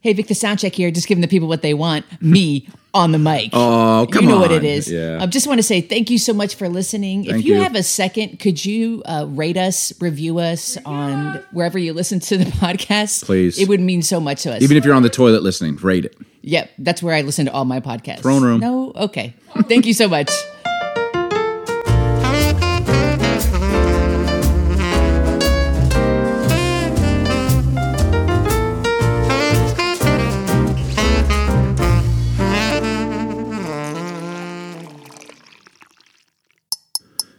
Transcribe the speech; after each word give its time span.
Hey, 0.00 0.12
Vic, 0.12 0.28
the 0.28 0.34
sound 0.34 0.60
check 0.60 0.74
here, 0.74 0.90
just 0.90 1.08
giving 1.08 1.22
the 1.22 1.28
people 1.28 1.48
what 1.48 1.62
they 1.62 1.74
want. 1.74 2.04
Me 2.22 2.68
on 2.94 3.12
the 3.12 3.18
mic. 3.18 3.50
Oh, 3.52 4.06
come 4.10 4.24
You 4.24 4.30
know 4.30 4.38
what 4.38 4.52
it 4.52 4.64
is. 4.64 4.90
Yeah. 4.90 5.18
I 5.20 5.26
just 5.26 5.46
want 5.46 5.58
to 5.58 5.62
say 5.62 5.80
thank 5.80 6.10
you 6.10 6.18
so 6.18 6.32
much 6.32 6.54
for 6.54 6.68
listening. 6.68 7.24
if 7.24 7.44
you, 7.44 7.54
you. 7.54 7.60
have 7.60 7.74
a 7.74 7.82
second, 7.82 8.38
could 8.38 8.64
you 8.64 9.02
uh, 9.06 9.26
rate 9.28 9.56
us, 9.56 9.92
review 10.00 10.38
us 10.38 10.78
on 10.84 11.42
wherever 11.52 11.78
you 11.78 11.92
listen 11.92 12.20
to 12.20 12.38
the 12.38 12.44
podcast? 12.50 13.24
Please. 13.24 13.58
It 13.58 13.68
would 13.68 13.80
mean 13.80 14.02
so 14.02 14.20
much 14.20 14.42
to 14.44 14.54
us. 14.54 14.62
Even 14.62 14.76
if 14.76 14.84
you're 14.84 14.94
on 14.94 15.02
the 15.02 15.10
toilet 15.10 15.42
listening, 15.42 15.76
rate 15.76 16.04
it. 16.04 16.16
Yep, 16.42 16.70
that's 16.78 17.02
where 17.02 17.14
I 17.14 17.22
listen 17.22 17.46
to 17.46 17.52
all 17.52 17.64
my 17.64 17.80
podcasts. 17.80 18.20
Throne 18.20 18.42
room. 18.42 18.60
No, 18.60 18.92
okay. 18.94 19.34
Thank 19.68 19.84
you 19.84 19.92
so 19.92 20.08
much. 20.08 20.30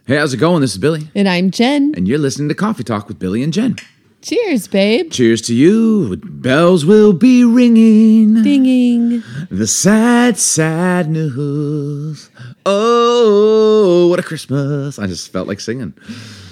Hey, 0.10 0.16
how's 0.18 0.34
it 0.34 0.38
going? 0.38 0.62
This 0.62 0.72
is 0.72 0.80
Billy, 0.80 1.08
And 1.14 1.30
I'm 1.30 1.52
Jen. 1.52 1.94
and 1.96 2.08
you're 2.08 2.18
listening 2.18 2.50
to 2.50 2.56
Coffee 2.56 2.84
Talk 2.84 3.08
with 3.08 3.20
Billy 3.20 3.44
and 3.44 3.54
Jen. 3.54 3.76
Cheers, 4.24 4.68
babe. 4.68 5.12
Cheers 5.12 5.40
to 5.44 5.54
you. 5.54 6.18
Bells 6.18 6.84
will 6.84 7.14
be 7.14 7.46
ringing. 7.46 8.42
Dinging. 8.42 9.22
The 9.52 9.68
sad, 9.68 10.40
sad 10.40 11.12
news. 11.12 12.32
Oh, 12.66 14.08
what 14.10 14.18
a 14.18 14.24
Christmas. 14.24 14.98
I 14.98 15.06
just 15.06 15.32
felt 15.32 15.48
like 15.48 15.60
singing. 15.60 15.94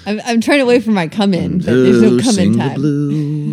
I'm, 0.06 0.20
I'm 0.24 0.40
trying 0.40 0.60
to 0.60 0.64
wait 0.64 0.84
for 0.84 0.92
my 0.92 1.08
come 1.08 1.34
in, 1.34 1.58
but 1.58 1.66
there's 1.66 2.00
no 2.00 2.18
come 2.20 2.38
in 2.38 2.52
the 2.52 2.58
time. 2.58 2.74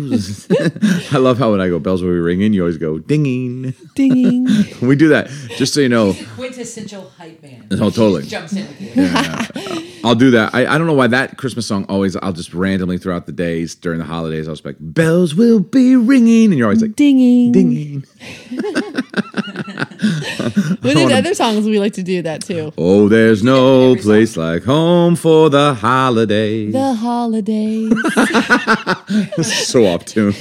Blues. 0.06 0.46
I 1.12 1.18
love 1.18 1.38
how 1.38 1.50
when 1.50 1.60
I 1.60 1.68
go, 1.68 1.78
bells 1.78 2.02
will 2.02 2.10
be 2.10 2.18
ringing, 2.18 2.52
you 2.52 2.62
always 2.62 2.78
go 2.78 2.98
dinging. 2.98 3.74
Dinging. 3.94 4.46
We 4.86 4.94
do 4.94 5.08
that 5.08 5.28
just 5.56 5.74
so 5.74 5.80
you 5.80 5.88
know. 5.88 6.14
Quintessential 6.34 7.10
hype 7.16 7.42
man. 7.42 7.66
Oh, 7.72 7.90
totally. 7.90 8.22
Jumps 8.24 8.52
in 8.52 8.66
with 8.66 8.80
you. 8.80 10.00
I'll 10.04 10.14
do 10.14 10.30
that. 10.32 10.54
I, 10.54 10.66
I 10.66 10.78
don't 10.78 10.86
know 10.86 10.92
why 10.92 11.08
that 11.08 11.36
Christmas 11.38 11.66
song 11.66 11.84
always, 11.88 12.14
I'll 12.16 12.32
just 12.32 12.54
randomly 12.54 12.98
throughout 12.98 13.26
the 13.26 13.32
days 13.32 13.74
during 13.74 13.98
the 13.98 14.04
holidays, 14.04 14.46
I'll 14.46 14.54
just 14.54 14.62
be 14.62 14.70
like, 14.70 14.76
bells 14.80 15.34
will 15.34 15.60
be 15.60 15.96
ringing. 15.96 16.50
And 16.50 16.58
you're 16.58 16.66
always 16.66 16.82
like, 16.82 16.94
Dinging. 16.94 17.52
dinging. 17.52 18.04
What 20.56 20.96
are 20.96 21.08
the 21.08 21.14
other 21.14 21.34
songs 21.34 21.66
we 21.66 21.78
like 21.78 21.92
to 21.94 22.02
do 22.02 22.22
that 22.22 22.42
too? 22.42 22.72
Oh, 22.78 23.08
there's 23.08 23.42
no 23.42 23.94
place 23.96 24.36
like 24.36 24.64
home 24.64 25.14
for 25.16 25.50
the 25.50 25.74
holidays. 25.74 26.72
The 26.72 26.94
holidays. 26.94 27.92
so 29.68 29.84
off 29.86 30.04
tune. 30.06 30.32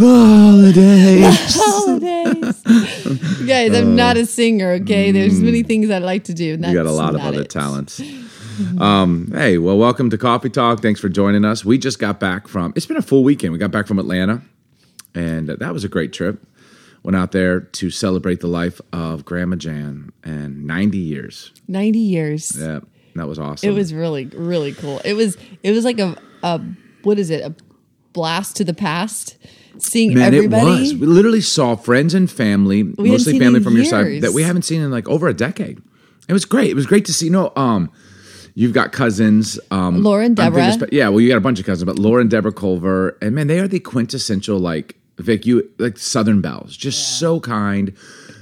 holidays. 0.00 1.54
holidays. 1.56 2.62
Guys, 3.46 3.74
I'm 3.74 3.96
not 3.96 4.16
a 4.16 4.26
singer, 4.26 4.72
okay? 4.82 5.10
There's 5.12 5.40
many 5.40 5.62
things 5.62 5.90
I'd 5.90 6.02
like 6.02 6.24
to 6.24 6.34
do. 6.34 6.54
And 6.54 6.64
You 6.64 6.70
Mm. 6.70 6.74
got 6.74 6.86
a 6.86 6.90
lot 6.92 7.14
of 7.14 7.20
other 7.20 7.42
it. 7.42 7.50
talents. 7.50 8.00
Um, 8.78 9.32
hey, 9.34 9.58
well, 9.58 9.76
welcome 9.76 10.10
to 10.10 10.16
Coffee 10.16 10.48
Talk. 10.48 10.80
Thanks 10.80 11.00
for 11.00 11.08
joining 11.08 11.44
us. 11.44 11.64
We 11.64 11.76
just 11.76 11.98
got 11.98 12.20
back 12.20 12.46
from, 12.46 12.72
it's 12.76 12.86
been 12.86 12.96
a 12.96 13.02
full 13.02 13.24
weekend. 13.24 13.52
We 13.52 13.58
got 13.58 13.72
back 13.72 13.88
from 13.88 13.98
Atlanta, 13.98 14.42
and 15.12 15.48
that 15.48 15.72
was 15.72 15.82
a 15.82 15.88
great 15.88 16.12
trip. 16.12 16.38
Went 17.04 17.16
out 17.16 17.32
there 17.32 17.60
to 17.60 17.90
celebrate 17.90 18.40
the 18.40 18.46
life 18.46 18.80
of 18.92 19.24
Grandma 19.24 19.56
Jan 19.56 20.10
and 20.24 20.66
90 20.66 20.96
years. 20.98 21.52
90 21.68 21.98
years. 21.98 22.56
Yeah, 22.58 22.80
that 23.14 23.28
was 23.28 23.38
awesome. 23.38 23.68
It 23.68 23.72
was 23.74 23.92
really, 23.92 24.24
really 24.26 24.72
cool. 24.72 25.00
It 25.04 25.12
was 25.12 25.36
it 25.62 25.72
was 25.72 25.84
like 25.84 25.98
a, 25.98 26.16
a 26.42 26.60
what 27.02 27.18
is 27.18 27.28
it? 27.30 27.44
A 27.44 27.54
blast 28.14 28.56
to 28.56 28.64
the 28.64 28.74
past. 28.74 29.36
Seeing 29.76 30.14
Man, 30.14 30.32
everybody. 30.32 30.66
it 30.66 30.80
was. 30.80 30.94
We 30.94 31.06
literally 31.06 31.40
saw 31.40 31.74
friends 31.76 32.14
and 32.14 32.30
family, 32.30 32.78
hadn't 32.78 32.98
mostly 32.98 33.38
family 33.38 33.60
from 33.60 33.76
your 33.76 33.84
side 33.84 34.22
that 34.22 34.32
we 34.32 34.42
haven't 34.42 34.62
seen 34.62 34.80
in 34.80 34.90
like 34.90 35.08
over 35.08 35.28
a 35.28 35.34
decade. 35.34 35.82
It 36.28 36.32
was 36.32 36.44
great. 36.44 36.70
It 36.70 36.74
was 36.74 36.86
great 36.86 37.04
to 37.06 37.12
see. 37.12 37.26
You 37.26 37.32
know, 37.32 37.52
um, 37.56 37.90
you've 38.54 38.72
got 38.72 38.92
cousins, 38.92 39.58
um, 39.70 40.02
Laura 40.02 40.24
and 40.24 40.36
Deborah. 40.36 40.88
yeah, 40.90 41.08
well, 41.08 41.20
you 41.20 41.28
got 41.28 41.36
a 41.36 41.40
bunch 41.40 41.58
of 41.58 41.66
cousins, 41.66 41.84
but 41.84 41.98
Laura 41.98 42.20
and 42.20 42.30
Deborah 42.30 42.52
Culver, 42.52 43.18
and 43.20 43.34
man, 43.34 43.48
they 43.48 43.58
are 43.58 43.68
the 43.68 43.80
quintessential 43.80 44.58
like 44.58 44.96
Vic, 45.18 45.46
you 45.46 45.70
like 45.78 45.98
Southern 45.98 46.40
belles, 46.40 46.76
just 46.76 47.18
so 47.18 47.40
kind. 47.40 47.94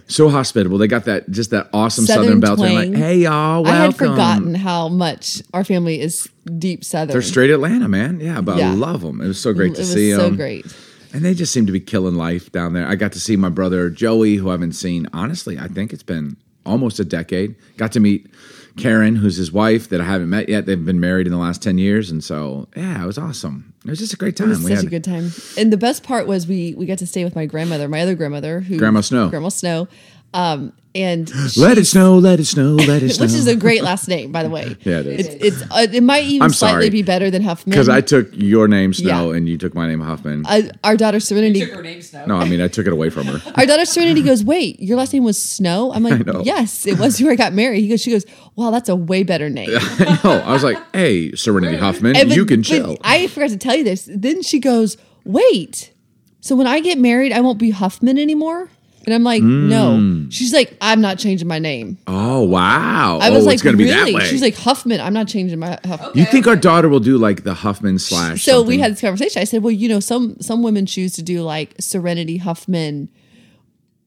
So 0.08 0.28
hospitable. 0.28 0.76
They 0.76 0.88
got 0.88 1.06
that 1.06 1.30
just 1.30 1.50
that 1.50 1.70
awesome 1.72 2.04
Southern, 2.04 2.24
Southern 2.24 2.40
belle. 2.40 2.56
Like, 2.56 2.92
hey 2.92 3.18
y'all, 3.18 3.62
welcome. 3.62 3.68
I 3.68 3.84
had 3.84 3.96
forgotten 3.96 4.54
how 4.54 4.88
much 4.88 5.40
our 5.54 5.64
family 5.64 6.00
is 6.02 6.28
deep 6.58 6.84
southern. 6.84 7.14
They're 7.14 7.22
straight 7.22 7.50
Atlanta, 7.50 7.88
man. 7.88 8.20
Yeah, 8.20 8.42
but 8.42 8.60
I 8.60 8.74
love 8.74 9.00
them. 9.00 9.22
It 9.22 9.28
was 9.28 9.40
so 9.40 9.54
great 9.54 9.72
it 9.72 9.76
to 9.76 9.84
see 9.84 10.10
them. 10.10 10.20
so 10.20 10.30
great. 10.30 10.66
And 11.14 11.24
they 11.24 11.34
just 11.34 11.52
seem 11.52 11.66
to 11.66 11.72
be 11.72 11.80
killing 11.80 12.14
life 12.14 12.52
down 12.52 12.72
there. 12.72 12.86
I 12.86 12.94
got 12.94 13.12
to 13.12 13.20
see 13.20 13.36
my 13.36 13.48
brother 13.48 13.90
Joey, 13.90 14.36
who 14.36 14.48
I 14.48 14.52
haven't 14.52 14.72
seen, 14.72 15.06
honestly, 15.12 15.58
I 15.58 15.68
think 15.68 15.92
it's 15.92 16.02
been 16.02 16.36
almost 16.66 16.98
a 17.00 17.04
decade. 17.04 17.54
Got 17.76 17.92
to 17.92 18.00
meet 18.00 18.30
Karen, 18.76 19.16
who's 19.16 19.36
his 19.36 19.52
wife, 19.52 19.88
that 19.90 20.00
I 20.00 20.04
haven't 20.04 20.30
met 20.30 20.48
yet. 20.48 20.66
They've 20.66 20.82
been 20.84 21.00
married 21.00 21.26
in 21.26 21.32
the 21.32 21.38
last 21.38 21.62
10 21.62 21.78
years. 21.78 22.10
And 22.10 22.22
so, 22.24 22.68
yeah, 22.76 23.02
it 23.02 23.06
was 23.06 23.18
awesome. 23.18 23.72
It 23.84 23.90
was 23.90 23.98
just 23.98 24.12
a 24.14 24.16
great 24.16 24.36
time. 24.36 24.46
It 24.46 24.50
was 24.50 24.58
We 24.64 24.70
such 24.70 24.76
had- 24.78 24.86
a 24.86 24.90
good 24.90 25.04
time. 25.04 25.32
And 25.58 25.72
the 25.72 25.76
best 25.76 26.02
part 26.04 26.26
was 26.26 26.46
we 26.46 26.74
we 26.76 26.86
got 26.86 26.98
to 26.98 27.06
stay 27.06 27.24
with 27.24 27.34
my 27.34 27.46
grandmother, 27.46 27.88
my 27.88 28.00
other 28.00 28.14
grandmother, 28.14 28.60
who 28.60 28.78
Grandma 28.78 29.00
Snow. 29.00 29.28
Grandma 29.28 29.48
Snow. 29.48 29.88
Um, 30.34 30.72
and 30.94 31.30
Let 31.56 31.72
it 31.72 31.86
she's- 31.86 31.88
snow, 31.88 32.16
let 32.18 32.38
it 32.38 32.44
snow, 32.44 32.74
let 32.74 33.02
it 33.02 33.10
snow. 33.14 33.22
which 33.24 33.32
is 33.32 33.46
a 33.46 33.56
great 33.56 33.82
last 33.82 34.08
name, 34.08 34.30
by 34.30 34.42
the 34.42 34.50
way. 34.50 34.76
Yeah, 34.84 34.98
it 35.00 35.06
is. 35.06 35.26
It's, 35.26 35.62
it's 35.62 35.62
uh, 35.72 35.86
it 35.90 36.02
might 36.02 36.24
even 36.24 36.42
I'm 36.42 36.50
slightly 36.52 36.82
sorry. 36.82 36.90
be 36.90 37.00
better 37.02 37.30
than 37.30 37.40
Huffman 37.42 37.70
Because 37.70 37.88
I 37.88 38.02
took 38.02 38.28
your 38.32 38.68
name, 38.68 38.92
Snow, 38.92 39.30
Yeah. 39.30 39.36
and 39.38 39.48
you 39.48 39.56
took 39.56 39.74
my 39.74 39.86
name, 39.88 40.00
Huffman. 40.00 40.44
Uh, 40.46 40.70
our 40.84 40.98
daughter 40.98 41.18
Serenity. 41.18 41.60
Took 41.60 41.72
her 41.76 41.82
name 41.82 42.02
Snow. 42.02 42.26
no, 42.26 42.36
I 42.36 42.46
mean, 42.46 42.60
I 42.60 42.68
took 42.68 42.86
it 42.86 42.92
away 42.92 43.08
from 43.08 43.26
her. 43.28 43.40
Our 43.56 43.64
daughter 43.64 43.86
Serenity 43.86 44.22
goes, 44.22 44.44
wait, 44.44 44.80
your 44.80 44.98
last 44.98 45.14
name 45.14 45.24
was 45.24 45.40
Snow? 45.40 45.92
I'm 45.94 46.02
like, 46.26 46.26
yes, 46.44 46.86
it 46.86 46.98
was 46.98 47.18
where 47.22 47.32
I 47.32 47.36
got 47.36 47.54
married. 47.54 47.80
He 47.80 47.88
goes, 47.88 48.02
she 48.02 48.10
goes, 48.10 48.26
wow, 48.56 48.70
that's 48.70 48.90
a 48.90 48.96
way 48.96 49.22
better 49.22 49.48
name. 49.48 49.70
I 49.72 50.20
know. 50.22 50.40
I 50.44 50.52
was 50.52 50.62
like, 50.62 50.76
hey, 50.94 51.32
Serenity 51.34 51.78
Huffman, 51.78 52.16
And 52.16 52.28
but- 52.28 52.36
you 52.36 52.44
can 52.44 52.62
chill. 52.62 52.98
I 53.02 53.28
forgot 53.28 53.48
to 53.48 53.56
tell 53.56 53.76
you 53.76 53.84
this. 53.84 54.10
Then 54.14 54.42
she 54.42 54.58
goes, 54.58 54.98
wait, 55.24 55.94
so 56.40 56.54
when 56.54 56.66
I 56.66 56.80
get 56.80 56.98
married, 56.98 57.32
I 57.32 57.40
won't 57.40 57.58
be 57.58 57.70
Huffman 57.70 58.18
anymore? 58.18 58.68
And 59.04 59.14
I'm 59.14 59.24
like, 59.24 59.42
Hmm. 59.42 59.68
no. 59.68 60.26
She's 60.30 60.52
like, 60.52 60.76
I'm 60.80 61.00
not 61.00 61.18
changing 61.18 61.48
my 61.48 61.58
name. 61.58 61.98
oh, 62.06 62.42
wow. 62.42 63.18
I 63.20 63.30
was 63.30 63.42
oh, 63.42 63.46
like, 63.46 63.54
it's 63.54 63.62
going 63.62 63.76
to 63.76 63.78
be 63.82 63.90
really? 63.90 64.12
that 64.12 64.18
way. 64.18 64.24
She's 64.26 64.42
like, 64.42 64.54
Huffman. 64.54 65.00
I'm 65.00 65.12
not 65.12 65.26
changing 65.28 65.58
my 65.58 65.78
Huffman. 65.84 66.10
you 66.14 66.24
think 66.26 66.46
our 66.46 66.56
daughter 66.56 66.88
will 66.88 67.00
do 67.00 67.18
like 67.18 67.42
the 67.42 67.54
Huffman 67.54 67.98
slash? 67.98 68.44
So 68.44 68.62
we 68.62 68.78
had 68.78 68.92
this 68.92 69.00
conversation. 69.00 69.40
I 69.40 69.44
said, 69.44 69.62
well, 69.62 69.72
you 69.72 69.88
know, 69.88 69.98
some 70.00 70.36
some 70.40 70.62
women 70.62 70.86
choose 70.86 71.14
to 71.14 71.22
do 71.22 71.42
like 71.42 71.74
Serenity 71.80 72.36
Huffman. 72.36 73.08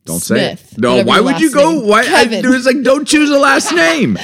Don't 0.06 0.20
Smith, 0.20 0.60
say 0.60 0.76
it. 0.76 0.78
No, 0.80 1.04
why 1.04 1.20
would 1.20 1.40
you 1.40 1.52
go? 1.52 1.72
name. 1.80 1.88
Why? 1.88 2.02
I, 2.08 2.26
it 2.30 2.46
was 2.46 2.68
like, 2.68 2.84
don't 2.84 3.06
choose 3.06 3.32
a 3.32 3.40
last 3.40 3.72
name. 3.76 4.20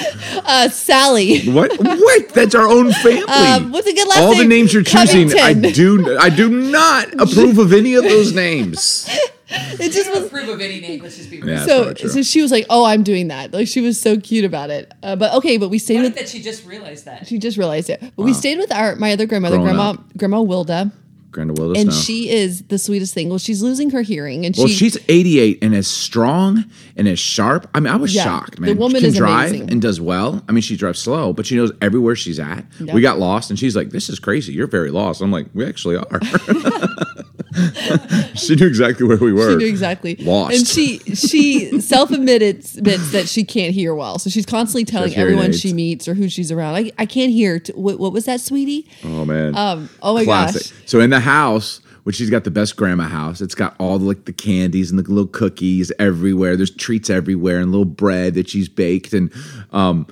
Uh, 0.46 0.70
Sally. 0.70 1.42
what? 1.50 1.72
What? 1.80 2.30
That's 2.30 2.54
our 2.54 2.68
own 2.68 2.94
family. 3.04 3.24
Um, 3.24 3.72
what's 3.72 3.88
a 3.88 3.94
good 3.94 4.08
last 4.08 4.20
name? 4.20 4.28
All 4.28 4.36
the 4.36 4.46
names 4.48 4.74
you're 4.76 4.84
choosing, 4.84 5.34
I 5.40 5.54
do. 5.54 6.18
I 6.20 6.30
do 6.30 6.50
not 6.50 7.12
approve 7.20 7.58
of 7.58 7.74
any 7.74 7.96
of 7.96 8.04
those 8.04 8.32
names. 8.32 9.10
It 9.52 9.92
just 9.92 10.10
was 10.12 10.26
approve 10.28 10.50
of 10.50 10.62
any 10.62 10.80
name. 10.80 11.02
Let's 11.02 11.18
just 11.18 11.30
be 11.30 11.38
Yeah, 11.38 11.66
so. 11.66 11.94
So 11.96 12.22
she 12.24 12.42
was 12.42 12.52
like, 12.52 12.66
"Oh, 12.70 12.86
I'm 12.86 13.04
doing 13.04 13.28
that." 13.30 13.52
Like 13.54 13.68
she 13.68 13.82
was 13.82 14.00
so 14.00 14.20
cute 14.20 14.46
about 14.46 14.70
it. 14.70 14.92
Uh, 15.04 15.16
but 15.16 15.34
okay, 15.36 15.58
but 15.58 15.70
we 15.70 15.78
stayed 15.80 16.02
with. 16.02 16.16
that 16.16 16.30
she 16.30 16.42
just 16.42 16.66
realized 16.66 17.06
that. 17.06 17.28
She 17.28 17.38
just 17.38 17.58
realized 17.58 17.90
it. 17.90 18.00
But 18.16 18.24
we 18.24 18.34
stayed 18.34 18.58
with 18.58 18.72
our 18.72 18.96
my 18.96 19.12
other 19.14 19.26
grandmother, 19.26 19.58
Grown 19.58 19.68
grandma 19.68 19.90
up. 19.92 20.18
grandma 20.18 20.42
Wilda, 20.42 20.92
Granda 21.32 21.58
Willis. 21.58 21.80
and 21.80 21.90
no. 21.90 21.96
she 21.96 22.30
is 22.30 22.64
the 22.64 22.78
sweetest 22.78 23.14
thing. 23.14 23.30
Well, 23.30 23.38
she's 23.40 23.62
losing 23.62 23.90
her 23.92 24.02
hearing, 24.02 24.46
and 24.46 24.56
Well, 24.58 24.68
she 24.68 24.74
she's 24.74 24.98
88 25.10 25.60
and 25.62 25.74
as 25.76 25.88
strong 25.88 26.66
and 26.98 27.08
as 27.08 27.20
sharp. 27.20 27.70
I 27.74 27.80
mean, 27.80 27.92
I 27.92 27.96
was 27.96 28.14
Yeah, 28.14 28.24
shocked, 28.26 28.56
the 28.56 28.62
man. 28.62 28.78
woman 28.78 28.98
she 28.98 29.08
can 29.08 29.10
is 29.12 29.18
drive 29.18 29.50
amazing. 29.52 29.72
and 29.72 29.82
does 29.82 30.00
well. 30.02 30.44
I 30.48 30.52
mean, 30.52 30.62
she 30.62 30.76
drives 30.78 31.00
slow, 31.00 31.32
but 31.34 31.46
she 31.46 31.56
knows 31.56 31.72
everywhere 31.82 32.16
she's 32.16 32.40
at. 32.40 32.66
Yeah. 32.80 32.94
We 32.94 33.02
got 33.02 33.18
lost, 33.20 33.50
and 33.50 33.58
she's 33.58 33.76
like, 33.76 33.90
"This 33.92 34.10
is 34.10 34.20
crazy. 34.20 34.54
You're 34.54 34.68
very 34.68 34.92
lost." 34.92 35.22
I'm 35.22 35.32
like, 35.32 35.48
"We 35.54 35.66
actually 35.66 35.96
are." 35.98 36.20
she 38.36 38.56
knew 38.56 38.68
exactly 38.68 39.06
where 39.06 39.18
we 39.18 39.34
were. 39.34 39.52
She 39.52 39.58
knew 39.58 39.68
exactly. 39.68 40.16
Lost. 40.16 40.58
And 40.58 40.68
she 40.68 41.00
she 41.16 41.80
self 41.82 42.12
admits 42.12 42.78
admits 42.78 43.12
that 43.12 43.28
she 43.28 43.44
can't 43.44 43.74
hear 43.74 43.94
well. 43.94 44.20
So 44.20 44.30
she's 44.30 44.46
constantly 44.46 44.86
telling 44.86 45.10
hearing 45.12 45.22
everyone 45.34 45.46
aids. 45.48 45.60
she 45.60 45.74
meets 45.74 46.08
or 46.08 46.14
who 46.14 46.30
she's 46.30 46.52
around. 46.52 46.76
I, 46.76 46.92
I 46.98 47.06
can't 47.06 47.32
hear. 47.32 47.60
T- 47.60 47.74
what, 47.74 48.00
what 48.00 48.14
was 48.14 48.26
that, 48.26 48.42
sweetie? 48.42 48.88
Oh 49.04 49.26
man. 49.26 49.56
Um, 49.56 49.90
oh 50.02 50.14
my 50.14 50.24
Classic. 50.24 50.62
gosh. 50.72 50.90
So 50.90 51.00
in 51.00 51.10
the 51.10 51.20
house, 51.20 51.82
which 52.04 52.16
she's 52.16 52.30
got 52.30 52.44
the 52.44 52.52
best 52.52 52.76
grandma 52.76 53.04
house. 53.04 53.42
It's 53.42 53.56
got 53.56 53.76
all 53.80 54.00
the 54.00 54.06
like 54.06 54.26
the 54.26 54.34
candies 54.34 54.90
and 54.90 55.00
the 55.00 55.04
little 55.04 55.28
cookies 55.28 55.92
everywhere. 56.00 56.56
There's 56.56 56.72
treats 56.72 57.10
everywhere 57.10 57.60
and 57.60 57.72
little 57.72 57.86
bread 57.86 58.34
that 58.36 58.50
she's 58.50 58.70
baked 58.70 59.14
and 59.14 59.32
um 59.72 60.08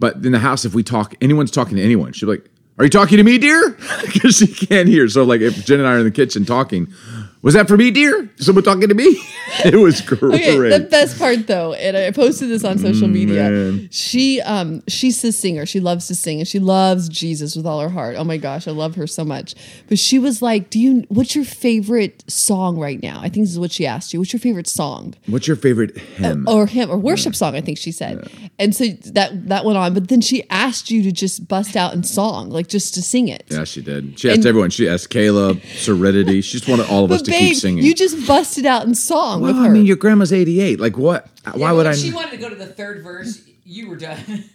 but 0.00 0.24
in 0.24 0.32
the 0.32 0.38
house 0.38 0.64
if 0.64 0.74
we 0.74 0.82
talk 0.82 1.14
anyone's 1.20 1.50
talking 1.50 1.76
to 1.76 1.82
anyone, 1.82 2.12
she'll 2.12 2.28
be 2.32 2.38
like, 2.38 2.50
"Are 2.78 2.84
you 2.84 2.90
talking 2.90 3.18
to 3.18 3.24
me, 3.24 3.38
dear?" 3.38 3.76
Because 4.12 4.36
she 4.38 4.46
can't 4.46 4.88
hear. 4.88 5.08
So 5.08 5.24
like 5.24 5.40
if 5.40 5.64
Jen 5.64 5.80
and 5.80 5.88
I 5.88 5.92
are 5.92 5.98
in 5.98 6.04
the 6.04 6.10
kitchen 6.10 6.44
talking, 6.44 6.92
Was 7.40 7.54
that 7.54 7.68
for 7.68 7.76
me, 7.76 7.90
dear? 7.92 8.28
Someone 8.36 8.64
talking 8.64 8.88
to 8.88 8.94
me? 8.94 9.04
it 9.64 9.76
was 9.76 10.00
great. 10.00 10.22
Okay, 10.34 10.56
the 10.78 10.88
best 10.90 11.18
part 11.18 11.46
though, 11.46 11.72
and 11.74 11.96
I 11.96 12.10
posted 12.10 12.48
this 12.48 12.64
on 12.64 12.78
social 12.78 13.06
media. 13.06 13.48
Man. 13.50 13.88
She 13.92 14.40
um 14.40 14.82
she's 14.88 15.22
a 15.24 15.30
singer. 15.32 15.64
She 15.64 15.78
loves 15.78 16.08
to 16.08 16.14
sing 16.16 16.40
and 16.40 16.48
she 16.48 16.58
loves 16.58 17.08
Jesus 17.08 17.54
with 17.54 17.64
all 17.64 17.80
her 17.80 17.88
heart. 17.88 18.16
Oh 18.18 18.24
my 18.24 18.38
gosh, 18.38 18.66
I 18.66 18.72
love 18.72 18.96
her 18.96 19.06
so 19.06 19.24
much. 19.24 19.54
But 19.88 19.98
she 20.00 20.18
was 20.18 20.42
like, 20.42 20.70
"Do 20.70 20.80
you 20.80 21.04
what's 21.08 21.36
your 21.36 21.44
favorite 21.44 22.24
song 22.28 22.76
right 22.78 23.00
now?" 23.02 23.18
I 23.20 23.28
think 23.28 23.44
this 23.44 23.50
is 23.52 23.58
what 23.58 23.70
she 23.72 23.86
asked 23.86 24.12
you. 24.12 24.18
What's 24.18 24.32
your 24.32 24.40
favorite 24.40 24.66
song? 24.66 25.14
What's 25.26 25.46
your 25.46 25.56
favorite 25.56 25.96
hymn? 25.96 26.44
Or 26.48 26.66
hymn 26.66 26.90
or 26.90 26.98
worship 26.98 27.36
song, 27.36 27.54
I 27.54 27.60
think 27.60 27.78
she 27.78 27.92
said. 27.92 28.28
And 28.58 28.74
so 28.74 28.86
that 29.12 29.48
that 29.48 29.64
went 29.64 29.78
on, 29.78 29.94
but 29.94 30.08
then 30.08 30.20
she 30.20 30.42
asked 30.50 30.90
you 30.90 31.02
to 31.04 31.12
just 31.12 31.46
bust 31.46 31.76
out 31.76 31.94
in 31.94 32.02
song, 32.02 32.50
like 32.50 32.66
just 32.66 32.94
to 32.94 33.02
sing 33.02 33.28
it. 33.28 33.44
yeah, 33.48 33.62
she 33.64 33.80
did. 33.80 34.18
She 34.18 34.28
asked 34.28 34.38
And- 34.38 34.46
everyone. 34.46 34.70
She 34.70 34.88
asked 34.88 35.10
Caleb, 35.10 35.60
Serenity. 35.76 36.40
She 36.40 36.58
just 36.58 36.68
wanted 36.68 36.88
all 36.90 37.04
of 37.04 37.12
us 37.12 37.27
to 37.28 37.38
babe, 37.38 37.48
keep 37.48 37.56
singing. 37.56 37.84
you 37.84 37.94
just 37.94 38.26
busted 38.26 38.66
out 38.66 38.86
in 38.86 38.94
song 38.94 39.40
well, 39.40 39.52
with 39.52 39.62
her. 39.62 39.68
I 39.68 39.70
mean, 39.70 39.86
your 39.86 39.96
grandma's 39.96 40.32
88. 40.32 40.80
Like, 40.80 40.98
what? 40.98 41.28
Why 41.54 41.72
would 41.72 41.86
I? 41.86 41.94
She 41.94 42.12
wanted 42.12 42.32
to 42.32 42.36
go 42.36 42.48
to 42.48 42.54
the 42.54 42.66
third 42.66 43.02
verse. 43.02 43.47
You 43.70 43.90
were 43.90 43.96
done. 43.96 44.44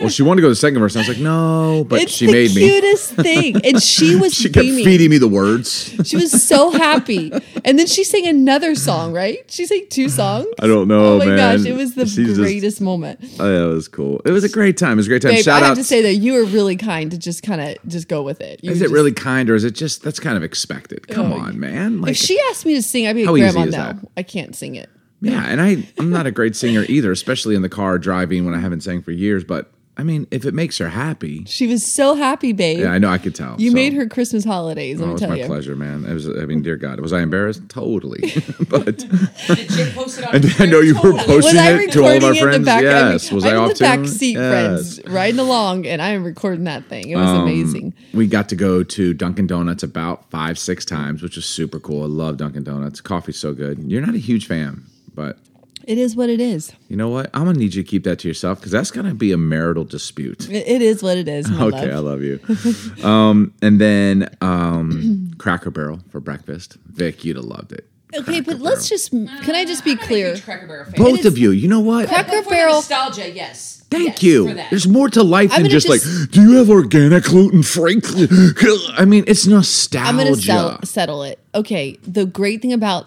Well, 0.00 0.08
she 0.10 0.22
wanted 0.22 0.36
to 0.36 0.42
go 0.42 0.46
to 0.46 0.50
the 0.52 0.54
second 0.56 0.78
verse. 0.78 0.94
And 0.94 1.04
I 1.04 1.08
was 1.08 1.16
like, 1.16 1.22
no, 1.24 1.84
but 1.88 2.02
it's 2.02 2.12
she 2.12 2.26
the 2.26 2.32
made 2.32 2.54
me. 2.54 2.68
The 2.68 2.80
cutest 2.80 3.14
thing. 3.14 3.56
And 3.66 3.82
she 3.82 4.14
was 4.14 4.32
She 4.32 4.44
kept 4.48 4.62
beaming. 4.64 4.84
feeding 4.84 5.10
me 5.10 5.18
the 5.18 5.26
words. 5.26 5.92
She 6.04 6.14
was 6.14 6.40
so 6.46 6.70
happy. 6.70 7.32
And 7.64 7.76
then 7.76 7.88
she 7.88 8.04
sang 8.04 8.24
another 8.28 8.76
song, 8.76 9.12
right? 9.12 9.38
She 9.50 9.66
sang 9.66 9.86
two 9.90 10.08
songs. 10.08 10.46
I 10.60 10.68
don't 10.68 10.86
know, 10.86 11.14
Oh 11.14 11.18
my 11.18 11.26
man. 11.26 11.36
gosh, 11.58 11.66
it 11.66 11.72
was 11.74 11.96
the 11.96 12.06
She's 12.06 12.28
just- 12.28 12.40
greatest 12.40 12.80
moment. 12.80 13.18
Oh, 13.40 13.50
yeah, 13.52 13.64
it 13.64 13.74
was 13.74 13.88
cool. 13.88 14.20
It 14.24 14.30
was 14.30 14.44
a 14.44 14.48
great 14.48 14.76
time. 14.76 14.92
It 14.92 14.96
was 14.96 15.06
a 15.06 15.10
great 15.10 15.22
time. 15.22 15.32
Babe, 15.32 15.44
Shout 15.44 15.62
I 15.62 15.66
out. 15.66 15.68
have 15.70 15.78
to 15.78 15.84
say 15.84 16.02
that 16.02 16.14
you 16.14 16.34
were 16.34 16.44
really 16.44 16.76
kind 16.76 17.10
to 17.10 17.18
just 17.18 17.42
kind 17.42 17.60
of 17.60 17.76
just 17.88 18.06
go 18.06 18.22
with 18.22 18.40
it. 18.40 18.62
You 18.62 18.70
is 18.70 18.80
it 18.80 18.84
just- 18.84 18.94
really 18.94 19.12
kind 19.12 19.50
or 19.50 19.56
is 19.56 19.64
it 19.64 19.72
just 19.74 20.02
that's 20.04 20.20
kind 20.20 20.36
of 20.36 20.44
expected? 20.44 21.08
Come 21.08 21.32
Oh, 21.32 21.38
on, 21.40 21.58
man. 21.58 22.00
Like, 22.00 22.12
If 22.12 22.18
she 22.18 22.38
asked 22.50 22.64
me 22.64 22.74
to 22.74 22.82
sing, 22.82 23.08
I'd 23.08 23.14
be 23.16 23.24
How 23.24 23.32
like, 23.32 23.42
Grandma, 23.42 23.62
is 23.64 23.72
no. 23.74 23.98
I 24.16 24.22
can't 24.22 24.54
sing 24.54 24.76
it. 24.76 24.88
Yeah, 25.20 25.44
and 25.46 25.60
I 25.60 25.86
I'm 25.98 26.10
not 26.10 26.26
a 26.26 26.30
great 26.30 26.54
singer 26.56 26.84
either, 26.88 27.10
especially 27.12 27.54
in 27.54 27.62
the 27.62 27.68
car 27.68 27.98
driving 27.98 28.44
when 28.44 28.54
I 28.54 28.58
haven't 28.58 28.82
sang 28.82 29.02
for 29.02 29.10
years. 29.12 29.44
But 29.44 29.70
I 30.00 30.04
mean, 30.04 30.28
if 30.30 30.44
it 30.44 30.54
makes 30.54 30.78
her 30.78 30.90
happy, 30.90 31.44
She 31.46 31.66
was 31.66 31.84
so 31.84 32.14
happy, 32.14 32.52
babe. 32.52 32.78
yeah, 32.78 32.92
I 32.92 32.98
know 32.98 33.08
I 33.10 33.18
could 33.18 33.34
tell. 33.34 33.56
you 33.60 33.70
So, 33.70 33.74
made 33.74 33.94
her 33.94 34.06
Christmas 34.06 34.44
holidays. 34.44 35.00
Oh, 35.00 35.00
Let 35.00 35.06
it 35.06 35.08
me 35.08 35.12
was 35.14 35.20
tell 35.22 35.30
my 35.30 35.36
you. 35.38 35.46
pleasure, 35.46 35.74
man. 35.74 36.04
It 36.04 36.14
was. 36.14 36.28
I 36.28 36.44
mean, 36.46 36.62
dear 36.62 36.76
God, 36.76 37.00
was 37.00 37.12
I 37.12 37.20
embarrassed? 37.20 37.68
Totally. 37.68 38.20
but 38.68 38.98
Did 38.98 39.68
Jake 39.70 39.94
post 39.96 40.20
it 40.20 40.24
on 40.28 40.34
I 40.36 40.38
Instagram? 40.38 40.70
know 40.70 40.80
you 40.80 40.94
were 40.94 41.12
posting 41.14 41.60
it 41.60 41.90
to 41.94 42.04
all 42.04 42.10
of 42.10 42.22
recording 42.22 42.24
our 42.24 42.34
friends. 42.36 42.58
the 42.58 42.64
back? 42.64 42.82
yes. 42.82 43.26
I 43.26 43.30
mean, 43.30 43.34
was 43.34 43.44
I'm 43.44 43.52
I 43.52 43.56
off 43.56 43.74
the 43.74 43.78
back 43.80 44.06
seat, 44.06 44.36
Yes. 44.36 44.98
friends, 44.98 45.12
riding 45.12 45.40
along, 45.40 45.84
and 45.88 46.00
I 46.00 46.10
am 46.10 46.22
recording 46.22 46.62
that 46.64 46.88
thing. 46.88 47.08
It 47.08 47.16
was 47.16 47.26
Um, 47.26 47.42
amazing. 47.42 47.92
We 48.14 48.28
got 48.28 48.48
to 48.50 48.56
go 48.56 48.84
to 48.84 49.12
Dunkin' 49.14 49.48
Donuts 49.48 49.82
about 49.82 50.30
five, 50.30 50.60
six 50.60 50.84
times, 50.84 51.22
which 51.24 51.34
was 51.34 51.44
super 51.44 51.80
cool. 51.80 52.04
I 52.04 52.06
love 52.06 52.36
Dunkin' 52.36 52.62
Donuts. 52.62 53.00
Coffee's 53.00 53.36
so 53.36 53.52
good. 53.52 53.80
You're 53.90 54.06
not 54.06 54.14
a 54.14 54.18
huge 54.18 54.46
fan, 54.46 54.84
but 55.18 55.38
It 55.84 55.98
is 55.98 56.14
what 56.14 56.28
it 56.30 56.40
is. 56.40 56.72
you 56.88 56.96
know 56.96 57.08
what? 57.08 57.28
I'm 57.34 57.44
gonna 57.46 57.58
need 57.58 57.74
you 57.74 57.82
to 57.82 57.88
keep 57.88 58.04
that 58.04 58.18
to 58.20 58.28
yourself 58.28 58.58
because 58.60 58.70
that's 58.72 58.90
gonna 58.92 59.14
be 59.14 59.32
a 59.32 59.36
marital 59.38 59.84
dispute. 59.84 60.48
It, 60.48 60.66
it 60.68 60.82
is 60.82 61.02
what 61.02 61.16
it 61.18 61.26
is. 61.28 61.48
My 61.50 61.64
Okay, 61.64 61.90
I 61.90 61.98
love. 61.98 62.20
love 62.20 62.22
you. 62.22 62.38
um, 63.04 63.52
and 63.62 63.80
then 63.80 64.28
um, 64.40 65.32
Cracker 65.38 65.70
Barrel 65.70 66.00
for 66.10 66.20
breakfast. 66.20 66.76
Vic, 66.86 67.24
you'd 67.24 67.36
have 67.36 67.44
loved 67.46 67.72
it. 67.72 67.88
Okay, 68.14 68.24
Cracker 68.40 68.42
but 68.52 68.60
let's 68.60 68.88
just. 68.88 69.10
Can 69.10 69.54
I 69.54 69.64
just 69.64 69.84
be 69.84 69.92
I'm 69.92 69.98
clear? 69.98 70.36
Cracker 70.38 70.66
Barrel 70.66 70.84
fan. 70.84 70.94
both 71.04 71.24
of 71.24 71.36
you. 71.36 71.50
You 71.50 71.68
know 71.68 71.80
what? 71.80 72.08
Cracker 72.08 72.42
for 72.42 72.50
Barrel- 72.50 72.74
nostalgia, 72.76 73.30
yes. 73.30 73.74
Thank 73.90 74.08
Yes, 74.08 74.22
you. 74.22 74.48
for 74.48 74.54
that. 74.54 74.68
There's 74.70 74.86
more 74.86 75.08
to 75.10 75.22
life 75.22 75.50
I'm 75.54 75.62
than 75.62 75.70
just, 75.70 75.86
just- 75.86 76.06
like, 76.06 76.30
do 76.30 76.42
you 76.42 76.56
have 76.58 76.68
organic 76.70 77.24
gluten 77.24 77.62
free? 77.62 78.00
I 78.98 79.04
mean, 79.06 79.24
it's 79.26 79.46
nostalgia. 79.46 80.06
I'm 80.08 80.16
going 80.16 80.34
to 80.34 80.40
sell, 80.40 80.78
settle 80.84 81.22
it. 81.22 81.38
Okay, 81.54 81.98
the 82.06 82.26
great 82.26 82.60
thing 82.62 82.72
about 82.74 83.06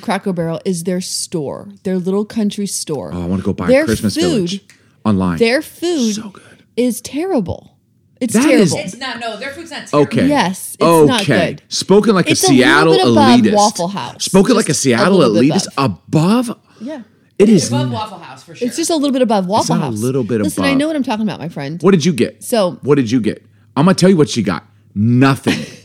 Cracker 0.00 0.32
Barrel 0.32 0.60
is 0.64 0.84
their 0.84 1.00
store, 1.00 1.68
their 1.84 1.98
little 1.98 2.24
country 2.24 2.66
store. 2.66 3.10
Oh, 3.12 3.22
I 3.22 3.26
want 3.26 3.40
to 3.42 3.44
go 3.46 3.52
buy 3.52 3.66
their 3.68 3.84
Christmas 3.84 4.14
food, 4.14 4.22
Village 4.50 4.64
online. 5.04 5.38
Their 5.38 5.62
food 5.62 6.14
So 6.14 6.30
good. 6.30 6.64
is 6.76 7.00
terrible. 7.00 7.72
It's 8.20 8.32
That 8.34 8.44
is- 8.48 8.70
terrible. 8.72 8.86
It's 8.88 8.96
not. 8.96 9.20
No, 9.20 9.36
their 9.36 9.50
food's 9.50 9.70
not 9.70 9.86
terrible. 9.88 10.08
Okay. 10.10 10.26
Yes, 10.28 10.74
it's 10.74 10.82
okay. 10.82 11.06
not 11.06 11.26
good. 11.26 11.62
Spoken 11.68 12.14
like 12.14 12.30
It's 12.30 12.42
a 12.42 12.46
a 12.46 12.48
little 12.48 12.64
Seattle 12.64 12.92
bit 12.94 13.02
above 13.08 13.40
elitist. 13.40 13.54
Waffle 13.54 13.88
House. 13.88 14.24
Spoken 14.24 14.56
like 14.56 14.64
a 14.64 14.68
Just 14.68 14.80
a 14.80 14.82
Seattle 14.82 15.18
elitist 15.18 15.66
above. 15.76 16.58
yeah. 16.80 17.02
It 17.38 17.50
is. 17.50 17.68
Above 17.68 17.90
Waffle 17.92 18.18
House 18.18 18.42
for 18.42 18.54
sure. 18.54 18.66
It's 18.66 18.78
just 18.78 18.88
a 18.88 18.94
little 18.96 19.12
bit 19.12 19.20
above 19.20 19.46
Waffle 19.46 19.76
not 19.76 19.88
a 19.88 19.90
little 19.90 20.24
bit 20.24 20.40
Listen, 20.40 20.64
I 20.64 20.72
know 20.72 20.86
what 20.86 20.96
I'm 20.96 21.02
talking 21.02 21.22
about, 21.24 21.38
my 21.38 21.50
friend. 21.50 21.82
What 21.82 21.90
did 21.90 22.02
you 22.06 22.14
get? 22.14 22.42
So- 22.42 22.78
what 22.82 22.94
did 22.94 23.10
you 23.10 23.20
get? 23.20 23.44
I'm 23.76 23.84
gonna 23.84 23.94
tell 23.94 24.08
you 24.08 24.16
what 24.16 24.30
she 24.30 24.42
got. 24.42 24.64
Nothing. 24.94 25.58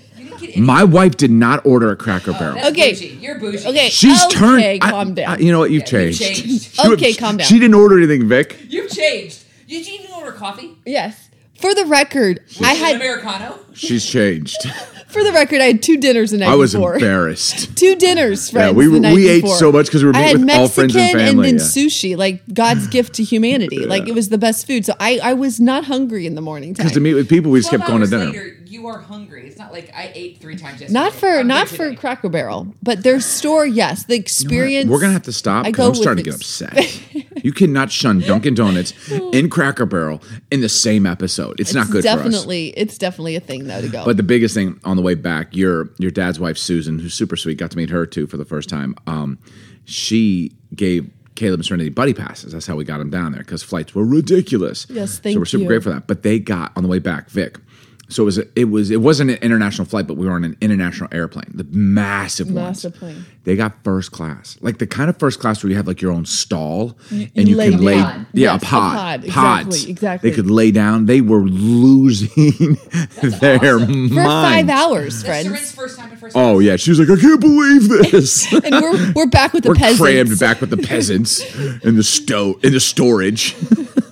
You 0.55 0.65
didn't 0.65 0.67
get 0.67 0.73
any- 0.73 0.79
My 0.79 0.83
wife 0.83 1.17
did 1.17 1.31
not 1.31 1.65
order 1.65 1.91
a 1.91 1.95
Cracker 1.95 2.33
Barrel. 2.33 2.57
Oh, 2.57 2.61
that's 2.61 2.69
Okay. 2.71 2.91
bougie. 2.91 3.17
You're 3.21 3.39
bougie. 3.39 3.65
Okay, 3.67 3.89
She's 3.89 4.23
okay, 4.25 4.35
turned. 4.35 4.63
I- 4.63 4.77
calm 4.79 5.13
down. 5.13 5.35
I- 5.35 5.37
you 5.43 5.51
know 5.51 5.59
what? 5.59 5.71
You've 5.71 5.83
Yeah, 5.91 5.99
you've 5.99 6.17
changed. 6.19 6.45
changed. 6.47 6.79
You- 6.85 6.93
Okay, 6.93 7.13
calm 7.13 7.37
down. 7.37 7.47
She 7.47 7.55
didn't 7.59 7.75
order 7.75 7.97
anything, 7.97 8.27
Vic. 8.27 8.57
You've 8.69 8.89
changed. 8.91 9.39
Did 9.67 9.87
you 9.87 9.95
even 9.99 10.07
order 10.15 10.31
coffee? 10.31 10.71
yes. 10.85 11.15
For 11.59 11.75
the 11.75 11.85
record, 11.85 12.39
I 12.63 12.71
An 12.71 12.77
had 12.77 12.95
Americano. 12.95 13.59
She's 13.73 14.03
changed. 14.03 14.57
for 15.07 15.23
the 15.23 15.31
record, 15.31 15.61
I 15.61 15.65
had 15.65 15.83
two 15.83 15.95
dinners 15.97 16.31
the 16.31 16.37
night 16.39 16.49
I 16.49 16.55
was 16.55 16.73
before. 16.73 16.95
embarrassed. 16.95 17.75
Two 17.77 17.93
dinners, 17.95 18.49
friends. 18.49 18.73
we- 18.75 18.87
the 18.87 18.99
night 18.99 19.13
we 19.13 19.29
ate 19.29 19.41
before. 19.43 19.57
so 19.57 19.71
much 19.71 19.91
'cause 19.91 20.01
we 20.03 20.09
were 20.09 20.15
I 20.15 20.21
meeting 20.33 20.39
had 20.39 20.47
with 20.47 20.55
all 20.57 20.67
friends 20.67 20.95
and 20.95 21.03
Mexican 21.03 21.27
family, 21.27 21.51
then 21.51 21.59
yeah. 21.59 21.63
sushi, 21.63 22.17
like 22.17 22.41
God's 22.51 22.87
gift 22.95 23.13
to 23.15 23.23
humanity. 23.23 23.85
Like 23.85 24.07
it 24.07 24.15
was 24.15 24.29
the 24.29 24.39
best 24.39 24.65
food. 24.65 24.87
So 24.87 24.95
I, 24.99 25.19
I 25.21 25.33
was 25.33 25.59
not 25.59 25.85
hungry 25.85 26.25
in 26.25 26.33
the 26.33 26.41
morning. 26.41 26.73
Because 26.73 26.93
to 26.93 26.99
meet 26.99 27.13
with 27.13 27.29
people, 27.29 27.51
we 27.51 27.59
just 27.59 27.69
kept 27.69 27.85
12 27.85 27.99
going 27.99 28.09
to 28.09 28.17
dinner. 28.17 28.25
Later, 28.31 28.57
you 28.71 28.87
are 28.87 28.99
hungry. 28.99 29.47
It's 29.47 29.57
not 29.57 29.71
like 29.71 29.91
I 29.93 30.11
ate 30.15 30.39
three 30.39 30.55
times 30.55 30.81
yesterday. 30.81 30.93
not 30.93 31.13
for 31.13 31.39
I'm 31.39 31.47
not 31.47 31.67
for 31.67 31.89
today. 31.89 31.95
Cracker 31.95 32.29
Barrel, 32.29 32.73
but 32.81 33.03
their 33.03 33.19
store, 33.19 33.65
yes, 33.65 34.05
the 34.05 34.15
experience. 34.15 34.89
We're 34.89 34.99
gonna 35.01 35.13
have 35.13 35.23
to 35.23 35.33
stop. 35.33 35.65
I 35.65 35.71
'cause 35.71 35.77
go 35.77 35.83
I'm 35.85 35.89
with 35.91 35.99
starting 35.99 36.23
to 36.23 36.29
get 36.31 36.35
upset. 36.39 37.01
you 37.43 37.51
cannot 37.51 37.91
shun 37.91 38.19
Dunkin' 38.19 38.53
Donuts 38.55 38.93
and 39.33 39.51
Cracker 39.51 39.85
Barrel 39.85 40.21
in 40.51 40.61
the 40.61 40.69
same 40.69 41.05
episode. 41.05 41.59
It's, 41.59 41.73
not 41.73 41.83
It's 41.83 41.91
good 41.91 42.03
for 42.03 42.09
us. 42.09 42.15
definitely, 42.15 42.67
it's 42.77 42.97
definitely 42.97 43.35
a 43.35 43.39
thing 43.41 43.65
though 43.67 43.81
to 43.81 43.89
go. 43.89 44.05
But 44.05 44.17
the 44.17 44.23
biggest 44.23 44.53
thing 44.55 44.79
on 44.83 44.95
the 44.95 45.03
way 45.03 45.15
back, 45.15 45.55
your 45.55 45.89
your 45.97 46.11
dad's 46.11 46.39
wife 46.39 46.57
Susan, 46.57 46.99
who's 46.99 47.13
super 47.13 47.35
sweet, 47.35 47.57
got 47.57 47.71
to 47.71 47.77
meet 47.77 47.89
her 47.89 48.05
too 48.05 48.27
for 48.27 48.37
the 48.37 48.45
first 48.45 48.69
time. 48.69 48.95
Um, 49.07 49.37
she 49.85 50.53
gave 50.75 51.09
Caleb 51.35 51.59
and 51.59 51.65
Serenity 51.65 51.89
buddy 51.89 52.13
passes. 52.13 52.53
That's 52.53 52.67
how 52.67 52.75
we 52.75 52.83
got 52.83 52.99
them 52.99 53.09
down 53.09 53.31
there 53.31 53.41
because 53.41 53.63
flights 53.63 53.95
were 53.95 54.05
ridiculous. 54.05 54.85
Yes, 54.89 55.19
thank 55.19 55.33
you. 55.33 55.37
So 55.37 55.39
we're 55.39 55.45
super 55.45 55.61
you. 55.63 55.67
grateful 55.67 55.91
for 55.91 55.99
that. 55.99 56.07
But 56.07 56.23
they 56.23 56.39
got 56.39 56.71
on 56.75 56.83
the 56.83 56.89
way 56.89 56.99
back, 56.99 57.29
Vic. 57.29 57.57
So 58.11 58.23
it 58.23 58.25
was 58.25 58.37
it 58.55 58.65
was 58.69 58.91
it 58.91 59.01
wasn't 59.01 59.31
an 59.31 59.37
international 59.37 59.85
flight, 59.85 60.05
but 60.07 60.17
we 60.17 60.27
were 60.27 60.33
on 60.33 60.43
an 60.43 60.57
international 60.61 61.09
airplane, 61.11 61.49
the 61.53 61.63
massive, 61.65 62.47
one. 62.47 62.55
Massive 62.65 62.91
ones. 63.01 63.13
plane. 63.15 63.25
They 63.43 63.55
got 63.55 63.83
first 63.83 64.11
class, 64.11 64.57
like 64.61 64.77
the 64.77 64.85
kind 64.85 65.09
of 65.09 65.17
first 65.17 65.39
class 65.39 65.63
where 65.63 65.71
you 65.71 65.75
have 65.77 65.87
like 65.87 65.99
your 66.01 66.11
own 66.11 66.25
stall 66.25 66.95
and 67.09 67.31
you 67.35 67.59
you 67.59 67.71
can 67.71 67.81
lay, 67.83 67.95
down. 67.95 68.27
yeah, 68.33 68.53
Yes, 68.53 68.63
a 68.63 68.65
a 68.65 68.69
pod, 68.69 68.95
pod. 69.23 69.27
pods. 69.29 69.65
Exactly, 69.85 69.91
exactly. 69.91 70.29
They 70.29 70.35
could 70.35 70.51
lay 70.51 70.69
down. 70.71 71.05
They 71.07 71.21
were 71.21 71.41
losing 71.41 72.75
their 73.23 73.75
awesome. 73.77 74.09
for 74.09 74.15
five 74.23 74.69
hours, 74.69 75.23
That's 75.23 75.43
friends. 75.47 75.71
First 75.71 75.97
time 75.97 76.11
in 76.11 76.17
first. 76.17 76.35
Oh 76.37 76.59
yeah, 76.59 76.75
she 76.75 76.91
was 76.91 76.99
like, 76.99 77.09
I 77.09 77.19
can't 77.19 77.41
believe 77.41 77.89
this. 77.89 78.51
and 78.63 78.75
we're 78.81 79.13
we're 79.13 79.25
back 79.27 79.53
with 79.53 79.63
the 79.63 79.69
We're 79.69 79.75
peasants. 79.75 80.01
crammed 80.01 80.39
back 80.39 80.61
with 80.61 80.69
the 80.69 80.77
peasants 80.77 81.39
in 81.83 81.95
the 81.95 82.03
sto 82.03 82.59
in 82.61 82.73
the 82.73 82.79
storage. 82.79 83.55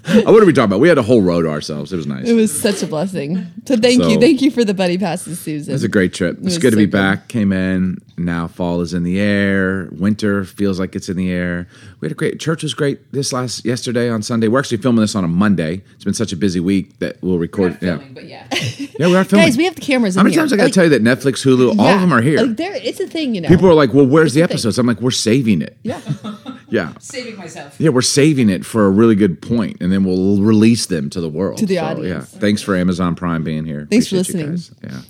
What 0.10 0.42
are 0.42 0.46
we 0.46 0.54
talking 0.54 0.66
about? 0.66 0.80
We 0.80 0.88
had 0.90 0.98
a 0.98 1.04
whole 1.04 1.22
to 1.42 1.50
ourselves. 1.50 1.94
It 1.94 1.98
was 1.98 2.08
nice. 2.08 2.28
It 2.28 2.34
was 2.34 2.58
such 2.60 2.82
a 2.84 2.88
blessing. 2.88 3.46
So 3.66 3.78
thank 3.78 4.02
So- 4.02 4.10
you, 4.10 4.20
thank 4.20 4.42
you 4.42 4.52
for 4.52 4.64
the 4.66 4.74
buddy 4.74 4.98
passes, 4.98 5.40
Susan. 5.40 5.72
It 5.72 5.74
was 5.74 5.84
a 5.84 5.88
great 5.90 6.14
trip. 6.14 6.38
It's 6.38 6.46
was 6.46 6.58
good 6.58 6.72
to 6.72 6.78
be 6.78 6.86
good. 6.86 6.92
back. 6.92 7.28
Came 7.28 7.52
in. 7.52 7.98
Now 8.20 8.48
fall 8.48 8.82
is 8.82 8.94
in 8.94 9.04
the 9.04 9.20
air. 9.20 9.90
Winter 9.92 10.44
feels 10.46 10.80
like 10.80 10.96
it's 10.96 11.10
in 11.10 11.18
the 11.18 11.32
air. 11.32 11.68
We 12.00 12.06
had 12.06 12.12
a 12.12 12.16
great 12.16 12.40
church 12.40 12.64
was 12.64 12.74
great 12.74 13.12
this 13.12 13.32
last 13.34 13.66
yesterday 13.66 14.10
on 14.10 14.22
Sunday. 14.22 14.48
We're 14.48 14.60
actually 14.60 14.78
filming 14.78 15.02
this 15.02 15.16
on 15.16 15.24
a 15.24 15.28
Monday. 15.28 15.82
It's 15.96 16.04
been 16.04 16.14
such 16.14 16.32
a 16.32 16.38
busy 16.38 16.60
week 16.60 17.00
that 17.00 17.18
we'll 17.22 17.38
record. 17.38 17.74
yeah, 17.82 17.98
filming, 17.98 18.14
but 18.14 18.26
yeah. 18.26 18.48
yeah, 19.00 19.08
we 19.08 19.16
are 19.16 19.24
filming. 19.24 19.48
Guys, 19.48 19.58
we 19.58 19.66
have 19.66 19.76
the 19.76 19.82
cameras. 19.82 20.16
How 20.16 20.22
in 20.22 20.26
many 20.26 20.34
here. 20.36 20.42
times 20.42 20.54
I 20.54 20.58
got 20.58 20.62
to 20.64 20.68
Like, 20.68 20.74
tell 20.74 20.84
you 20.86 20.90
that 20.92 21.04
Netflix, 21.04 21.44
Hulu, 21.46 21.80
all 21.80 21.88
of 21.88 22.02
them 22.02 22.14
are 22.14 22.22
here. 22.22 22.42
Like, 22.42 22.58
there, 22.58 22.76
it's 22.76 23.00
a 23.00 23.08
thing, 23.08 23.36
you 23.36 23.42
know. 23.42 23.48
People 23.50 23.68
are 23.68 23.74
like, 23.74 23.94
"Well, 23.94 24.06
where's 24.06 24.34
the 24.34 24.42
It's 24.42 24.48
thing. 24.50 24.54
episodes?" 24.56 24.78
I'm 24.78 24.86
like, 24.88 25.02
"We're 25.02 25.12
saving 25.12 25.62
it." 25.62 25.78
yeah. 25.84 26.02
Yeah. 26.72 26.94
Saving 27.00 27.36
myself. 27.36 27.76
Yeah, 27.80 27.90
we're 27.90 28.04
saving 28.04 28.48
it 28.52 28.64
for 28.64 28.86
a 28.86 28.92
really 28.92 29.16
good 29.16 29.42
point, 29.42 29.78
and 29.82 29.92
then 29.92 30.04
we'll 30.04 30.40
release 30.40 30.86
them 30.86 31.10
to 31.10 31.20
the 31.20 31.28
world. 31.28 31.58
To 31.58 31.66
the 31.66 31.78
So, 31.78 31.84
audience. 31.84 32.32
Yeah. 32.32 32.40
Thanks 32.40 32.62
for 32.62 32.76
Amazon 32.76 33.16
Prime 33.16 33.44
being 33.44 33.66
here. 33.66 33.88
Thanks 33.90 34.08
for 34.08 34.18
Appreciate 34.18 34.40
you 34.46 34.52
listening. 34.52 34.78
Yeah. 34.84 35.02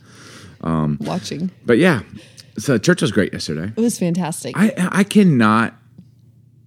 Um, 0.61 0.97
watching. 1.01 1.51
But 1.65 1.77
yeah, 1.77 2.03
so 2.59 2.77
church 2.77 3.01
was 3.01 3.11
great 3.11 3.33
yesterday. 3.33 3.71
It 3.75 3.81
was 3.81 3.97
fantastic. 3.97 4.55
I 4.57 4.73
I 4.91 5.03
cannot, 5.03 5.73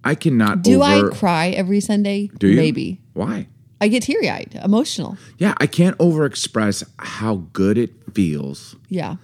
I 0.03 0.15
cannot. 0.15 0.61
Do 0.63 0.83
over, 0.83 1.11
I 1.11 1.15
cry 1.15 1.47
every 1.49 1.79
Sunday? 1.79 2.29
Do 2.37 2.47
you? 2.47 2.55
Maybe. 2.57 3.01
Why? 3.13 3.47
I 3.81 3.87
get 3.89 4.03
teary 4.03 4.29
eyed, 4.29 4.59
emotional. 4.63 5.17
Yeah, 5.37 5.55
I 5.57 5.67
can't 5.67 5.95
over 5.99 6.25
express 6.25 6.83
how 6.99 7.47
good 7.51 7.77
it 7.77 7.91
feels 8.13 8.75
Yeah. 8.87 9.17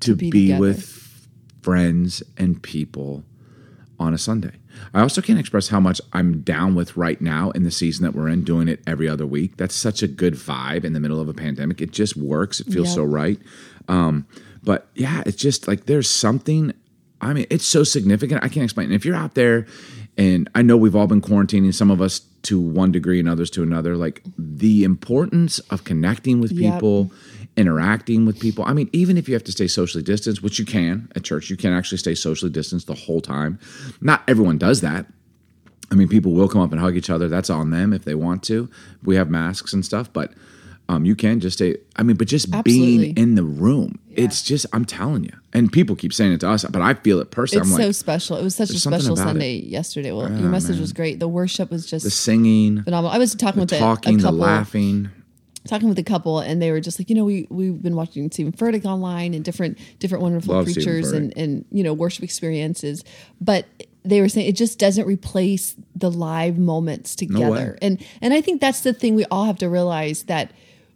to, 0.00 0.14
be 0.14 0.30
be, 0.30 0.54
with 0.58 1.26
friends 1.62 2.22
and 2.36 2.62
people 2.62 3.24
on 3.98 4.12
a 4.12 4.18
Sunday. 4.18 4.52
I 4.92 5.00
also 5.00 5.22
can't 5.22 5.38
express 5.38 5.68
how 5.68 5.80
much 5.80 5.98
I'm 6.12 6.40
down 6.42 6.74
with 6.74 6.94
right 6.96 7.20
now 7.22 7.50
in 7.52 7.62
the 7.62 7.70
season 7.70 8.04
that 8.04 8.14
we're 8.14 8.28
in, 8.28 8.42
doing 8.44 8.68
it 8.68 8.80
every 8.86 9.08
other 9.08 9.26
week. 9.26 9.56
That's 9.56 9.74
such 9.74 10.02
a 10.02 10.08
good 10.08 10.34
vibe 10.34 10.84
in 10.84 10.92
the 10.92 11.00
middle 11.00 11.20
of 11.20 11.28
a 11.28 11.34
pandemic. 11.34 11.80
It 11.80 11.92
just 11.92 12.14
works. 12.16 12.60
It 12.60 12.66
feels 12.70 12.88
Yeah. 12.88 12.94
so 12.94 13.04
right. 13.04 13.38
Um, 13.88 14.26
but 14.62 14.88
yeah, 14.94 15.22
it's 15.26 15.36
just 15.36 15.66
like 15.68 15.86
there's 15.86 16.08
something 16.08 16.72
I 17.22 17.32
mean, 17.32 17.46
it's 17.50 17.64
so 17.66 17.84
significant. 17.84 18.42
I 18.42 18.48
can't 18.48 18.64
explain. 18.64 18.86
And 18.86 18.94
if 18.94 19.04
you're 19.04 19.14
out 19.14 19.34
there, 19.34 19.66
and 20.18 20.50
I 20.56 20.62
know 20.62 20.76
we've 20.76 20.96
all 20.96 21.06
been 21.06 21.22
quarantining, 21.22 21.72
some 21.72 21.90
of 21.90 22.02
us 22.02 22.20
to 22.42 22.60
one 22.60 22.90
degree 22.90 23.20
and 23.20 23.28
others 23.28 23.48
to 23.50 23.62
another, 23.62 23.96
like 23.96 24.22
the 24.36 24.82
importance 24.82 25.60
of 25.70 25.84
connecting 25.84 26.40
with 26.40 26.50
Yep. 26.50 26.74
people, 26.74 27.12
interacting 27.56 28.26
with 28.26 28.40
people. 28.40 28.64
I 28.64 28.72
mean, 28.72 28.90
even 28.92 29.16
if 29.16 29.28
you 29.28 29.34
have 29.34 29.44
to 29.44 29.52
stay 29.52 29.68
socially 29.68 30.02
distanced, 30.02 30.42
which 30.42 30.58
you 30.58 30.64
can 30.64 31.08
at 31.14 31.22
church, 31.22 31.48
you 31.48 31.56
can 31.56 31.72
actually 31.72 31.98
stay 31.98 32.16
socially 32.16 32.50
distanced 32.50 32.88
the 32.88 32.94
whole 32.94 33.20
time. 33.20 33.60
Not 34.00 34.24
everyone 34.26 34.58
does 34.58 34.80
that. 34.80 35.06
I 35.92 35.94
mean, 35.94 36.08
people 36.08 36.32
will 36.32 36.48
come 36.48 36.60
up 36.60 36.72
and 36.72 36.80
hug 36.80 36.96
each 36.96 37.10
other. 37.10 37.28
That's 37.28 37.50
on 37.50 37.70
them 37.70 37.92
if 37.92 38.04
they 38.04 38.16
want 38.16 38.42
to. 38.44 38.68
We 39.04 39.14
have 39.14 39.30
masks 39.30 39.72
and 39.72 39.84
stuff, 39.84 40.12
but 40.12 40.32
um, 40.88 41.04
you 41.04 41.14
can 41.14 41.40
just 41.40 41.58
stay. 41.58 41.76
I 41.96 42.02
mean, 42.02 42.16
but 42.16 42.28
just 42.28 42.52
Absolutely. 42.52 43.12
being 43.12 43.16
in 43.16 43.34
the 43.34 43.44
room, 43.44 43.98
it's 44.10 44.42
just, 44.42 44.66
I'm 44.72 44.84
telling 44.84 45.24
you. 45.24 45.32
And 45.52 45.72
people 45.72 45.96
keep 45.96 46.12
saying 46.12 46.32
it 46.32 46.40
to 46.40 46.48
us, 46.48 46.64
but 46.64 46.82
I 46.82 46.94
feel 46.94 47.20
it 47.20 47.30
personally. 47.30 47.62
It's 47.62 47.70
I'm 47.70 47.80
so 47.80 47.86
like, 47.86 47.94
special. 47.94 48.36
It 48.36 48.42
was 48.42 48.54
such 48.54 48.70
a 48.70 48.78
special 48.78 49.16
Sunday 49.16 49.56
yesterday. 49.56 50.12
Well, 50.12 50.30
your 50.30 50.50
message 50.50 50.78
was 50.78 50.92
great. 50.92 51.18
The 51.18 51.28
worship 51.28 51.70
was 51.70 51.86
just 51.86 52.04
the 52.04 52.10
singing, 52.10 52.82
phenomenal. 52.82 53.14
I 53.14 53.18
was 53.18 53.34
talking 53.34 53.60
with 53.60 53.72
a- 53.72 53.78
talking, 53.78 54.14
a 54.14 54.18
the 54.18 54.22
couple, 54.24 54.38
laughing. 54.38 55.10
talking 55.66 55.88
with 55.88 55.98
a 55.98 56.02
couple, 56.02 56.40
and 56.40 56.60
they 56.60 56.70
were 56.72 56.80
just 56.80 56.98
like, 56.98 57.08
you 57.08 57.16
know, 57.16 57.24
we 57.24 57.46
we've 57.50 57.80
been 57.82 57.96
watching 57.96 58.30
Stephen 58.30 58.52
Furtick 58.52 58.84
online 58.84 59.34
and 59.34 59.44
different 59.44 59.78
different 59.98 60.22
wonderful 60.22 60.54
Love 60.54 60.64
preachers 60.64 61.12
and 61.12 61.32
and 61.36 61.64
you 61.70 61.82
know 61.84 61.92
worship 61.92 62.24
experiences, 62.24 63.04
but 63.40 63.66
they 64.04 64.20
were 64.20 64.28
saying 64.28 64.48
it 64.48 64.56
just 64.56 64.78
doesn't 64.78 65.06
replace 65.06 65.76
the 65.94 66.10
live 66.10 66.58
moments 66.58 67.14
together, 67.14 67.78
and 67.80 68.04
and 68.20 68.34
I 68.34 68.40
think 68.40 68.60
that's 68.60 68.80
the 68.80 68.92
thing 68.92 69.14
we 69.14 69.24
all 69.26 69.44
have 69.44 69.58
to 69.58 69.68
realize 69.68 70.24
that 70.24 70.50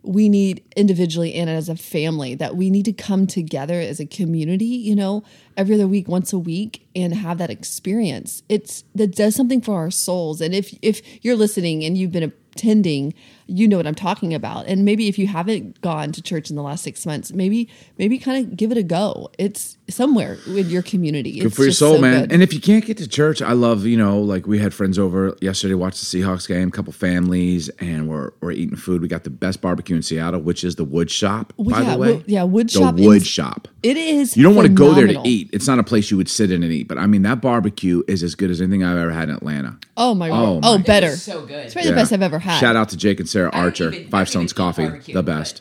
we 0.07 0.29
need 0.29 0.63
individually 0.77 1.35
and 1.35 1.51
as 1.51 1.69
a 1.69 1.77
family 1.77 2.35
that 2.35 2.57
we 2.57 2.71
need 2.71 2.85
to 2.85 2.93
come 2.93 3.27
together 3.27 3.81
as 3.81 3.99
a 3.99 4.07
community 4.07 4.65
you 4.65 4.95
know 4.95 5.23
every 5.57 5.75
other 5.75 5.89
week 5.89 6.07
once 6.07 6.33
a 6.33 6.39
week 6.39 6.87
and 6.95 7.15
have 7.15 7.39
that 7.39 7.51
experience. 7.51 8.43
It's 8.49 8.85
that 8.95 9.15
does 9.15 9.35
something 9.35 9.61
for 9.61 9.75
our 9.75 9.91
souls. 9.91 10.41
And 10.41 10.55
if 10.55 10.77
if 10.83 11.03
you're 11.25 11.37
listening 11.37 11.85
and 11.85 11.97
you've 11.97 12.13
been 12.13 12.33
attending 12.55 13.15
you 13.49 13.69
know 13.69 13.77
what 13.77 13.87
i'm 13.87 13.95
talking 13.95 14.35
about 14.35 14.67
and 14.67 14.85
maybe 14.85 15.09
if 15.09 15.19
you 15.19 15.27
haven't 15.27 15.81
gone 15.81 16.11
to 16.13 16.21
church 16.21 16.51
in 16.51 16.57
the 16.57 16.63
last 16.63 16.83
six 16.83 17.07
months 17.07 17.33
maybe 17.33 17.69
maybe 17.99 18.19
kind 18.19 18.45
of 18.45 18.57
give 18.57 18.73
it 18.73 18.79
a 18.79 18.83
go 18.83 19.29
it's 19.39 19.77
somewhere 19.89 20.37
in 20.49 20.69
your 20.69 20.83
community 20.83 21.39
Good 21.39 21.47
it's 21.47 21.57
for 21.57 21.63
your 21.63 21.71
soul, 21.73 21.95
so 21.97 22.01
man. 22.01 22.23
good. 22.23 22.33
And 22.33 22.43
if 22.43 22.53
you 22.53 22.61
can't 22.61 22.85
get 22.85 22.97
to 22.97 23.07
church, 23.07 23.41
I 23.41 23.53
love, 23.53 23.87
you 23.87 23.97
know, 23.97 24.19
like 24.21 24.45
we 24.49 24.59
had 24.59 24.75
friends 24.75 24.99
over 24.99 25.37
yesterday, 25.41 25.75
watched 25.75 26.01
the 26.01 26.07
Seahawks 26.21 26.49
game, 26.49 26.67
a 26.67 26.71
couple 26.73 26.93
families, 26.93 27.69
and 27.79 28.09
we're, 28.09 28.33
we're 28.41 28.51
eating 28.51 28.75
food. 28.77 29.01
We 29.01 29.07
got 29.07 29.23
the 29.23 29.31
best 29.31 29.61
barbecue 29.61 29.95
in 29.95 30.03
Seattle, 30.03 30.41
which 30.41 30.65
is 30.65 30.75
the 30.75 30.83
Wood 30.85 31.09
Shop, 31.09 31.53
by 31.57 31.83
yeah, 31.83 31.93
the 31.93 31.99
way. 31.99 32.13
Wood- 32.15 32.25
yeah, 32.27 32.43
Wood 32.43 32.69
the 32.71 32.73
Shop 32.81 32.95
Wood 32.97 33.19
in- 33.19 33.23
Shop. 33.23 33.69
it 33.85 33.97
is 33.97 34.37
You 34.37 34.43
don't 34.43 34.57
want 34.57 34.67
to 34.67 34.75
go 34.75 34.93
there 34.93 35.07
to 35.07 35.21
eat. 35.25 35.51
It's 35.53 35.69
not 35.69 35.79
a 35.79 35.85
place 35.85 36.11
you 36.11 36.17
would 36.17 36.29
sit 36.29 36.51
in 36.51 36.65
and 36.65 36.73
eat. 36.73 36.89
But 36.89 36.99
I 36.99 37.07
mean, 37.07 37.23
that 37.23 37.41
barbecue 37.41 38.03
is 38.09 38.25
as 38.25 38.35
good 38.35 38.51
as 38.51 38.61
anything 38.61 38.83
I've 38.83 38.97
ever 38.99 39.13
had 39.13 39.29
in 39.29 39.37
Atlanta. 39.37 39.79
oh 39.97 40.15
my 40.17 40.31
Oh 40.31 40.59
god 40.61 40.61
oh, 40.65 40.79
better 40.83 41.09
It's 41.13 41.23
so 41.23 41.47
good. 41.47 41.67
it's 41.67 41.75
probably 41.75 41.91
the 41.93 41.97
best 41.97 42.13
i've 42.13 42.23
ever 42.23 42.41
had 42.41 42.59
Shout 42.59 42.75
out 42.75 42.89
to 42.89 42.97
Jake 42.97 43.21
and 43.21 43.29
Sarah 43.37 43.51
Archer, 43.53 43.93
Five 44.11 44.31
Stones 44.31 44.55
Coffee, 44.55 44.85
barbecue, 44.87 45.13
the 45.13 45.23
but- 45.23 45.61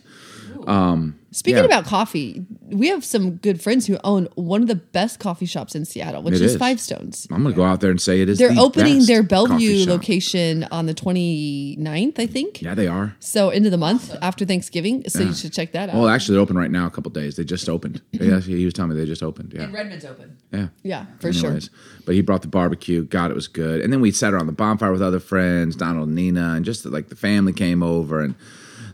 best. 0.66 1.14
Speaking 1.36 1.58
Yeah. 1.58 1.66
about 1.66 1.84
coffee, 1.84 2.46
we 2.70 2.88
have 2.88 3.04
some 3.04 3.32
good 3.32 3.62
friends 3.62 3.86
who 3.86 3.98
own 4.06 4.30
one 4.36 4.62
of 4.62 4.70
the 4.70 4.76
best 4.76 5.20
coffee 5.20 5.46
shops 5.46 5.76
in 5.76 5.84
Seattle, 5.84 6.24
which 6.24 6.36
It 6.36 6.42
is, 6.42 6.54
is. 6.54 6.58
Five 6.58 6.80
Stones. 6.80 7.28
I'm 7.30 7.44
going 7.44 7.54
to 7.54 7.58
go 7.58 7.66
out 7.66 7.82
there 7.82 7.92
and 7.92 8.00
say 8.00 8.22
it 8.22 8.30
is. 8.30 8.38
They're 8.38 8.54
the 8.54 8.62
opening 8.62 9.00
best 9.00 9.08
their 9.08 9.22
Bellevue 9.22 9.86
location 9.86 10.64
on 10.72 10.86
the 10.86 10.94
29th, 10.94 12.20
I 12.20 12.26
think. 12.26 12.62
Yeah, 12.62 12.74
they 12.74 12.88
are. 12.88 13.16
So 13.20 13.50
end 13.50 13.66
of 13.66 13.72
the 13.72 13.78
month 13.78 14.16
after 14.22 14.46
Thanksgiving. 14.46 15.04
So 15.10 15.24
you 15.24 15.34
should 15.34 15.52
check 15.52 15.74
that 15.74 15.90
out. 15.90 15.96
Well, 15.96 16.08
actually, 16.08 16.36
they're 16.36 16.42
open 16.42 16.58
right 16.58 16.72
now. 16.72 16.86
A 16.86 16.90
couple 16.90 17.12
days. 17.12 17.36
They 17.36 17.44
just 17.44 17.68
opened. 17.68 18.02
yeah, 18.14 18.40
he 18.40 18.64
was 18.64 18.74
telling 18.74 18.92
me 18.92 18.96
they 18.96 19.06
just 19.06 19.22
opened. 19.24 19.52
Yeah. 19.54 19.64
And 19.64 19.74
Redmond's 19.74 20.06
open. 20.06 20.38
Yeah. 20.54 20.68
yeah, 20.84 21.06
for 21.20 21.34
sure. 21.34 21.60
But 22.06 22.16
he 22.16 22.22
brought 22.22 22.44
the 22.44 22.48
barbecue. 22.48 23.04
God, 23.04 23.30
it 23.30 23.34
was 23.34 23.50
good. 23.50 23.82
And 23.82 23.92
then 23.92 24.00
we 24.00 24.12
sat 24.12 24.34
around 24.34 24.46
the 24.48 24.54
bonfire 24.54 24.94
with 24.94 25.02
other 25.02 25.20
friends, 25.20 25.76
Donald 25.76 26.08
and 26.08 26.16
Nina, 26.16 26.54
and 26.56 26.64
just 26.64 26.86
like 26.86 27.10
the 27.10 27.16
family 27.18 27.52
came 27.52 27.84
over. 27.84 28.22
And 28.22 28.36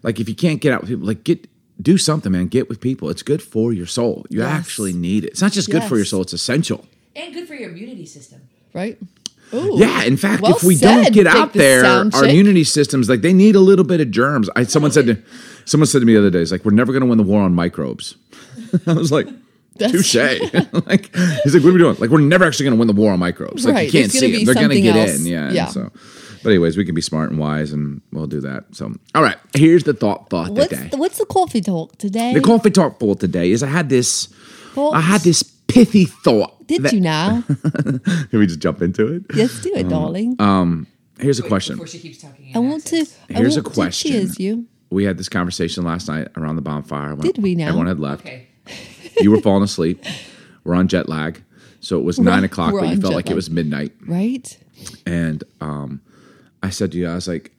like, 0.01 0.19
if 0.19 0.27
you 0.27 0.33
can't 0.35 0.59
get 0.59 0.73
out 0.73 0.81
with 0.81 0.89
people, 0.89 1.05
like 1.05 1.23
get 1.23 1.47
do 1.81 1.97
something, 1.97 2.31
man. 2.31 2.47
Get 2.47 2.69
with 2.69 2.79
people. 2.81 3.09
It's 3.09 3.23
good 3.23 3.41
for 3.41 3.73
your 3.73 3.85
soul. 3.87 4.25
You 4.29 4.39
Yes. 4.39 4.49
actually 4.49 4.93
need 4.93 5.23
it. 5.25 5.31
It's 5.31 5.41
not 5.41 5.51
just 5.51 5.69
good 5.69 5.83
for 5.83 5.95
your 5.95 6.05
soul. 6.05 6.21
It's 6.21 6.33
essential. 6.33 6.85
And 7.15 7.33
good 7.33 7.47
for 7.47 7.55
your 7.55 7.69
immunity 7.71 8.05
system. 8.05 8.41
Right? 8.73 8.97
Ooh. 9.53 9.75
Yeah. 9.77 10.03
In 10.03 10.15
fact, 10.17 10.41
Well 10.43 10.55
if 10.55 10.63
we 10.63 10.75
said, 10.75 11.03
don't 11.03 11.13
get 11.13 11.27
out 11.27 11.51
the 11.53 11.59
there, 11.59 11.83
our 11.85 12.09
chick. 12.09 12.23
immunity 12.29 12.63
systems 12.63 13.09
like 13.09 13.21
they 13.21 13.33
need 13.33 13.55
a 13.55 13.59
little 13.59 13.83
bit 13.83 13.99
of 13.99 14.09
germs. 14.11 14.49
I 14.55 14.63
someone 14.63 14.91
said 14.91 15.07
to 15.07 15.17
someone 15.65 15.87
said 15.87 15.99
to 15.99 16.05
me 16.05 16.13
the 16.13 16.19
other 16.19 16.29
day, 16.29 16.39
"It's 16.41 16.51
like 16.53 16.63
we're 16.63 16.71
never 16.71 16.93
going 16.93 17.01
to 17.01 17.07
win 17.07 17.17
the 17.17 17.23
war 17.23 17.41
on 17.41 17.53
microbes." 17.53 18.15
I 18.87 18.93
was 18.93 19.11
like. 19.11 19.27
Touche. 19.79 20.13
like 20.85 21.15
he's 21.43 21.55
like, 21.55 21.63
what 21.63 21.69
are 21.69 21.73
we 21.73 21.79
doing? 21.79 21.95
Like 21.97 22.11
we're 22.11 22.19
never 22.19 22.43
actually 22.45 22.65
going 22.65 22.75
to 22.75 22.79
win 22.79 22.87
the 22.87 22.93
war 22.93 23.13
on 23.13 23.19
microbes. 23.19 23.65
Like 23.65 23.73
Right, 23.73 23.85
you 23.87 23.91
can't 23.99 24.11
see 24.11 24.31
be 24.31 24.41
it. 24.43 24.45
They're 24.45 24.53
going 24.53 24.69
to 24.69 24.81
get 24.81 24.95
else. 24.95 25.19
in. 25.19 25.25
Yeah. 25.25 25.51
Yeah. 25.51 25.67
So, 25.69 25.91
but 26.43 26.49
anyways, 26.49 26.77
we 26.77 26.85
can 26.85 26.95
be 26.95 27.01
smart 27.01 27.29
and 27.31 27.39
wise, 27.39 27.71
and 27.73 28.01
we'll 28.11 28.27
do 28.27 28.41
that. 28.41 28.65
So, 28.75 28.93
all 29.15 29.23
right. 29.23 29.37
Here's 29.55 29.83
the 29.83 29.93
thought 29.93 30.29
for 30.29 30.45
What's 30.49 30.69
today. 30.69 30.87
the, 30.89 30.97
what's 30.97 31.17
the 31.17 31.25
coffee 31.25 31.61
talk 31.61 31.97
today? 31.97 32.33
The 32.33 32.41
coffee 32.41 32.71
talk 32.71 32.99
for 32.99 33.15
today 33.15 33.51
is 33.51 33.63
I 33.63 33.67
had 33.67 33.89
this. 33.89 34.27
Thoughts? 34.73 34.95
I 34.95 35.01
had 35.01 35.21
this 35.21 35.43
pithy 35.43 36.05
thought. 36.05 36.65
Did 36.67 36.83
that- 36.83 36.93
you 36.93 37.01
now? 37.01 37.43
Can 37.73 38.27
we 38.39 38.47
just 38.47 38.59
jump 38.59 38.81
into 38.81 39.07
it? 39.13 39.23
yes, 39.35 39.61
do 39.61 39.73
it, 39.75 39.89
darling. 39.89 40.37
Here's 41.19 41.39
a 41.39 41.43
Wait, 41.43 41.49
question. 41.49 41.75
Before 41.75 41.87
she 41.87 41.99
keeps 41.99 42.17
talking. 42.19 42.47
in 42.49 42.55
I 42.55 42.59
want 42.59 42.83
to. 42.87 42.97
accents. 43.01 43.17
I 43.29 43.33
Here's 43.33 43.57
a 43.57 43.61
question. 43.61 44.11
To 44.11 44.17
cheers 44.19 44.39
you. 44.39 44.65
We 44.89 45.03
had 45.05 45.17
this 45.17 45.29
conversation 45.29 45.83
last 45.83 46.07
night 46.07 46.27
around 46.35 46.55
the 46.55 46.61
bonfire. 46.63 47.09
when 47.15 47.19
Did 47.21 47.37
we 47.37 47.53
now? 47.55 47.67
Everyone 47.67 47.87
had 47.87 47.99
left. 47.99 48.25
Okay. 48.25 48.47
You 49.19 49.29
were 49.31 49.39
falling 49.41 49.63
asleep. 49.63 50.03
We're 50.63 50.73
on 50.75 50.87
jet 50.87 51.07
lag. 51.07 51.43
So 51.79 51.97
it 51.99 52.03
was 52.03 52.17
We're 52.17 52.25
nine 52.25 52.43
o'clock, 52.43 52.73
but 52.73 52.89
you 52.89 52.99
felt 52.99 53.11
jet 53.11 53.15
like 53.15 53.29
it 53.29 53.35
was 53.35 53.49
midnight. 53.49 53.91
Right? 54.07 54.57
And 55.05 55.43
um, 55.61 56.01
I 56.63 56.69
said 56.69 56.91
to 56.91 56.97
you, 56.97 57.07
I 57.09 57.15
was 57.15 57.27
like, 57.27 57.51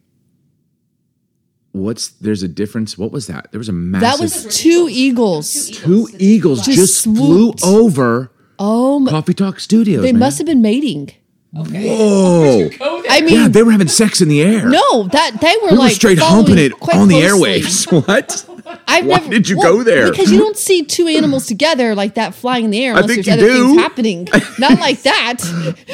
"What's 1.72 2.08
there's 2.08 2.42
a 2.42 2.48
difference? 2.48 2.96
What 2.98 3.12
was 3.12 3.26
that? 3.28 3.50
There 3.50 3.58
was 3.58 3.68
a 3.68 3.72
massive. 3.72 4.02
That 4.18 4.20
was 4.22 4.56
two 4.56 4.88
eagles. 4.90 5.70
two 5.70 6.08
eagles 6.18 6.64
Just 6.64 6.76
just, 6.78 7.04
flew 7.04 7.14
swooped. 7.16 7.64
over 7.64 8.30
Oh, 8.58 9.00
my, 9.00 9.10
Coffee 9.10 9.34
Talk 9.34 9.58
Studios. 9.58 10.02
they 10.02 10.12
man. 10.12 10.20
must 10.20 10.38
have 10.38 10.46
been 10.46 10.62
mating. 10.62 11.10
Okay. 11.58 11.86
Whoa! 11.88 12.70
I 13.10 13.20
mean, 13.20 13.34
Yeah, 13.34 13.48
they 13.48 13.62
were 13.62 13.72
having 13.72 13.88
sex 13.88 14.20
in 14.22 14.28
the 14.28 14.40
air. 14.40 14.68
no, 14.68 15.02
that 15.08 15.38
they 15.40 15.54
were 15.62 15.72
we 15.72 15.76
like 15.76 15.90
were 15.90 15.94
straight 15.94 16.18
humping 16.18 16.58
it 16.58 16.72
quite 16.78 16.96
on 16.96 17.08
the 17.08 17.20
closely. 17.20 17.60
airwaves. 17.60 18.06
What? 18.06 18.46
I've 18.88 19.06
Why 19.06 19.18
never, 19.18 19.30
did 19.30 19.48
you 19.48 19.58
well, 19.58 19.76
go 19.78 19.82
there? 19.82 20.10
Because 20.10 20.30
you 20.30 20.38
don't 20.38 20.56
see 20.56 20.84
two 20.84 21.06
animals 21.06 21.46
together 21.46 21.94
like 21.94 22.14
that 22.14 22.34
flying 22.34 22.64
in 22.66 22.70
the 22.70 22.84
air 22.84 22.92
unless 22.94 23.06
think 23.06 23.24
there's 23.24 23.26
you 23.26 23.32
other 23.44 23.52
do. 23.52 23.66
things 23.68 23.78
happening. 23.80 24.28
Not 24.58 24.78
like 24.80 25.02
that. 25.02 25.38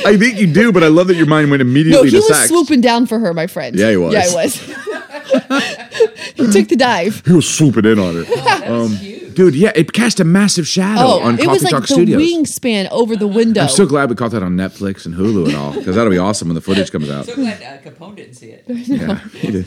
I 0.07 0.16
think 0.16 0.38
you 0.38 0.52
do, 0.52 0.73
but 0.73 0.83
I 0.83 0.88
love 0.88 1.07
that 1.09 1.16
your 1.16 1.26
mind 1.26 1.50
went 1.50 1.61
immediately 1.62 1.92
No, 1.92 2.00
immediately 2.00 2.21
he 2.21 2.26
to 2.26 2.33
was 2.33 2.38
sex. 2.38 2.49
swooping 2.49 2.80
down 2.80 3.07
for 3.07 3.18
her, 3.18 3.33
my 3.35 3.47
friend. 3.47 3.76
Yeah, 3.76 3.90
he 3.90 3.97
was. 3.97 4.12
Yeah, 4.12 4.28
he 4.28 4.35
was. 4.35 4.54
he 6.35 6.50
took 6.52 6.68
the 6.68 6.76
dive. 6.78 7.23
He 7.26 7.33
was 7.33 7.49
swooping 7.49 7.85
in 7.85 7.99
on 7.99 8.25
her. 8.25 8.25
Um, 8.68 8.97
dude, 9.35 9.54
yeah, 9.54 9.73
it 9.75 9.92
cast 9.95 10.21
a 10.21 10.25
massive 10.25 10.66
shadow 10.66 11.00
Oh, 11.02 11.21
on 11.23 11.35
it 11.35 11.38
Coffee 11.38 11.49
was 11.49 11.62
like 11.62 11.71
Talk 11.71 11.80
the 11.83 11.87
Studios. 11.95 12.21
wingspan 12.21 12.88
over 12.90 13.16
the 13.16 13.26
window. 13.26 13.62
I'm 13.62 13.68
so 13.68 13.87
glad 13.87 14.11
we 14.11 14.16
caught 14.16 14.33
that 14.33 14.42
on 14.42 14.57
Netflix 14.57 15.07
and 15.07 15.14
Hulu 15.14 15.47
and 15.47 15.54
all, 15.57 15.73
because 15.73 15.95
that'll 15.97 16.11
be 16.11 16.18
awesome 16.18 16.49
when 16.49 16.54
the 16.54 16.61
footage 16.61 16.90
comes 16.92 17.09
out. 17.09 17.25
So 17.26 17.35
glad 17.35 17.62
uh, 17.62 17.88
Capone 17.88 18.16
didn't 18.16 18.35
see 18.35 18.49
it. 18.50 18.64
Yeah, 18.68 19.18
he 19.28 19.50
did. 19.52 19.66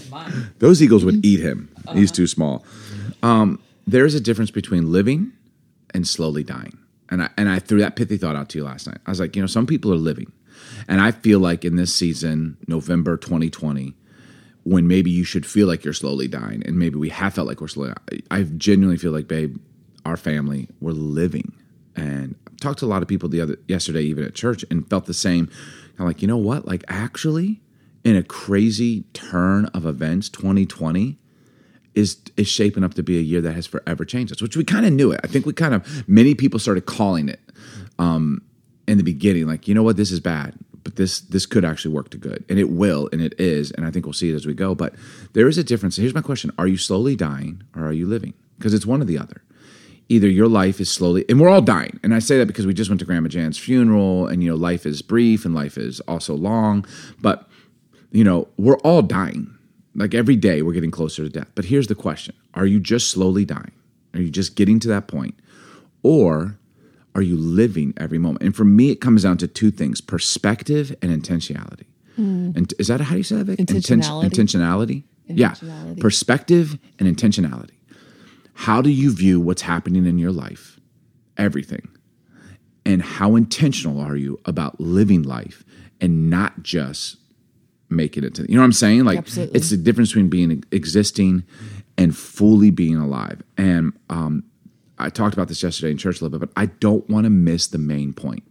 Those 0.59 0.83
eagles 0.83 1.03
would 1.03 1.25
eat 1.25 1.39
him. 1.39 1.69
He's 1.93 2.11
too 2.11 2.27
small. 2.27 2.63
Um, 3.23 3.61
there 3.87 4.05
is 4.05 4.15
a 4.15 4.21
difference 4.21 4.51
between 4.51 4.91
living 4.91 5.31
and 5.93 6.07
slowly 6.07 6.43
dying. 6.43 6.77
And 7.09 7.23
I 7.23 7.29
and 7.37 7.49
I 7.49 7.59
threw 7.59 7.79
that 7.79 7.95
pithy 7.95 8.17
thought 8.17 8.35
out 8.35 8.49
to 8.49 8.57
you 8.57 8.63
last 8.63 8.87
night. 8.87 8.99
I 9.05 9.11
was 9.11 9.19
like, 9.19 9.35
you 9.35 9.41
know, 9.41 9.47
some 9.47 9.67
people 9.67 9.91
are 9.91 9.97
living. 9.97 10.31
And 10.87 11.01
I 11.01 11.11
feel 11.11 11.39
like 11.39 11.65
in 11.65 11.75
this 11.75 11.93
season, 11.93 12.57
November 12.67 13.17
2020, 13.17 13.93
when 14.63 14.87
maybe 14.87 15.09
you 15.11 15.23
should 15.23 15.45
feel 15.45 15.67
like 15.67 15.83
you're 15.83 15.93
slowly 15.93 16.27
dying, 16.27 16.63
and 16.65 16.77
maybe 16.77 16.97
we 16.97 17.09
have 17.09 17.33
felt 17.33 17.47
like 17.47 17.61
we're 17.61 17.67
slowly 17.67 17.93
I 18.29 18.43
genuinely 18.43 18.97
feel 18.97 19.11
like, 19.11 19.27
babe, 19.27 19.57
our 20.05 20.17
family, 20.17 20.69
we're 20.79 20.91
living. 20.91 21.53
And 21.95 22.35
I 22.47 22.51
talked 22.61 22.79
to 22.79 22.85
a 22.85 22.87
lot 22.87 23.01
of 23.01 23.07
people 23.07 23.27
the 23.27 23.41
other 23.41 23.57
yesterday, 23.67 24.03
even 24.03 24.23
at 24.23 24.35
church, 24.35 24.63
and 24.69 24.87
felt 24.89 25.05
the 25.05 25.13
same. 25.13 25.49
I'm 25.99 26.05
like, 26.05 26.21
you 26.21 26.27
know 26.27 26.37
what? 26.37 26.65
Like 26.65 26.83
actually, 26.87 27.61
in 28.03 28.15
a 28.15 28.23
crazy 28.23 29.03
turn 29.13 29.65
of 29.65 29.85
events, 29.85 30.29
2020 30.29 31.17
is 31.95 32.21
is 32.37 32.47
shaping 32.47 32.83
up 32.83 32.93
to 32.95 33.03
be 33.03 33.17
a 33.17 33.21
year 33.21 33.41
that 33.41 33.53
has 33.53 33.67
forever 33.67 34.05
changed 34.05 34.31
us, 34.31 34.41
which 34.41 34.55
we 34.55 34.63
kind 34.63 34.85
of 34.85 34.93
knew 34.93 35.11
it. 35.11 35.19
I 35.23 35.27
think 35.27 35.45
we 35.45 35.53
kind 35.53 35.73
of 35.73 36.07
many 36.07 36.35
people 36.35 36.59
started 36.59 36.85
calling 36.85 37.29
it 37.29 37.39
um, 37.99 38.41
in 38.87 38.97
the 38.97 39.03
beginning, 39.03 39.47
like 39.47 39.67
you 39.67 39.73
know 39.73 39.83
what, 39.83 39.97
this 39.97 40.11
is 40.11 40.19
bad, 40.19 40.55
but 40.83 40.95
this 40.95 41.19
this 41.19 41.45
could 41.45 41.65
actually 41.65 41.93
work 41.93 42.09
to 42.11 42.17
good, 42.17 42.43
and 42.49 42.59
it 42.59 42.69
will, 42.69 43.09
and 43.11 43.21
it 43.21 43.39
is, 43.39 43.71
and 43.71 43.85
I 43.85 43.91
think 43.91 44.05
we'll 44.05 44.13
see 44.13 44.31
it 44.31 44.35
as 44.35 44.45
we 44.45 44.53
go. 44.53 44.73
But 44.73 44.93
there 45.33 45.47
is 45.47 45.57
a 45.57 45.63
difference. 45.63 45.97
Here's 45.97 46.13
my 46.13 46.21
question: 46.21 46.51
Are 46.57 46.67
you 46.67 46.77
slowly 46.77 47.15
dying, 47.15 47.63
or 47.75 47.85
are 47.85 47.93
you 47.93 48.07
living? 48.07 48.33
Because 48.57 48.73
it's 48.73 48.85
one 48.85 49.01
or 49.01 49.05
the 49.05 49.17
other. 49.17 49.43
Either 50.09 50.27
your 50.27 50.49
life 50.49 50.81
is 50.81 50.91
slowly, 50.91 51.23
and 51.29 51.39
we're 51.39 51.49
all 51.49 51.61
dying, 51.61 51.99
and 52.03 52.13
I 52.13 52.19
say 52.19 52.37
that 52.37 52.47
because 52.47 52.67
we 52.67 52.73
just 52.73 52.89
went 52.89 52.99
to 52.99 53.05
Grandma 53.05 53.29
Jan's 53.29 53.57
funeral, 53.57 54.27
and 54.27 54.43
you 54.43 54.49
know, 54.49 54.55
life 54.55 54.85
is 54.85 55.01
brief 55.01 55.45
and 55.45 55.55
life 55.55 55.77
is 55.77 55.99
also 56.01 56.35
long, 56.35 56.85
but 57.21 57.47
you 58.11 58.23
know, 58.23 58.47
we're 58.57 58.77
all 58.79 59.01
dying. 59.01 59.57
Like 59.93 60.13
every 60.13 60.35
day, 60.35 60.61
we're 60.61 60.73
getting 60.73 60.91
closer 60.91 61.23
to 61.23 61.29
death. 61.29 61.49
But 61.55 61.65
here's 61.65 61.87
the 61.87 61.95
question 61.95 62.35
Are 62.53 62.65
you 62.65 62.79
just 62.79 63.11
slowly 63.11 63.45
dying? 63.45 63.71
Are 64.13 64.21
you 64.21 64.29
just 64.29 64.55
getting 64.55 64.79
to 64.81 64.87
that 64.89 65.07
point? 65.07 65.35
Or 66.03 66.57
are 67.15 67.21
you 67.21 67.37
living 67.37 67.93
every 67.97 68.17
moment? 68.17 68.43
And 68.43 68.55
for 68.55 68.65
me, 68.65 68.89
it 68.89 69.01
comes 69.01 69.23
down 69.23 69.37
to 69.37 69.47
two 69.47 69.71
things 69.71 70.01
perspective 70.01 70.95
and 71.01 71.11
intentionality. 71.11 71.85
Hmm. 72.15 72.51
And 72.55 72.73
is 72.79 72.87
that 72.87 73.01
how 73.01 73.15
you 73.15 73.23
say 73.23 73.37
that? 73.37 73.45
Vic? 73.45 73.59
Inten- 73.59 73.81
Intentionality. 73.81 74.23
intentionality. 74.29 75.03
Yeah. 75.27 75.55
Perspective 75.99 76.77
and 76.99 77.17
intentionality. 77.17 77.71
How 78.53 78.81
do 78.81 78.89
you 78.89 79.13
view 79.13 79.39
what's 79.39 79.61
happening 79.61 80.05
in 80.05 80.17
your 80.17 80.31
life? 80.31 80.79
Everything. 81.37 81.87
And 82.85 83.01
how 83.01 83.35
intentional 83.35 83.99
are 83.99 84.15
you 84.15 84.39
about 84.45 84.79
living 84.79 85.23
life 85.23 85.63
and 85.99 86.29
not 86.29 86.63
just 86.63 87.17
making 87.91 88.23
it 88.23 88.33
to 88.35 88.43
you 88.49 88.55
know 88.55 88.61
what 88.61 88.65
I'm 88.65 88.73
saying? 88.73 89.05
Like 89.05 89.19
Absolutely. 89.19 89.55
it's 89.55 89.69
the 89.69 89.77
difference 89.77 90.09
between 90.09 90.29
being 90.29 90.63
existing 90.71 91.43
and 91.97 92.15
fully 92.15 92.71
being 92.71 92.97
alive. 92.97 93.41
And 93.57 93.93
um, 94.09 94.43
I 94.97 95.09
talked 95.09 95.33
about 95.33 95.47
this 95.47 95.61
yesterday 95.61 95.91
in 95.91 95.97
church 95.97 96.21
a 96.21 96.23
little 96.23 96.39
bit, 96.39 96.49
but 96.53 96.61
I 96.61 96.67
don't 96.67 97.07
want 97.09 97.25
to 97.25 97.29
miss 97.29 97.67
the 97.67 97.77
main 97.77 98.13
point. 98.13 98.43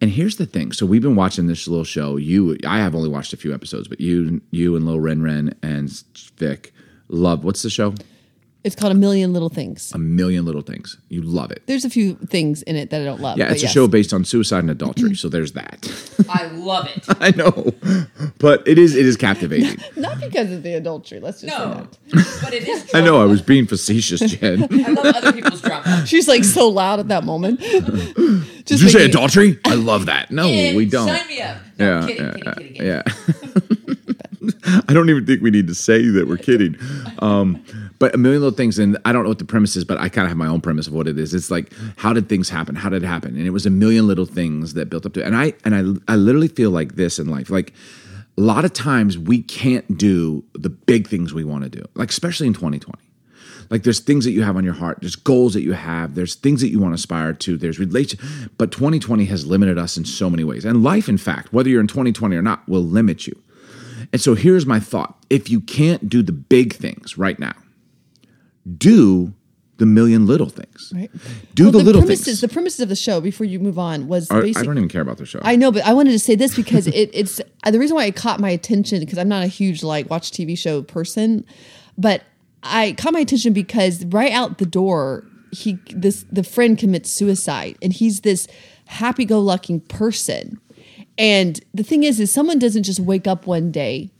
And 0.00 0.10
here's 0.10 0.36
the 0.36 0.46
thing. 0.46 0.72
So 0.72 0.84
we've 0.84 1.02
been 1.02 1.16
watching 1.16 1.46
this 1.46 1.66
little 1.66 1.84
show. 1.84 2.16
You, 2.16 2.58
I 2.66 2.78
have 2.78 2.94
only 2.94 3.08
watched 3.08 3.32
a 3.32 3.36
few 3.36 3.54
episodes, 3.54 3.88
but 3.88 4.00
you, 4.00 4.42
you 4.50 4.76
and 4.76 4.84
Lil 4.84 5.00
Ren 5.00 5.22
Ren 5.22 5.54
and 5.62 5.90
Vic 6.36 6.74
love. 7.08 7.44
What's 7.44 7.62
the 7.62 7.70
show? 7.70 7.94
It's 8.66 8.74
called 8.74 8.90
A 8.90 8.96
Million 8.96 9.32
Little 9.32 9.48
Things. 9.48 9.92
A 9.94 9.98
Million 9.98 10.44
Little 10.44 10.60
Things. 10.60 10.98
You 11.08 11.22
love 11.22 11.52
it. 11.52 11.62
There's 11.66 11.84
a 11.84 11.88
few 11.90 12.16
things 12.16 12.62
in 12.62 12.74
it 12.74 12.90
that 12.90 13.00
I 13.00 13.04
don't 13.04 13.20
love. 13.20 13.38
Yeah, 13.38 13.44
but 13.44 13.52
it's 13.52 13.62
a 13.62 13.66
yes. 13.66 13.72
show 13.72 13.86
based 13.86 14.12
on 14.12 14.24
suicide 14.24 14.58
and 14.58 14.70
adultery. 14.72 15.14
so 15.14 15.28
there's 15.28 15.52
that. 15.52 15.88
I 16.28 16.46
love 16.48 16.88
it. 16.88 17.06
I 17.20 17.30
know, 17.30 17.72
but 18.38 18.66
it 18.66 18.76
is 18.76 18.96
it 18.96 19.06
is 19.06 19.16
captivating. 19.16 19.78
Not 19.96 20.18
because 20.20 20.50
of 20.50 20.64
the 20.64 20.74
adultery. 20.74 21.20
Let's 21.20 21.42
just 21.42 21.56
say 21.56 21.62
No, 21.64 21.74
that. 21.74 22.40
but 22.42 22.52
it 22.52 22.66
is. 22.66 22.90
I 22.94 23.02
know. 23.02 23.22
I 23.22 23.24
was 23.26 23.40
being 23.40 23.68
facetious, 23.68 24.18
Jen. 24.18 24.64
I 24.84 24.88
love 24.90 25.14
other 25.14 25.32
people's 25.32 25.62
drama. 25.62 26.04
She's 26.04 26.26
like 26.26 26.42
so 26.42 26.66
loud 26.68 26.98
at 26.98 27.06
that 27.06 27.22
moment. 27.22 27.60
Did 27.60 28.66
just 28.66 28.82
you 28.82 28.88
say 28.88 28.98
making- 28.98 29.10
adultery? 29.10 29.60
I 29.64 29.74
love 29.74 30.06
that. 30.06 30.32
No, 30.32 30.42
Kid, 30.48 30.74
we 30.74 30.86
don't. 30.86 31.06
Sign 31.06 31.28
me 31.28 31.40
up. 31.40 31.58
No, 31.78 32.00
yeah, 32.00 32.06
kidding, 32.08 32.24
yeah, 32.24 32.32
kidding, 32.32 32.52
kidding, 32.54 32.74
kidding. 32.74 32.86
yeah. 32.86 33.02
I 34.88 34.92
don't 34.92 35.08
even 35.10 35.24
think 35.24 35.40
we 35.40 35.50
need 35.50 35.68
to 35.68 35.74
say 35.74 36.08
that 36.08 36.26
we're 36.28 36.36
kidding. 36.36 36.76
Um, 37.20 37.62
but 37.98 38.14
a 38.14 38.18
million 38.18 38.42
little 38.42 38.56
things, 38.56 38.78
and 38.78 38.98
I 39.04 39.12
don't 39.12 39.22
know 39.22 39.28
what 39.28 39.38
the 39.38 39.44
premise 39.44 39.76
is, 39.76 39.84
but 39.84 39.98
I 39.98 40.08
kind 40.08 40.24
of 40.24 40.28
have 40.28 40.36
my 40.36 40.46
own 40.46 40.60
premise 40.60 40.86
of 40.86 40.92
what 40.92 41.08
it 41.08 41.18
is. 41.18 41.34
It's 41.34 41.50
like, 41.50 41.70
mm. 41.70 41.92
how 41.96 42.12
did 42.12 42.28
things 42.28 42.48
happen? 42.48 42.74
How 42.74 42.88
did 42.88 43.02
it 43.02 43.06
happen? 43.06 43.36
And 43.36 43.46
it 43.46 43.50
was 43.50 43.66
a 43.66 43.70
million 43.70 44.06
little 44.06 44.26
things 44.26 44.74
that 44.74 44.90
built 44.90 45.06
up 45.06 45.12
to 45.14 45.20
it. 45.20 45.26
And 45.26 45.36
I 45.36 45.54
and 45.64 45.74
I 46.08 46.12
I 46.12 46.16
literally 46.16 46.48
feel 46.48 46.70
like 46.70 46.96
this 46.96 47.18
in 47.18 47.28
life, 47.28 47.50
like. 47.50 47.72
A 48.38 48.42
lot 48.42 48.66
of 48.66 48.74
times 48.74 49.16
we 49.16 49.40
can't 49.40 49.96
do 49.96 50.44
the 50.52 50.68
big 50.68 51.08
things 51.08 51.32
we 51.32 51.42
want 51.42 51.64
to 51.64 51.70
do, 51.70 51.82
like 51.94 52.10
especially 52.10 52.46
in 52.46 52.52
2020 52.52 52.98
like 53.70 53.82
there's 53.82 54.00
things 54.00 54.24
that 54.24 54.32
you 54.32 54.42
have 54.42 54.56
on 54.56 54.64
your 54.64 54.74
heart 54.74 54.98
there's 55.00 55.16
goals 55.16 55.54
that 55.54 55.62
you 55.62 55.72
have 55.72 56.14
there's 56.14 56.34
things 56.34 56.60
that 56.60 56.68
you 56.68 56.78
want 56.78 56.92
to 56.92 56.96
aspire 56.96 57.32
to 57.32 57.56
there's 57.56 57.78
relation 57.78 58.18
but 58.58 58.70
2020 58.72 59.24
has 59.26 59.46
limited 59.46 59.78
us 59.78 59.96
in 59.96 60.04
so 60.04 60.30
many 60.30 60.44
ways 60.44 60.64
and 60.64 60.82
life 60.82 61.08
in 61.08 61.18
fact 61.18 61.52
whether 61.52 61.68
you're 61.68 61.80
in 61.80 61.86
2020 61.86 62.36
or 62.36 62.42
not 62.42 62.66
will 62.68 62.82
limit 62.82 63.26
you 63.26 63.42
and 64.12 64.20
so 64.20 64.34
here's 64.34 64.66
my 64.66 64.80
thought 64.80 65.16
if 65.30 65.50
you 65.50 65.60
can't 65.60 66.08
do 66.08 66.22
the 66.22 66.32
big 66.32 66.74
things 66.74 67.18
right 67.18 67.38
now 67.38 67.54
do 68.78 69.32
the 69.78 69.86
million 69.86 70.26
little 70.26 70.48
things 70.48 70.92
Right. 70.94 71.10
do 71.54 71.64
Well, 71.64 71.72
the, 71.72 71.78
little 71.78 72.00
premises, 72.00 72.24
things 72.24 72.40
The 72.40 72.48
premises 72.48 72.80
of 72.80 72.88
the 72.88 72.96
show, 72.96 73.20
before 73.20 73.46
you 73.46 73.58
move 73.60 73.78
on, 73.78 74.08
was 74.08 74.30
I, 74.30 74.38
I 74.38 74.52
don't 74.52 74.78
even 74.78 74.88
care 74.88 75.02
about 75.02 75.18
the 75.18 75.26
show 75.26 75.40
I 75.42 75.56
know, 75.56 75.70
but 75.70 75.84
I 75.84 75.92
wanted 75.92 76.12
to 76.12 76.18
say 76.18 76.34
this 76.34 76.56
because 76.56 76.86
it, 76.86 77.10
it's 77.12 77.40
uh, 77.64 77.70
the 77.70 77.78
reason 77.78 77.94
why 77.94 78.04
it 78.06 78.16
caught 78.16 78.40
my 78.40 78.50
attention 78.50 79.00
because 79.00 79.18
I'm 79.18 79.28
not 79.28 79.42
a 79.42 79.48
huge 79.48 79.82
like 79.82 80.08
watch 80.08 80.30
TV 80.30 80.56
show 80.56 80.82
person, 80.82 81.44
but 81.98 82.22
I 82.62 82.92
caught 82.92 83.12
my 83.12 83.20
attention 83.20 83.52
because 83.52 84.04
right 84.06 84.32
out 84.32 84.58
the 84.58 84.66
door, 84.66 85.24
he 85.52 85.78
this 85.90 86.24
the 86.30 86.42
friend 86.42 86.78
commits 86.78 87.10
suicide, 87.10 87.76
and 87.82 87.92
he's 87.92 88.22
this 88.22 88.48
happy-go-lucky 88.86 89.80
person. 89.80 90.60
And 91.18 91.60
the 91.72 91.82
thing 91.82 92.04
is, 92.04 92.20
is 92.20 92.30
someone 92.30 92.58
doesn't 92.58 92.82
just 92.82 93.00
wake 93.00 93.26
up 93.26 93.46
one 93.46 93.70
day 93.70 94.10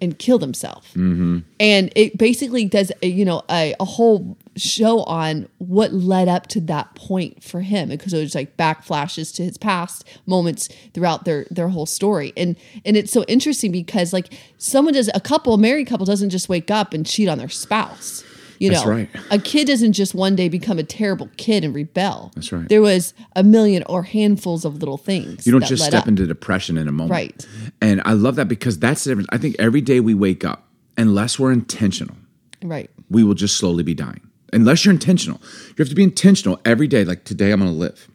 and 0.00 0.18
kill 0.18 0.38
themselves. 0.38 0.86
Mm-hmm. 0.88 1.38
And 1.58 1.92
it 1.96 2.18
basically 2.18 2.66
does, 2.66 2.92
you 3.02 3.24
know, 3.24 3.42
a, 3.50 3.74
a 3.80 3.84
whole 3.84 4.36
show 4.56 5.02
on 5.04 5.48
what 5.58 5.92
led 5.92 6.28
up 6.28 6.46
to 6.48 6.60
that 6.62 6.94
point 6.94 7.42
for 7.42 7.60
him 7.60 7.88
because 7.88 8.12
it 8.12 8.20
was 8.20 8.34
like 8.34 8.56
backflashes 8.56 9.34
to 9.36 9.44
his 9.44 9.58
past 9.58 10.04
moments 10.26 10.68
throughout 10.94 11.24
their 11.24 11.46
their 11.50 11.68
whole 11.68 11.86
story. 11.86 12.32
And 12.36 12.56
and 12.84 12.96
it's 12.96 13.12
so 13.12 13.24
interesting 13.24 13.72
because 13.72 14.12
like 14.12 14.32
someone 14.58 14.94
does 14.94 15.10
a 15.14 15.20
couple, 15.20 15.54
a 15.54 15.58
married 15.58 15.86
couple 15.86 16.06
doesn't 16.06 16.30
just 16.30 16.48
wake 16.48 16.70
up 16.70 16.92
and 16.92 17.06
cheat 17.06 17.28
on 17.28 17.38
their 17.38 17.48
spouse. 17.48 18.24
You 18.58 18.70
That's 18.70 18.84
know, 18.84 18.90
right. 18.90 19.08
a 19.30 19.38
kid 19.38 19.66
doesn't 19.66 19.92
just 19.92 20.14
one 20.14 20.36
day 20.36 20.48
become 20.48 20.78
a 20.78 20.82
terrible 20.82 21.28
kid 21.36 21.64
and 21.64 21.74
rebel. 21.74 22.32
That's 22.34 22.52
right. 22.52 22.68
There 22.68 22.82
was 22.82 23.14
a 23.34 23.42
million 23.42 23.82
or 23.86 24.02
handfuls 24.02 24.64
of 24.64 24.76
little 24.76 24.96
things. 24.96 25.46
You 25.46 25.52
don't 25.52 25.64
just 25.64 25.84
step 25.84 26.02
up. 26.02 26.08
into 26.08 26.26
depression 26.26 26.78
in 26.78 26.88
a 26.88 26.92
moment. 26.92 27.10
Right. 27.10 27.46
And 27.80 28.02
I 28.04 28.12
love 28.12 28.36
that 28.36 28.48
because 28.48 28.78
that's 28.78 29.04
the 29.04 29.10
difference. 29.10 29.28
I 29.30 29.38
think 29.38 29.56
every 29.58 29.80
day 29.80 30.00
we 30.00 30.14
wake 30.14 30.44
up, 30.44 30.68
unless 30.96 31.38
we're 31.38 31.52
intentional, 31.52 32.16
right. 32.62 32.90
we 33.10 33.24
will 33.24 33.34
just 33.34 33.56
slowly 33.56 33.82
be 33.82 33.94
dying. 33.94 34.20
Unless 34.52 34.84
you're 34.84 34.94
intentional. 34.94 35.40
You 35.68 35.74
have 35.78 35.88
to 35.88 35.94
be 35.94 36.04
intentional 36.04 36.60
every 36.64 36.86
day. 36.86 37.04
Like 37.04 37.24
today, 37.24 37.50
I'm 37.50 37.60
going 37.60 37.72
to 37.72 37.76
live. 37.76 38.08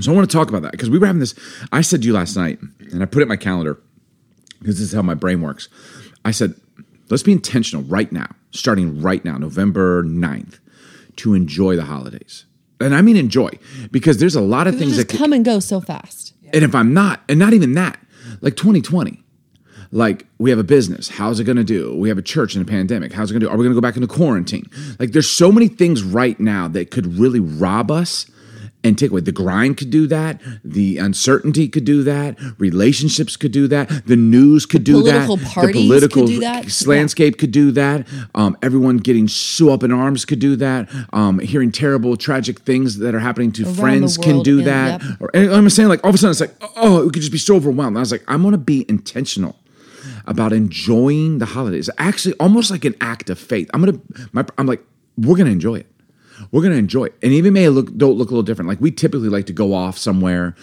So 0.00 0.10
I 0.12 0.14
want 0.14 0.28
to 0.28 0.36
talk 0.36 0.48
about 0.48 0.62
that 0.62 0.72
because 0.72 0.88
we 0.88 0.98
were 0.98 1.06
having 1.06 1.20
this. 1.20 1.34
I 1.72 1.82
said 1.82 2.02
to 2.02 2.06
you 2.06 2.14
last 2.14 2.36
night, 2.36 2.58
and 2.92 3.02
I 3.02 3.06
put 3.06 3.20
it 3.20 3.22
in 3.22 3.28
my 3.28 3.36
calendar 3.36 3.78
because 4.58 4.78
this 4.78 4.88
is 4.88 4.94
how 4.94 5.02
my 5.02 5.14
brain 5.14 5.42
works. 5.42 5.68
I 6.24 6.30
said, 6.30 6.54
let's 7.10 7.22
be 7.22 7.32
intentional 7.32 7.84
right 7.84 8.10
now, 8.12 8.28
starting 8.50 9.02
right 9.02 9.24
now, 9.24 9.36
November 9.36 10.02
9th, 10.04 10.58
to 11.16 11.34
enjoy 11.34 11.76
the 11.76 11.84
holidays. 11.84 12.46
And 12.80 12.94
I 12.94 13.02
mean 13.02 13.16
enjoy 13.16 13.50
because 13.90 14.18
there's 14.18 14.36
a 14.36 14.40
lot 14.40 14.66
of 14.66 14.78
things 14.78 14.96
that 14.96 15.08
could, 15.08 15.18
come 15.18 15.32
and 15.34 15.44
go 15.44 15.60
so 15.60 15.80
fast. 15.80 16.32
and 16.52 16.64
if 16.64 16.74
I'm 16.74 16.94
not, 16.94 17.20
and 17.28 17.38
not 17.38 17.52
even 17.52 17.74
that, 17.74 18.00
like 18.40 18.56
2020, 18.56 19.22
like 19.92 20.26
we 20.38 20.48
have 20.50 20.58
a 20.58 20.64
business, 20.64 21.08
how's 21.08 21.40
it 21.40 21.44
gonna 21.44 21.64
do? 21.64 21.94
We 21.94 22.08
have 22.08 22.16
a 22.16 22.22
church 22.22 22.56
in 22.56 22.62
a 22.62 22.64
pandemic, 22.64 23.12
how's 23.12 23.30
it 23.30 23.34
gonna 23.34 23.44
do? 23.44 23.50
Are 23.50 23.56
we 23.58 23.64
gonna 23.64 23.74
go 23.74 23.82
back 23.82 23.96
into 23.96 24.06
quarantine? 24.06 24.64
Like 24.98 25.12
there's 25.12 25.28
so 25.28 25.52
many 25.52 25.68
things 25.68 26.02
right 26.02 26.38
now 26.40 26.68
that 26.68 26.90
could 26.90 27.18
really 27.18 27.40
rob 27.40 27.90
us 27.90 28.30
and 28.82 28.98
take 28.98 29.10
away. 29.10 29.20
The 29.20 29.32
grind 29.32 29.76
could 29.76 29.90
do 29.90 30.06
that, 30.06 30.40
the 30.64 30.98
uncertainty 30.98 31.68
could 31.68 31.84
do 31.84 32.02
that, 32.04 32.38
relationships 32.58 33.36
could 33.36 33.52
do 33.52 33.68
that, 33.68 34.06
the 34.06 34.16
news 34.16 34.64
could 34.66 34.84
do 34.84 35.00
political 35.02 35.36
that, 35.36 35.46
parties 35.46 35.74
the 35.82 35.86
political 35.88 36.22
could 36.22 36.30
do 36.30 36.40
that. 36.40 36.86
landscape 36.86 37.38
could 37.38 37.50
do 37.52 37.70
that. 37.72 38.06
Um, 38.34 38.56
everyone 38.62 38.96
getting 38.96 39.28
so 39.28 39.70
up 39.70 39.82
in 39.82 39.92
arms 39.92 40.24
could 40.24 40.38
do 40.38 40.56
that. 40.56 40.88
Um, 41.12 41.38
hearing 41.40 41.72
terrible, 41.72 42.16
tragic 42.16 42.60
things 42.60 42.98
that 42.98 43.14
are 43.14 43.20
happening 43.20 43.52
to 43.52 43.64
Around 43.64 43.74
friends 43.74 44.16
can 44.16 44.42
do 44.42 44.58
and- 44.58 44.66
that. 44.66 45.02
yep. 45.02 45.16
Or, 45.20 45.30
I'm 45.36 45.68
saying 45.70 45.88
like 45.88 46.02
all 46.04 46.08
of 46.10 46.14
a 46.14 46.18
sudden 46.18 46.30
it's 46.30 46.40
like, 46.40 46.54
oh, 46.76 47.00
it 47.06 47.12
could 47.12 47.20
just 47.20 47.32
be 47.32 47.38
so 47.38 47.56
overwhelmed. 47.56 47.96
I 47.96 48.00
was 48.00 48.12
like, 48.12 48.24
I'm 48.28 48.42
gonna 48.42 48.56
be 48.58 48.86
intentional 48.88 49.56
about 50.26 50.52
enjoying 50.52 51.38
the 51.38 51.46
holidays. 51.46 51.90
Actually, 51.98 52.34
almost 52.40 52.70
like 52.70 52.84
an 52.84 52.94
act 53.00 53.28
of 53.30 53.38
faith. 53.38 53.70
I'm 53.74 53.84
gonna, 53.84 54.00
my, 54.32 54.44
I'm 54.58 54.66
like, 54.66 54.82
we're 55.18 55.36
gonna 55.36 55.50
enjoy 55.50 55.76
it. 55.76 55.86
We're 56.50 56.62
gonna 56.62 56.76
enjoy 56.76 57.04
it, 57.04 57.14
and 57.22 57.32
even 57.32 57.52
may 57.52 57.68
look 57.68 57.94
don't 57.96 58.16
look 58.16 58.28
a 58.28 58.32
little 58.32 58.42
different. 58.42 58.68
Like 58.68 58.80
we 58.80 58.90
typically 58.90 59.28
like 59.28 59.46
to 59.46 59.52
go 59.52 59.74
off 59.74 59.98
somewhere 59.98 60.54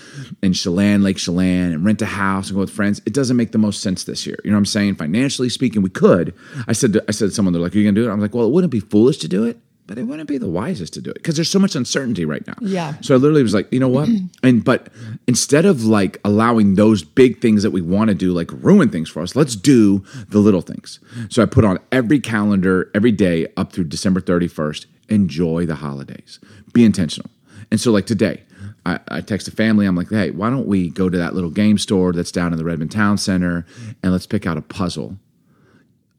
in 0.41 0.53
Chelan, 0.53 1.03
Lake 1.03 1.17
Chelan, 1.17 1.71
and 1.73 1.85
rent 1.85 2.01
a 2.01 2.05
house 2.05 2.47
and 2.47 2.55
go 2.55 2.61
with 2.61 2.69
friends. 2.71 3.01
It 3.05 3.13
doesn't 3.13 3.37
make 3.37 3.51
the 3.51 3.57
most 3.57 3.81
sense 3.81 4.03
this 4.03 4.25
year. 4.25 4.37
You 4.43 4.51
know 4.51 4.57
what 4.57 4.59
I'm 4.59 4.65
saying? 4.65 4.95
Financially 4.95 5.49
speaking, 5.49 5.81
we 5.81 5.89
could. 5.89 6.33
I 6.67 6.73
said, 6.73 6.93
to, 6.93 7.03
I 7.07 7.11
said 7.11 7.29
to 7.29 7.31
someone, 7.31 7.53
they're 7.53 7.61
like, 7.61 7.75
"Are 7.75 7.77
you 7.77 7.85
gonna 7.85 7.99
do 8.01 8.09
it?" 8.09 8.11
I'm 8.11 8.19
like, 8.21 8.33
"Well, 8.33 8.45
it 8.45 8.51
wouldn't 8.51 8.71
be 8.71 8.79
foolish 8.79 9.17
to 9.17 9.27
do 9.27 9.43
it." 9.43 9.59
But 9.87 9.97
it 9.97 10.03
wouldn't 10.03 10.27
be 10.27 10.37
the 10.37 10.49
wisest 10.49 10.93
to 10.95 11.01
do 11.01 11.11
it 11.11 11.13
because 11.13 11.35
there's 11.35 11.49
so 11.49 11.59
much 11.59 11.73
uncertainty 11.73 12.25
right 12.25 12.45
now. 12.45 12.55
Yeah. 12.59 12.95
So 12.99 13.15
I 13.15 13.17
literally 13.17 13.41
was 13.41 13.53
like, 13.53 13.71
you 13.71 13.79
know 13.79 13.87
what? 13.87 14.09
And 14.43 14.63
but 14.63 14.89
instead 15.27 15.65
of 15.65 15.85
like 15.85 16.19
allowing 16.25 16.75
those 16.75 17.03
big 17.05 17.39
things 17.39 17.63
that 17.63 17.71
we 17.71 17.81
want 17.81 18.09
to 18.09 18.13
do 18.13 18.33
like 18.33 18.51
ruin 18.51 18.89
things 18.89 19.09
for 19.09 19.21
us, 19.21 19.33
let's 19.35 19.55
do 19.55 20.03
the 20.27 20.39
little 20.39 20.59
things. 20.61 20.99
So 21.29 21.41
I 21.41 21.45
put 21.45 21.63
on 21.63 21.79
every 21.91 22.19
calendar 22.19 22.91
every 22.93 23.13
day 23.13 23.47
up 23.55 23.71
through 23.71 23.85
December 23.85 24.19
31st. 24.19 24.85
Enjoy 25.09 25.65
the 25.65 25.75
holidays. 25.75 26.39
Be 26.73 26.83
intentional. 26.85 27.29
And 27.71 27.79
so 27.79 27.91
like 27.91 28.05
today, 28.05 28.43
I, 28.85 28.99
I 29.09 29.21
text 29.21 29.47
a 29.47 29.51
family. 29.51 29.85
I'm 29.85 29.95
like, 29.95 30.09
hey, 30.09 30.31
why 30.31 30.49
don't 30.49 30.67
we 30.67 30.89
go 30.89 31.09
to 31.09 31.17
that 31.17 31.33
little 31.33 31.49
game 31.49 31.77
store 31.77 32.13
that's 32.13 32.31
down 32.31 32.53
in 32.53 32.57
the 32.57 32.65
Redmond 32.65 32.91
Town 32.91 33.17
Center 33.17 33.65
and 34.01 34.11
let's 34.11 34.27
pick 34.27 34.45
out 34.45 34.57
a 34.57 34.61
puzzle 34.61 35.17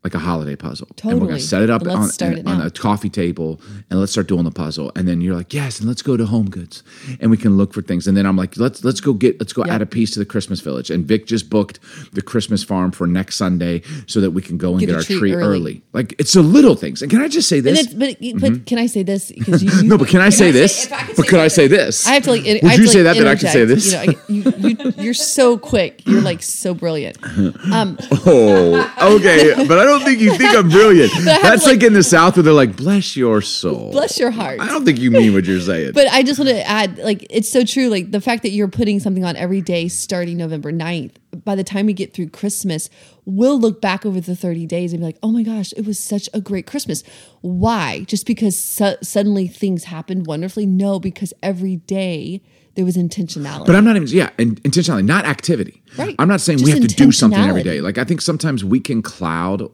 like 0.05 0.15
a 0.15 0.19
holiday 0.19 0.55
puzzle. 0.55 0.87
And 1.03 1.21
we're 1.21 1.27
gonna 1.27 1.41
set 1.41 1.63
it 1.63 1.71
up 1.71 1.83
on, 1.83 2.09
and- 2.21 2.39
it 2.39 2.47
on 2.47 2.61
a 2.61 2.71
coffee 2.71 3.11
table 3.11 3.61
and 3.91 3.99
let's 3.99 4.13
start 4.13 4.29
doing 4.29 4.45
the 4.45 4.51
puzzle. 4.53 4.93
And 4.95 5.09
then 5.09 5.21
you're 5.21 5.35
like, 5.35 5.53
yes, 5.53 5.81
and 5.81 5.89
let's 5.89 6.03
go 6.03 6.17
to 6.17 6.25
Home 6.25 6.49
Goods 6.49 6.83
and 7.21 7.31
we 7.31 7.37
can 7.37 7.57
look 7.57 7.73
for 7.75 7.83
things. 7.83 8.07
And 8.07 8.17
then 8.17 8.25
I'm 8.25 8.37
like, 8.37 8.57
let's 8.57 8.85
let's 8.85 9.01
go 9.01 9.13
get 9.13 9.41
let's 9.41 9.53
go 9.53 9.65
Yep. 9.65 9.75
add 9.75 9.83
a 9.83 9.87
piece 9.87 10.13
to 10.13 10.19
the 10.21 10.25
Christmas 10.25 10.61
village. 10.61 10.89
And 10.91 11.05
Vic 11.05 11.27
just 11.27 11.51
booked 11.51 11.81
the 12.13 12.23
Christmas 12.23 12.63
farm 12.63 12.93
for 12.93 13.07
next 13.07 13.37
Sunday 13.37 13.83
so 14.07 14.21
that 14.21 14.31
we 14.31 14.41
can 14.41 14.57
go 14.57 14.71
and 14.71 14.81
Get 14.81 14.87
get, 14.87 14.97
our 14.97 15.03
tree 15.03 15.19
tree 15.19 15.35
early. 15.35 15.45
early. 15.59 15.83
Like 15.93 16.15
it's 16.19 16.33
the 16.33 16.43
little 16.43 16.77
things. 16.77 17.03
And 17.03 17.11
can 17.11 17.21
I 17.21 17.29
just 17.29 17.49
say 17.49 17.59
this? 17.61 17.93
but 17.93 18.17
but 18.41 18.67
can 18.67 18.79
I 18.79 18.87
say 18.87 19.03
this? 19.03 19.33
Because 19.33 19.63
you, 19.65 19.71
you 19.83 19.89
no, 19.89 19.99
but 19.99 20.09
can 20.09 20.21
I 20.21 20.29
say 20.31 20.49
I 20.49 20.53
say- 20.53 20.53
this? 20.53 20.85
if 20.87 20.93
I 20.93 21.07
but 21.09 21.17
say 21.17 21.23
could 21.25 21.41
I 21.41 21.49
say 21.49 21.67
this? 21.67 22.07
I 22.07 22.15
have 22.15 22.23
to 22.25 22.31
like. 22.31 22.47
I 22.47 22.61
Would 22.63 22.79
you 22.79 22.87
say 22.87 23.03
that 23.03 23.17
that 23.17 23.27
I 23.27 23.35
could 23.35 23.49
say 23.51 23.65
this? 23.65 23.93
You 23.93 24.07
know, 24.13 24.15
you, 24.29 24.53
you 24.79 24.93
you're 24.99 25.15
so 25.15 25.59
quick. 25.59 26.07
You're 26.07 26.21
like 26.23 26.43
so 26.43 26.73
brilliant. 26.73 27.19
Um, 27.73 27.99
Oh, 28.27 29.17
okay. 29.17 29.55
But 29.67 29.79
I 29.79 29.85
don't 29.85 29.98
don't 29.99 30.07
think 30.07 30.21
you 30.21 30.37
think 30.37 30.55
I'm 30.57 30.69
brilliant. 30.69 31.13
That's 31.25 31.65
like, 31.65 31.77
like- 31.77 31.83
in 31.83 31.93
the 31.93 32.03
South 32.03 32.37
where 32.37 32.43
they're 32.43 32.53
like, 32.53 32.77
bless 32.77 33.17
your 33.17 33.41
soul. 33.43 33.91
Bless 33.93 34.19
your 34.19 34.31
heart. 34.31 34.61
I 34.61 34.67
don't 34.67 34.85
think 34.85 34.99
you 34.99 35.11
mean 35.11 35.33
what 35.35 35.45
you're 35.45 35.61
saying. 35.61 35.93
But 35.93 36.09
I 36.09 36.23
just 36.23 36.39
want 36.39 36.51
to 36.51 36.67
add, 36.67 36.99
like, 36.99 37.27
it's 37.31 37.49
so 37.51 37.65
true. 37.65 37.89
Like, 37.89 38.11
the 38.11 38.21
fact 38.21 38.43
that 38.43 38.51
you're 38.51 38.69
putting 38.69 39.01
something 39.01 39.25
on 39.25 39.37
every 39.37 39.61
day 39.61 39.89
starting 39.89 40.37
November 40.37 40.73
9th, 40.73 41.13
by 41.45 41.55
the 41.55 41.65
time 41.65 41.87
we 41.87 41.93
get 41.93 42.15
through 42.15 42.29
Christmas, 42.29 42.89
we'll 43.25 43.59
look 43.61 43.81
back 43.81 44.07
over 44.07 44.21
the 44.21 44.35
30 44.35 44.67
days 44.67 44.93
and 44.93 45.01
be 45.01 45.07
like, 45.07 45.19
oh 45.23 45.31
my 45.31 45.43
gosh, 45.43 45.73
it 45.77 45.87
was 45.87 45.99
such 45.99 46.29
a 46.33 46.41
great 46.41 46.67
Christmas. 46.67 47.03
Why? 47.41 48.05
Just 48.05 48.27
because 48.27 48.59
su- 48.59 48.97
suddenly 49.03 49.47
things 49.47 49.85
happened 49.85 50.27
wonderfully? 50.27 50.67
No, 50.67 50.99
because 50.99 51.33
every 51.43 51.77
day 51.77 52.41
there 52.79 52.85
was 52.85 52.97
intentionality. 52.97 53.67
But 53.67 53.75
I'm 53.75 53.85
not 53.85 53.97
even 53.97 54.07
yeah, 54.09 54.31
and 54.39 54.63
intentionality, 54.63 55.05
not 55.05 55.25
activity. 55.25 55.83
Right. 55.97 56.15
I'm 56.19 56.29
not 56.29 56.41
saying 56.41 56.63
we 56.63 56.71
have 56.71 56.81
to 56.81 56.87
do 56.87 57.11
something 57.11 57.41
every 57.41 57.65
day. 57.65 57.81
Like 57.81 57.99
I 57.99 58.05
think 58.05 58.21
sometimes 58.21 58.65
we 58.65 58.79
can 58.79 59.03
cloud 59.03 59.69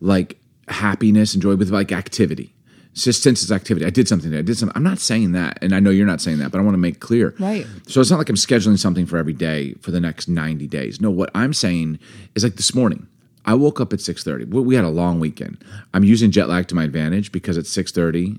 like 0.00 0.38
happiness 0.68 1.34
and 1.34 1.42
joy 1.42 1.56
with 1.56 1.70
like 1.70 1.92
activity. 1.92 2.54
It's 2.92 3.04
just 3.04 3.22
since 3.22 3.42
it's 3.42 3.52
activity. 3.52 3.86
I 3.86 3.90
did 3.90 4.08
something. 4.08 4.34
I 4.34 4.42
did 4.42 4.56
something. 4.56 4.76
I'm 4.76 4.82
not 4.82 4.98
saying 4.98 5.32
that, 5.32 5.58
and 5.62 5.74
I 5.74 5.78
know 5.80 5.90
you're 5.90 6.06
not 6.06 6.20
saying 6.20 6.38
that, 6.38 6.50
but 6.50 6.58
I 6.58 6.62
want 6.62 6.74
to 6.74 6.78
make 6.78 7.00
clear. 7.00 7.34
Right. 7.38 7.66
So 7.86 8.00
it's 8.00 8.10
not 8.10 8.18
like 8.18 8.28
I'm 8.28 8.34
scheduling 8.34 8.78
something 8.78 9.06
for 9.06 9.18
every 9.18 9.32
day 9.32 9.74
for 9.74 9.90
the 9.90 10.00
next 10.00 10.28
90 10.28 10.66
days. 10.66 11.00
No, 11.00 11.10
what 11.10 11.30
I'm 11.34 11.52
saying 11.52 11.98
is 12.34 12.42
like 12.42 12.56
this 12.56 12.74
morning. 12.74 13.06
I 13.44 13.54
woke 13.54 13.80
up 13.80 13.92
at 13.92 14.00
6:30. 14.00 14.48
We 14.48 14.60
we 14.60 14.74
had 14.74 14.84
a 14.84 14.90
long 14.90 15.20
weekend. 15.20 15.62
I'm 15.94 16.04
using 16.04 16.30
jet 16.30 16.48
lag 16.48 16.66
to 16.68 16.74
my 16.74 16.84
advantage 16.84 17.30
because 17.30 17.56
at 17.56 17.64
6:30 17.64 18.38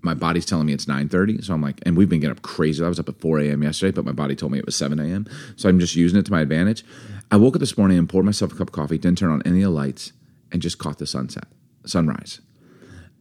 my 0.00 0.14
body's 0.14 0.46
telling 0.46 0.66
me 0.66 0.72
it's 0.72 0.86
9.30 0.86 1.44
so 1.44 1.54
i'm 1.54 1.62
like 1.62 1.80
and 1.84 1.96
we've 1.96 2.08
been 2.08 2.20
getting 2.20 2.36
up 2.36 2.42
crazy 2.42 2.84
i 2.84 2.88
was 2.88 3.00
up 3.00 3.08
at 3.08 3.20
4 3.20 3.40
a.m 3.40 3.62
yesterday 3.62 3.90
but 3.90 4.04
my 4.04 4.12
body 4.12 4.36
told 4.36 4.52
me 4.52 4.58
it 4.58 4.64
was 4.64 4.76
7 4.76 4.98
a.m 4.98 5.26
so 5.56 5.68
i'm 5.68 5.80
just 5.80 5.96
using 5.96 6.18
it 6.18 6.26
to 6.26 6.32
my 6.32 6.40
advantage 6.40 6.84
i 7.30 7.36
woke 7.36 7.56
up 7.56 7.60
this 7.60 7.76
morning 7.76 7.98
and 7.98 8.08
poured 8.08 8.24
myself 8.24 8.52
a 8.52 8.54
cup 8.54 8.68
of 8.68 8.72
coffee 8.72 8.98
didn't 8.98 9.18
turn 9.18 9.30
on 9.30 9.42
any 9.44 9.58
of 9.62 9.64
the 9.64 9.70
lights 9.70 10.12
and 10.52 10.62
just 10.62 10.78
caught 10.78 10.98
the 10.98 11.06
sunset 11.06 11.46
sunrise 11.84 12.40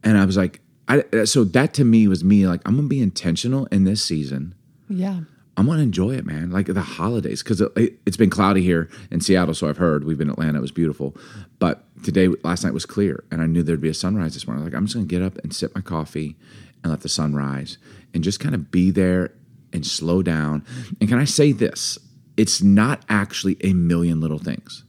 and 0.03 0.17
i 0.17 0.25
was 0.25 0.37
like 0.37 0.61
I, 0.89 1.25
so 1.25 1.43
that 1.43 1.73
to 1.75 1.83
me 1.83 2.07
was 2.07 2.23
me 2.23 2.47
like 2.47 2.61
i'm 2.65 2.75
gonna 2.75 2.87
be 2.87 3.01
intentional 3.01 3.65
in 3.67 3.83
this 3.83 4.03
season 4.03 4.55
yeah. 4.89 5.21
I'm 5.57 5.65
gonna 5.65 5.81
enjoy 5.81 6.15
it, 6.15 6.25
man. 6.25 6.51
Like 6.51 6.67
the 6.67 6.81
holidays, 6.81 7.41
because 7.41 7.61
it, 7.61 7.99
has 8.05 8.15
been 8.15 8.29
cloudy 8.29 8.61
here 8.61 8.89
in 9.09 9.21
Seattle, 9.21 9.55
so 9.55 9.67
I've 9.67 9.77
heard. 9.77 10.03
We've 10.03 10.17
been 10.17 10.27
in 10.27 10.33
Atlanta; 10.33 10.59
it 10.59 10.61
was 10.61 10.71
beautiful, 10.71 11.17
but 11.57 11.83
today, 12.03 12.27
last 12.43 12.63
night 12.63 12.73
was 12.73 12.85
clear, 12.85 13.23
and 13.31 13.41
I 13.41 13.47
knew 13.47 13.63
there'd 13.63 13.81
be 13.81 13.89
a 13.89 13.93
sunrise 13.93 14.35
this 14.35 14.45
morning. 14.45 14.63
Like 14.63 14.75
I'm 14.75 14.85
just 14.85 14.95
gonna 14.95 15.07
get 15.07 15.23
up 15.23 15.39
and 15.39 15.53
sip 15.53 15.73
my 15.73 15.81
coffee 15.81 16.37
and 16.83 16.91
let 16.91 17.01
the 17.01 17.09
sun 17.09 17.33
rise, 17.33 17.79
and 18.13 18.23
just 18.23 18.39
kind 18.39 18.53
of 18.53 18.69
be 18.69 18.91
there 18.91 19.33
and 19.73 19.85
slow 19.85 20.21
down. 20.21 20.63
And 21.01 21.09
can 21.09 21.17
I 21.17 21.25
say 21.25 21.53
this? 21.53 21.97
It's 22.37 22.61
not 22.61 23.03
actually 23.09 23.57
a 23.61 23.73
million 23.73 24.21
little 24.21 24.37
things. 24.37 24.83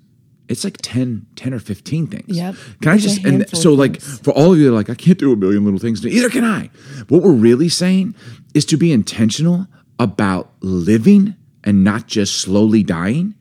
It's 0.48 0.64
like 0.64 0.78
10, 0.82 1.26
10 1.36 1.54
or 1.54 1.58
15 1.58 2.06
things. 2.06 2.36
Yep. 2.36 2.54
Can 2.80 2.92
I 2.92 2.94
It's 2.94 3.04
just, 3.04 3.24
and 3.24 3.48
so 3.50 3.74
like 3.74 4.00
for 4.00 4.32
all 4.32 4.52
of 4.52 4.58
you 4.58 4.64
that 4.64 4.70
are 4.70 4.74
like, 4.74 4.90
I 4.90 4.94
can't 4.94 5.18
do 5.18 5.32
a 5.32 5.36
million 5.36 5.64
little 5.64 5.78
things, 5.78 6.04
either 6.04 6.30
can 6.30 6.44
I. 6.44 6.70
What 7.08 7.22
we're 7.22 7.32
really 7.32 7.68
saying 7.68 8.14
is 8.54 8.64
to 8.66 8.76
be 8.76 8.92
intentional 8.92 9.66
about 9.98 10.52
living 10.60 11.34
and 11.64 11.84
not 11.84 12.06
just 12.06 12.36
slowly 12.40 12.82
dying. 12.82 13.34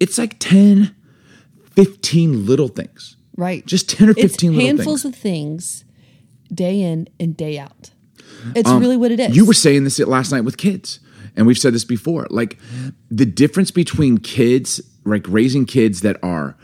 It's 0.00 0.18
like 0.18 0.38
10, 0.38 0.94
15 1.76 2.46
little 2.46 2.68
things. 2.68 3.16
Right. 3.36 3.64
Just 3.66 3.88
10 3.90 4.08
or 4.08 4.10
it's 4.12 4.22
15 4.22 4.50
little 4.52 4.66
handfuls 4.66 5.02
things. 5.02 5.14
of 5.14 5.20
things 5.20 5.84
day 6.52 6.80
in 6.80 7.08
and 7.20 7.36
day 7.36 7.58
out. 7.58 7.90
It's 8.54 8.70
really 8.70 8.96
what 8.96 9.10
it 9.12 9.20
is. 9.20 9.28
Um, 9.28 9.32
You 9.32 9.44
were 9.44 9.54
saying 9.54 9.84
this 9.84 9.98
last 10.00 10.32
night 10.32 10.42
with 10.42 10.56
kids, 10.56 11.00
and 11.36 11.46
we've 11.46 11.58
said 11.58 11.74
this 11.74 11.84
before. 11.84 12.26
Like 12.30 12.58
the 13.10 13.26
difference 13.26 13.70
between 13.70 14.18
kids, 14.18 14.80
like 15.08 15.26
raising 15.28 15.66
kids 15.66 16.00
that 16.02 16.16
are 16.22 16.56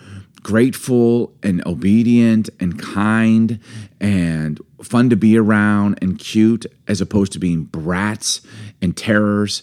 grateful 0.43 1.35
and 1.43 1.67
obedient 1.67 2.51
and 2.61 2.79
kind 2.79 3.59
and 4.01 4.61
fun 4.83 5.09
to 5.09 5.17
be 5.17 5.39
around 5.39 5.99
and 6.03 6.19
cute, 6.19 6.67
as 6.87 7.01
opposed 7.01 7.33
to 7.33 7.39
being 7.39 7.65
brats 7.65 8.43
and 8.83 8.95
terrors 8.95 9.63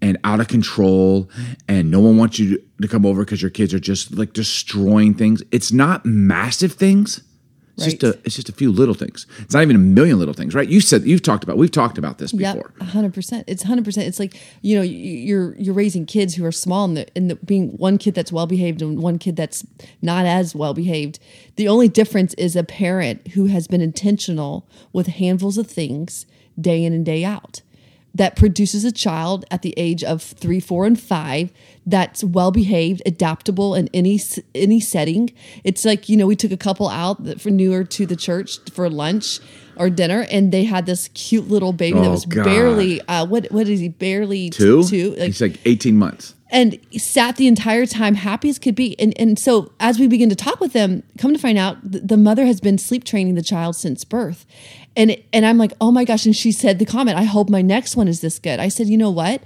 and 0.00 0.16
out 0.22 0.38
of 0.38 0.46
control, 0.46 1.28
and 1.66 1.90
no 1.90 1.98
one 1.98 2.16
wants 2.16 2.38
you 2.38 2.62
to- 2.80 2.88
come 2.88 3.04
over 3.04 3.24
because 3.24 3.42
your 3.42 3.50
kids 3.50 3.74
are 3.74 3.80
just 3.80 4.16
like 4.16 4.32
destroying 4.32 5.12
things. 5.14 5.42
It's 5.50 5.72
not 5.72 6.06
massive 6.06 6.72
things. 6.74 7.22
It's 7.86 7.94
just 7.94 8.02
a 8.02 8.18
it's 8.24 8.36
just 8.36 8.48
a 8.48 8.52
few 8.52 8.70
little 8.72 8.94
things. 8.94 9.26
It's 9.38 9.54
not 9.54 9.62
even 9.62 9.76
a 9.76 9.80
million 9.80 10.18
little 10.18 10.34
things, 10.34 10.54
right? 10.54 10.68
You 10.68 10.80
said 10.80 11.04
you've 11.04 11.22
talked 11.22 11.44
about 11.44 11.56
we've 11.56 11.70
talked 11.70 11.98
about 11.98 12.18
this 12.18 12.32
before. 12.32 12.72
Yep, 12.80 12.88
hundred 12.90 13.14
percent. 13.14 13.44
It's 13.46 13.62
hundred 13.62 13.84
percent. 13.84 14.06
It's 14.08 14.18
like 14.18 14.34
you 14.62 14.76
know, 14.76 14.82
you- 14.82 14.96
you're 14.98 15.56
you're 15.56 15.74
raising 15.74 16.06
kids 16.06 16.34
who 16.34 16.44
are 16.44 16.52
small, 16.52 16.84
and, 16.84 16.96
the, 16.96 17.06
and 17.16 17.30
the, 17.30 17.36
being 17.36 17.70
one 17.72 17.98
kid 17.98 18.14
that's 18.14 18.32
well 18.32 18.46
behaved 18.46 18.82
and 18.82 19.00
one 19.00 19.18
kid 19.18 19.36
that's 19.36 19.66
not 20.02 20.26
as 20.26 20.54
well 20.54 20.74
behaved. 20.74 21.18
The 21.56 21.68
only 21.68 21.88
difference 21.88 22.34
is 22.34 22.56
a 22.56 22.64
parent 22.64 23.28
who 23.28 23.46
has 23.46 23.66
been 23.66 23.80
intentional 23.80 24.66
with 24.92 25.06
handfuls 25.06 25.58
of 25.58 25.66
things 25.66 26.26
day 26.60 26.84
in 26.84 26.92
and 26.92 27.04
day 27.04 27.24
out. 27.24 27.62
That 28.14 28.34
produces 28.34 28.84
a 28.84 28.90
child 28.90 29.44
at 29.52 29.62
the 29.62 29.72
age 29.76 30.02
of 30.02 30.20
three, 30.20 30.58
four, 30.58 30.84
and 30.84 30.98
five 31.00 31.52
that's 31.86 32.24
well 32.24 32.50
behaved, 32.50 33.02
adaptable 33.06 33.74
in 33.76 33.88
any 33.94 34.20
any 34.54 34.80
setting. 34.80 35.32
It's 35.62 35.84
like 35.84 36.08
you 36.08 36.16
know 36.16 36.26
we 36.26 36.34
took 36.34 36.50
a 36.50 36.56
couple 36.56 36.88
out 36.88 37.22
that 37.24 37.40
for 37.40 37.50
newer 37.50 37.84
to 37.84 38.06
the 38.06 38.16
church 38.16 38.58
for 38.72 38.90
lunch 38.90 39.38
or 39.76 39.90
dinner, 39.90 40.26
and 40.30 40.50
they 40.52 40.64
had 40.64 40.86
this 40.86 41.08
cute 41.14 41.48
little 41.48 41.72
baby 41.72 42.00
that 42.00 42.08
Oh, 42.08 42.10
was 42.10 42.24
God. 42.26 42.44
barely 42.44 43.00
uh, 43.02 43.26
what 43.26 43.46
what 43.52 43.68
is 43.68 43.78
he 43.78 43.88
barely 43.88 44.50
Two? 44.50 44.82
two 44.84 45.10
like 45.12 45.26
He's 45.26 45.40
like 45.40 45.60
18 45.64 45.96
months. 45.96 46.34
And 46.50 46.78
sat 46.96 47.36
the 47.36 47.46
entire 47.46 47.86
time 47.86 48.14
happy 48.14 48.48
as 48.48 48.58
could 48.58 48.74
be. 48.74 48.98
And 48.98 49.18
and 49.18 49.38
so 49.38 49.72
as 49.80 49.98
we 49.98 50.06
begin 50.06 50.28
to 50.28 50.36
talk 50.36 50.60
with 50.60 50.72
them 50.72 51.02
come 51.18 51.32
to 51.32 51.38
find 51.38 51.58
out 51.58 51.90
th- 51.90 52.04
the 52.06 52.16
mother 52.16 52.46
has 52.46 52.60
been 52.60 52.78
sleep 52.78 53.04
training 53.04 53.34
the 53.34 53.42
child 53.42 53.76
since 53.76 54.04
birth. 54.04 54.46
And 54.96 55.16
and 55.32 55.46
I'm 55.46 55.58
like 55.58 55.72
oh 55.80 55.90
my 55.90 56.04
gosh. 56.04 56.26
And 56.26 56.34
she 56.34 56.52
said 56.52 56.78
the 56.78 56.86
comment 56.86 57.16
I 57.16 57.24
hope 57.24 57.48
my 57.48 57.62
next 57.62 57.96
one 57.96 58.08
is 58.08 58.20
this 58.20 58.38
good. 58.38 58.60
I 58.60 58.68
said 58.68 58.88
you 58.88 58.98
know 58.98 59.10
what? 59.10 59.42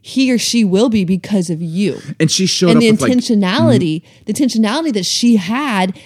He 0.00 0.32
or 0.32 0.38
she 0.38 0.64
will 0.64 0.88
be 0.88 1.04
because 1.04 1.50
of 1.50 1.60
you. 1.60 2.00
And 2.18 2.30
she 2.30 2.46
showed 2.46 2.70
and 2.70 2.78
up 2.78 2.82
the 2.82 2.90
with 2.92 3.00
like 3.02 3.12
intentionality 3.12 4.02
mm-hmm. 4.02 4.24
the 4.24 4.32
intentionality 4.32 4.92
that 4.94 5.06
she 5.06 5.36
had 5.36 5.98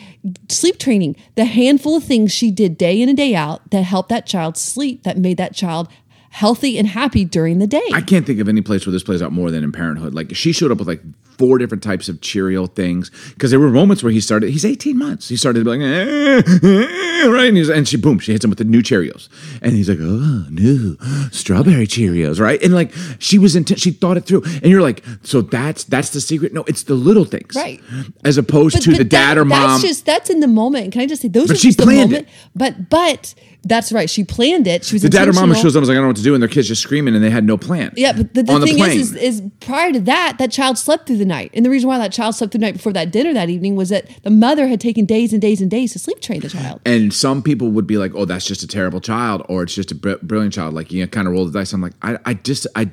sleep 0.49 0.79
training 0.79 1.17
the 1.35 1.45
handful 1.45 1.97
of 1.97 2.05
things 2.05 2.33
she 2.33 2.51
did 2.51 2.79
day 2.79 3.01
in 3.01 3.09
and 3.09 3.19
day 3.19 3.35
out 3.35 3.69
that 3.71 3.83
helped 3.83 4.09
that 4.09 4.25
child 4.25 4.57
sleep 4.57 5.03
that 5.03 5.19
made 5.19 5.37
that 5.37 5.53
child 5.53 5.89
healthy 6.33 6.79
and 6.79 6.89
happy 6.89 7.25
during 7.25 7.59
the 7.59 7.67
day 7.67 7.83
I 7.93 8.01
can't 8.01 8.27
think 8.27 8.41
of 8.41 8.49
any 8.49 8.63
place 8.63 8.87
where 8.87 8.93
this 8.93 9.03
plays 9.03 9.21
out 9.21 9.33
more 9.33 9.51
than 9.51 9.63
in 9.63 9.71
parenthood. 9.71 10.15
Like 10.15 10.35
she 10.35 10.53
showed 10.53 10.73
up 10.73 10.79
with 10.79 10.89
like 10.89 11.03
four 11.39 11.59
different 11.59 11.83
types 11.83 12.09
of 12.09 12.21
Cheerio 12.21 12.67
things 12.67 13.11
because 13.31 13.51
there 13.51 13.61
were 13.61 13.71
moments 13.71 14.03
where 14.03 14.13
he 14.13 14.21
started. 14.21 14.51
He's 14.51 14.65
18 14.65 14.97
months. 14.99 15.29
He 15.29 15.37
started 15.37 15.61
to 15.61 15.65
be 15.65 15.71
like, 15.71 15.81
"Eh, 15.81 16.43
eh," 16.67 17.27
right, 17.29 17.49
and, 17.49 17.57
he's, 17.57 17.69
and 17.69 17.87
she 17.89 17.97
boom, 17.97 18.19
she 18.19 18.33
hits 18.33 18.45
him 18.45 18.51
with 18.51 18.59
the 18.59 18.65
new 18.65 18.83
Cheerios, 18.83 19.29
and 19.61 19.73
he's 19.73 19.89
like, 19.89 19.99
oh, 20.01 20.47
new 20.51 20.97
strawberry 21.31 21.87
Cheerios, 21.87 22.41
right? 22.41 22.63
And 22.63 22.75
like 22.75 22.93
she 23.19 23.39
was 23.39 23.57
intent, 23.57 23.81
she 23.81 23.91
thought 23.91 24.17
it 24.17 24.25
through, 24.27 24.43
and 24.45 24.67
you're 24.67 24.83
like, 24.83 25.05
so 25.23 25.41
that's 25.41 25.85
that's 25.85 26.11
the 26.11 26.21
secret. 26.21 26.53
No, 26.53 26.65
it's 26.67 26.85
the 26.85 26.95
little 26.95 27.25
things, 27.25 27.55
Right. 27.55 27.81
As 28.25 28.39
opposed 28.39 28.83
to 28.83 28.93
the 28.93 29.05
dad 29.05 29.39
or 29.39 29.45
mom. 29.45 29.71
That's 29.71 29.83
just 29.83 30.07
that's 30.07 30.31
in 30.31 30.41
the 30.41 30.49
moment. 30.49 30.93
Can 30.93 31.03
I 31.03 31.07
just 31.07 31.23
say 31.23 31.29
those 31.29 31.49
But 31.49 31.57
are 31.57 31.59
she 31.59 31.69
just 31.69 31.79
the 31.79 31.85
planned 31.85 32.11
moment? 32.11 32.29
it. 32.29 32.35
But 32.55 32.89
but 32.91 33.35
that's 33.65 33.93
right. 33.93 34.11
She 34.11 34.25
planned 34.25 34.67
it. 34.67 34.85
She 34.85 34.97
was 34.97 35.03
the 35.03 35.09
dad 35.09 35.29
or 35.29 35.33
mom 35.33 35.55
shows 35.55 35.77
up 35.77 35.77
and 35.77 35.83
was 35.83 35.89
like, 35.89 35.95
I 35.95 35.99
don't 35.99 36.05
know 36.05 36.09
what 36.09 36.17
to 36.17 36.23
do, 36.23 36.35
and 36.35 36.43
their 36.43 36.49
kids 36.49 36.69
just 36.69 36.83
screaming, 36.83 37.15
and 37.15 37.23
they 37.23 37.31
had 37.31 37.45
no 37.45 37.57
plan. 37.57 37.93
Yeah, 37.97 38.13
but 38.13 38.35
the, 38.35 38.43
the 38.43 38.53
on 38.53 38.61
the 38.61 38.67
thing 38.67 38.79
is, 38.81 39.13
is, 39.13 39.15
is 39.15 39.43
prior 39.61 39.93
to 39.93 40.01
that, 40.01 40.39
that 40.39 40.51
child 40.51 40.79
slept 40.79 41.07
through 41.07 41.19
the 41.23 41.29
night, 41.29 41.51
and 41.55 41.65
the 41.65 41.71
reason 41.71 41.89
why 41.89 41.99
that 41.99 42.13
child 42.13 42.35
slept 42.35 42.53
through 42.53 42.59
the 42.61 42.67
night 42.67 42.75
before 42.75 42.93
that 42.93 43.11
dinner 43.13 43.33
that 43.33 43.49
evening 43.49 43.77
was 43.77 43.89
that 43.91 44.07
the 44.23 44.31
mother 44.31 44.67
had 44.69 44.81
taken 44.81 45.05
days 45.07 45.33
and 45.33 45.41
days 45.41 45.61
and 45.61 45.71
days 45.71 45.93
to 45.93 45.99
sleep 45.99 46.21
train 46.21 46.41
the 46.41 46.49
child. 46.49 46.81
And 46.85 47.13
some 47.15 47.43
people 47.43 47.71
would 47.71 47.87
be 47.87 47.97
like, 47.97 48.13
"Oh, 48.15 48.25
that's 48.25 48.47
just 48.47 48.63
a 48.63 48.67
terrible 48.67 49.01
child," 49.01 49.43
or 49.49 49.63
"It's 49.63 49.75
just 49.75 49.91
a 49.93 49.95
br- 49.95 50.15
brilliant 50.23 50.55
child." 50.55 50.75
Like 50.75 50.93
you 50.93 51.01
know, 51.03 51.07
kind 51.07 51.27
of 51.29 51.33
roll 51.35 51.47
the 51.47 51.53
dice. 51.59 51.73
I'm 51.73 51.81
like, 51.81 51.95
I, 52.03 52.19
I 52.25 52.35
just, 52.35 52.67
I, 52.75 52.91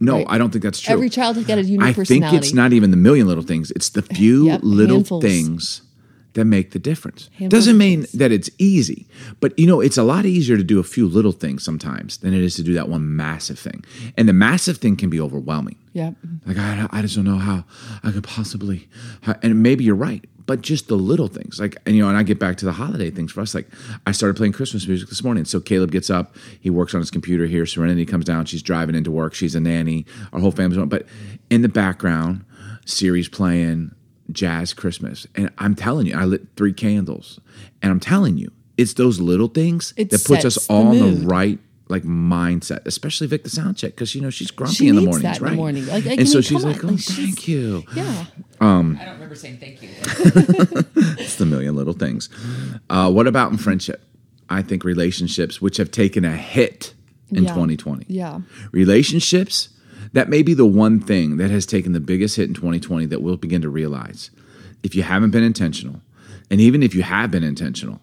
no, 0.00 0.16
Right. 0.18 0.26
I 0.28 0.38
don't 0.38 0.50
think 0.50 0.62
that's 0.62 0.80
true. 0.80 0.92
Every 0.94 1.08
child 1.10 1.36
has 1.36 1.44
got 1.46 1.58
a 1.58 1.62
unique 1.62 1.98
I 1.98 2.04
think 2.04 2.24
it's 2.32 2.52
not 2.52 2.72
even 2.72 2.90
the 2.90 2.96
million 2.96 3.26
little 3.26 3.42
things. 3.44 3.70
It's 3.72 3.88
the 3.90 4.02
few 4.02 4.46
Yep, 4.46 4.60
little 4.62 4.96
handfuls. 4.98 5.22
things 5.24 5.82
that 6.34 6.44
make 6.44 6.70
the 6.72 6.78
difference. 6.78 7.30
Handfuls 7.34 7.50
Doesn't 7.50 7.78
mean 7.78 8.06
that 8.14 8.30
it's 8.32 8.50
easy, 8.58 9.06
but 9.40 9.58
you 9.58 9.66
know, 9.66 9.80
it's 9.80 9.96
a 9.96 10.02
lot 10.02 10.26
easier 10.26 10.56
to 10.56 10.62
do 10.64 10.78
a 10.78 10.84
few 10.84 11.08
little 11.08 11.32
things 11.32 11.64
sometimes 11.64 12.18
than 12.18 12.32
it 12.34 12.42
is 12.42 12.54
to 12.56 12.62
do 12.62 12.74
that 12.74 12.88
one 12.88 13.16
massive 13.16 13.58
thing. 13.58 13.84
And 14.16 14.28
the 14.28 14.32
massive 14.32 14.78
thing 14.78 14.96
can 14.96 15.10
be 15.10 15.20
overwhelming. 15.20 15.76
Yeah. 15.94 16.12
Like 16.46 16.58
I, 16.58 16.86
I 16.92 17.02
just 17.02 17.16
don't 17.16 17.24
know 17.24 17.38
how 17.38 17.64
I 18.04 18.12
could 18.12 18.24
possibly, 18.24 18.88
how- 19.22 19.36
and 19.42 19.62
maybe 19.62 19.82
you're 19.84 19.96
right, 19.96 20.24
but 20.46 20.60
just 20.62 20.88
the 20.88 20.94
little 20.96 21.28
things, 21.28 21.58
like 21.60 21.76
and 21.84 21.96
you 21.96 22.02
know, 22.02 22.08
and 22.08 22.16
I 22.16 22.22
get 22.22 22.38
back 22.38 22.56
to 22.58 22.64
the 22.64 22.72
holiday 22.72 23.10
things 23.10 23.32
for 23.32 23.40
us. 23.40 23.54
Like 23.54 23.68
I 24.06 24.12
started 24.12 24.36
playing 24.36 24.52
Christmas 24.52 24.86
music 24.86 25.08
this 25.08 25.22
morning, 25.24 25.44
so 25.44 25.60
Caleb 25.60 25.90
gets 25.90 26.08
up, 26.08 26.36
he 26.60 26.70
works 26.70 26.94
on 26.94 27.00
his 27.00 27.10
computer 27.10 27.46
here. 27.46 27.66
Serenity 27.66 28.06
comes 28.06 28.24
down, 28.24 28.44
she's 28.46 28.62
driving 28.62 28.94
into 28.94 29.10
work, 29.10 29.34
she's 29.34 29.54
a 29.54 29.60
nanny, 29.60 30.06
our 30.32 30.40
whole 30.40 30.50
family's 30.52 30.78
on. 30.78 30.88
But 30.88 31.06
in 31.50 31.62
the 31.62 31.68
background, 31.68 32.44
series 32.86 33.28
playing 33.28 33.94
jazz 34.32 34.74
Christmas, 34.74 35.26
and 35.34 35.50
I'm 35.58 35.74
telling 35.74 36.06
you, 36.06 36.16
I 36.16 36.24
lit 36.24 36.42
three 36.56 36.72
candles, 36.72 37.40
and 37.82 37.90
I'm 37.90 38.00
telling 38.00 38.36
you, 38.36 38.50
it's 38.76 38.94
those 38.94 39.20
little 39.20 39.48
things 39.48 39.92
It 39.96 40.10
that 40.10 40.24
puts 40.24 40.44
us 40.44 40.54
sets 40.54 40.66
the 40.66 40.72
all 40.72 40.92
in 40.92 41.20
the 41.22 41.26
right. 41.26 41.58
Like 41.90 42.02
mindset, 42.02 42.84
especially 42.84 43.28
Vic 43.28 43.44
the 43.44 43.48
sound 43.48 43.78
check, 43.78 43.92
because 43.92 44.14
you 44.14 44.20
know 44.20 44.28
she's 44.28 44.50
grumpy 44.50 44.74
She 44.74 44.88
in 44.88 44.94
the 44.96 45.00
needs 45.00 45.22
mornings, 45.22 45.22
that 45.22 45.38
in 45.38 45.42
the 45.42 45.48
right? 45.48 45.56
morning. 45.56 45.86
Like, 45.86 46.06
I 46.06 46.10
and 46.16 46.28
so 46.28 46.42
she's 46.42 46.62
like, 46.62 46.84
on, 46.84 46.90
"Oh, 46.90 46.92
like, 46.92 47.00
she's- 47.00 47.16
thank 47.16 47.48
you." 47.48 47.82
Yeah. 47.94 48.26
I 48.60 48.66
don't 48.66 48.98
remember 49.14 49.34
saying 49.34 49.56
thank 49.56 49.82
you. 49.82 49.88
It's 51.18 51.36
the 51.36 51.46
million 51.46 51.74
little 51.76 51.94
things. 51.94 52.28
Uh, 52.90 53.10
what 53.10 53.26
about 53.26 53.52
in 53.52 53.56
friendship? 53.56 54.04
I 54.50 54.60
think 54.60 54.84
relationships 54.84 55.62
which 55.62 55.78
have 55.78 55.90
taken 55.90 56.26
a 56.26 56.36
hit 56.36 56.92
in 57.30 57.44
Yeah. 57.44 57.54
2020. 57.54 58.04
Yeah. 58.06 58.40
Relationships, 58.72 59.70
that 60.12 60.28
may 60.28 60.42
be 60.42 60.54
the 60.54 60.66
one 60.66 61.00
thing 61.00 61.36
that 61.36 61.50
has 61.50 61.66
taken 61.66 61.92
the 61.92 62.00
biggest 62.00 62.36
hit 62.36 62.48
in 62.48 62.54
2020 62.54 63.06
that 63.06 63.22
we'll 63.22 63.36
begin 63.36 63.62
to 63.62 63.68
realize. 63.68 64.30
If 64.82 64.94
you 64.94 65.02
haven't 65.02 65.30
been 65.30 65.42
intentional, 65.42 66.00
and 66.50 66.60
even 66.60 66.82
if 66.82 66.94
you 66.94 67.02
have 67.02 67.30
been 67.30 67.44
intentional, 67.44 68.00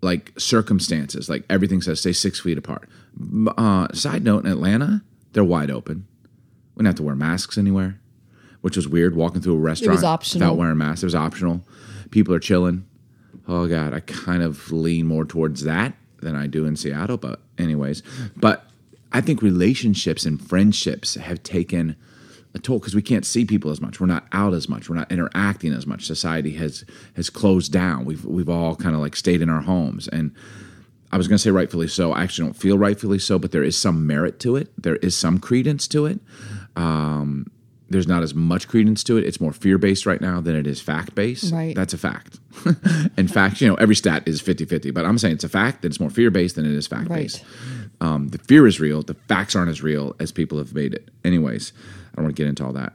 like 0.00 0.32
circumstances, 0.38 1.28
like 1.28 1.44
everything 1.48 1.80
says 1.80 2.00
stay 2.00 2.12
six 2.12 2.40
feet 2.40 2.58
apart. 2.58 2.88
Uh, 3.56 3.88
side 3.92 4.24
note 4.24 4.44
in 4.44 4.50
Atlanta, 4.50 5.02
they're 5.32 5.44
wide 5.44 5.70
open. 5.70 6.06
We 6.74 6.80
don't 6.80 6.86
have 6.86 6.94
to 6.96 7.02
wear 7.02 7.14
masks 7.14 7.56
anywhere, 7.56 7.98
which 8.60 8.76
was 8.76 8.88
weird 8.88 9.14
walking 9.14 9.40
through 9.40 9.54
a 9.54 9.58
restaurant 9.58 9.96
without 10.40 10.56
wearing 10.56 10.78
masks. 10.78 11.02
It 11.02 11.06
was 11.06 11.14
optional. 11.14 11.62
People 12.10 12.34
are 12.34 12.40
chilling. 12.40 12.84
Oh 13.46 13.66
God, 13.66 13.92
I 13.94 14.00
kind 14.00 14.42
of 14.42 14.72
lean 14.72 15.06
more 15.06 15.24
towards 15.24 15.64
that 15.64 15.94
than 16.20 16.34
I 16.34 16.46
do 16.46 16.64
in 16.64 16.76
Seattle. 16.76 17.16
But 17.16 17.40
anyways, 17.58 18.02
but 18.36 18.68
I 19.14 19.20
think 19.20 19.40
relationships 19.40 20.26
and 20.26 20.44
friendships 20.44 21.14
have 21.14 21.42
taken 21.44 21.94
a 22.52 22.58
toll 22.58 22.80
because 22.80 22.96
we 22.96 23.02
can't 23.02 23.24
see 23.24 23.44
people 23.44 23.70
as 23.70 23.80
much. 23.80 24.00
We're 24.00 24.06
not 24.08 24.26
out 24.32 24.54
as 24.54 24.68
much. 24.68 24.90
We're 24.90 24.96
not 24.96 25.10
interacting 25.10 25.72
as 25.72 25.86
much. 25.86 26.04
Society 26.04 26.52
has 26.54 26.84
has 27.14 27.30
closed 27.30 27.72
down. 27.72 28.04
We've 28.04 28.24
we've 28.24 28.48
all 28.48 28.74
kind 28.74 28.94
of 28.94 29.00
like 29.00 29.16
stayed 29.16 29.40
in 29.40 29.48
our 29.48 29.62
homes 29.62 30.08
and. 30.08 30.34
I 31.12 31.16
was 31.16 31.28
going 31.28 31.36
to 31.36 31.42
say 31.42 31.52
rightfully 31.52 31.86
so. 31.86 32.10
I 32.10 32.24
actually 32.24 32.46
don't 32.46 32.56
feel 32.56 32.76
rightfully 32.76 33.20
so, 33.20 33.38
but 33.38 33.52
there 33.52 33.62
is 33.62 33.78
some 33.78 34.04
merit 34.04 34.40
to 34.40 34.56
it. 34.56 34.72
There 34.76 34.96
is 34.96 35.16
some 35.16 35.38
credence 35.38 35.86
to 35.88 36.06
it. 36.06 36.18
Um, 36.74 37.46
there's 37.88 38.08
not 38.08 38.24
as 38.24 38.34
much 38.34 38.66
credence 38.66 39.04
to 39.04 39.16
it. 39.16 39.24
It's 39.24 39.40
more 39.40 39.52
fear 39.52 39.78
based 39.78 40.06
right 40.06 40.20
now 40.20 40.40
than 40.40 40.56
it 40.56 40.66
is 40.66 40.80
fact 40.80 41.14
based. 41.14 41.52
Right. 41.52 41.72
That's 41.74 41.94
a 41.94 41.98
fact. 41.98 42.40
In 43.16 43.28
fact, 43.28 43.60
you 43.60 43.68
know, 43.68 43.76
every 43.76 43.94
stat 43.94 44.26
is 44.26 44.40
50 44.40 44.64
50, 44.64 44.90
but 44.90 45.04
I'm 45.04 45.16
saying 45.18 45.34
it's 45.34 45.44
a 45.44 45.48
fact 45.48 45.82
that 45.82 45.88
it's 45.88 46.00
more 46.00 46.10
fear 46.10 46.32
based 46.32 46.56
than 46.56 46.66
it 46.66 46.72
is 46.72 46.88
fact 46.88 47.08
based. 47.08 47.44
Right. 47.44 47.83
Um, 48.00 48.28
the 48.28 48.38
fear 48.38 48.66
is 48.66 48.80
real. 48.80 49.02
The 49.02 49.14
facts 49.14 49.54
aren't 49.56 49.70
as 49.70 49.82
real 49.82 50.14
as 50.18 50.32
people 50.32 50.58
have 50.58 50.74
made 50.74 50.94
it. 50.94 51.10
Anyways, 51.24 51.72
I 52.12 52.16
don't 52.16 52.24
want 52.24 52.36
to 52.36 52.42
get 52.42 52.48
into 52.48 52.64
all 52.64 52.72
that. 52.72 52.94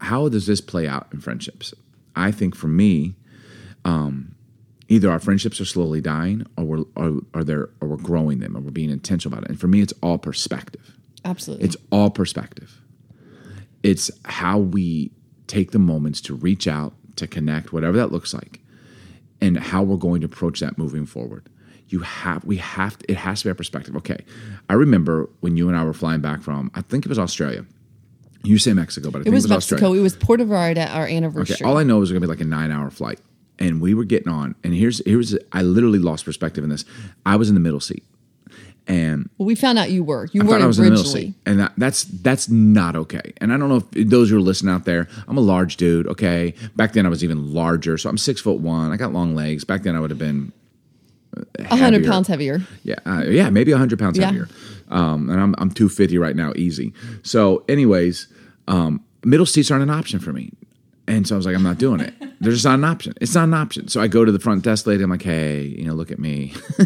How 0.00 0.28
does 0.28 0.46
this 0.46 0.60
play 0.60 0.86
out 0.86 1.08
in 1.12 1.20
friendships? 1.20 1.74
I 2.14 2.30
think 2.30 2.54
for 2.54 2.68
me, 2.68 3.14
um, 3.84 4.34
either 4.88 5.10
our 5.10 5.18
friendships 5.18 5.60
are 5.60 5.64
slowly 5.64 6.00
dying, 6.00 6.46
or 6.56 6.64
we're 6.64 6.84
or, 6.96 7.20
or 7.32 7.44
they're 7.44 7.70
or 7.80 7.88
we're 7.88 7.96
growing 7.96 8.40
them, 8.40 8.56
or 8.56 8.60
we're 8.60 8.70
being 8.70 8.90
intentional 8.90 9.36
about 9.36 9.44
it. 9.44 9.50
And 9.50 9.60
for 9.60 9.66
me, 9.66 9.80
it's 9.80 9.94
all 10.02 10.18
perspective. 10.18 10.96
Absolutely. 11.24 11.64
It's 11.64 11.76
all 11.90 12.10
perspective. 12.10 12.80
It's 13.82 14.10
how 14.24 14.58
we 14.58 15.10
take 15.46 15.72
the 15.72 15.78
moments 15.78 16.20
to 16.22 16.34
reach 16.34 16.68
out, 16.68 16.94
to 17.16 17.26
connect, 17.26 17.72
whatever 17.72 17.96
that 17.96 18.12
looks 18.12 18.32
like, 18.34 18.60
and 19.40 19.58
how 19.58 19.82
we're 19.82 19.96
going 19.96 20.20
to 20.20 20.26
approach 20.26 20.60
that 20.60 20.78
moving 20.78 21.06
forward. 21.06 21.48
You 21.88 22.00
have, 22.00 22.44
we 22.44 22.56
have, 22.56 22.98
to, 22.98 23.10
it 23.10 23.16
has 23.18 23.40
to 23.40 23.46
be 23.46 23.50
our 23.50 23.54
perspective. 23.54 23.94
Okay. 23.96 24.18
I 24.68 24.74
remember 24.74 25.28
when 25.40 25.56
you 25.56 25.68
and 25.68 25.76
I 25.76 25.84
were 25.84 25.92
flying 25.92 26.20
back 26.20 26.42
from, 26.42 26.70
I 26.74 26.80
think 26.80 27.04
it 27.04 27.08
was 27.08 27.18
Australia. 27.18 27.64
You 28.42 28.58
say 28.58 28.72
Mexico, 28.72 29.10
but 29.10 29.18
I 29.18 29.20
it 29.20 29.24
think 29.24 29.34
was 29.34 29.44
it 29.44 29.48
was 29.48 29.56
Mexico. 29.56 29.74
Australia. 29.76 30.00
It 30.00 30.02
was 30.02 30.16
Puerto 30.16 30.44
Vallarta, 30.44 30.94
our 30.94 31.06
anniversary. 31.06 31.56
Okay, 31.56 31.64
all 31.64 31.78
I 31.78 31.82
know 31.82 32.00
is 32.02 32.10
it's 32.10 32.12
gonna 32.12 32.20
be 32.20 32.26
like 32.26 32.40
a 32.40 32.44
nine 32.44 32.70
hour 32.70 32.90
flight. 32.90 33.20
And 33.58 33.80
we 33.80 33.94
were 33.94 34.04
getting 34.04 34.28
on, 34.28 34.54
and 34.64 34.74
here's 34.74 35.00
here's 35.06 35.36
I 35.52 35.62
literally 35.62 35.98
lost 35.98 36.24
perspective 36.24 36.64
in 36.64 36.70
this. 36.70 36.84
I 37.24 37.36
was 37.36 37.48
in 37.48 37.54
the 37.54 37.60
middle 37.60 37.80
seat. 37.80 38.04
And 38.86 39.30
well, 39.38 39.46
we 39.46 39.54
found 39.54 39.78
out 39.78 39.90
you 39.90 40.04
were. 40.04 40.28
You 40.32 40.40
weren't 40.40 40.50
thought 40.50 40.60
I 40.62 40.66
was 40.66 40.78
in 40.78 40.84
the 40.84 40.90
middle 40.90 41.04
originally. 41.04 41.28
seat, 41.28 41.34
and 41.46 41.60
that, 41.60 41.72
that's 41.78 42.04
that's 42.04 42.50
not 42.50 42.96
okay. 42.96 43.32
And 43.38 43.52
I 43.52 43.56
don't 43.56 43.70
know 43.70 43.82
if 43.94 44.08
those 44.10 44.28
who 44.28 44.36
are 44.36 44.40
listening 44.40 44.74
out 44.74 44.84
there. 44.84 45.08
I'm 45.26 45.38
a 45.38 45.40
large 45.40 45.78
dude. 45.78 46.06
Okay, 46.08 46.54
back 46.76 46.92
then 46.92 47.06
I 47.06 47.08
was 47.08 47.24
even 47.24 47.54
larger, 47.54 47.96
so 47.96 48.10
I'm 48.10 48.18
six 48.18 48.42
foot 48.42 48.60
one. 48.60 48.92
I 48.92 48.96
got 48.96 49.12
long 49.12 49.34
legs. 49.34 49.64
Back 49.64 49.84
then 49.84 49.96
I 49.96 50.00
would 50.00 50.10
have 50.10 50.18
been 50.18 50.52
hundred 51.70 52.04
pounds 52.06 52.28
heavier. 52.28 52.62
Yeah, 52.82 52.96
uh, 53.06 53.24
yeah, 53.26 53.50
maybe 53.50 53.72
hundred 53.72 53.98
pounds 53.98 54.18
Yeah. 54.18 54.26
heavier. 54.26 54.48
Um, 54.88 55.30
and 55.30 55.40
I'm 55.40 55.54
I'm 55.58 55.70
two 55.70 55.88
fifty 55.88 56.18
right 56.18 56.36
now, 56.36 56.52
easy. 56.56 56.92
So, 57.22 57.64
anyways, 57.68 58.28
um, 58.68 59.02
middle 59.24 59.46
seats 59.46 59.70
aren't 59.70 59.82
an 59.82 59.90
option 59.90 60.18
for 60.20 60.32
me. 60.32 60.52
And 61.06 61.28
so 61.28 61.34
I 61.34 61.36
was 61.36 61.44
like, 61.44 61.54
I'm 61.54 61.62
not 61.62 61.76
doing 61.76 62.00
it. 62.00 62.14
They're 62.40 62.52
just 62.52 62.64
not 62.64 62.74
an 62.74 62.84
option. 62.84 63.12
It's 63.20 63.34
not 63.34 63.44
an 63.44 63.52
option. 63.54 63.88
So 63.88 64.00
I 64.00 64.08
go 64.08 64.24
to 64.24 64.32
the 64.32 64.38
front 64.38 64.64
desk 64.64 64.86
lady. 64.86 65.02
I'm 65.04 65.10
like, 65.10 65.22
hey, 65.22 65.60
you 65.62 65.84
know, 65.84 65.92
look 65.92 66.10
at 66.10 66.18
me. 66.18 66.54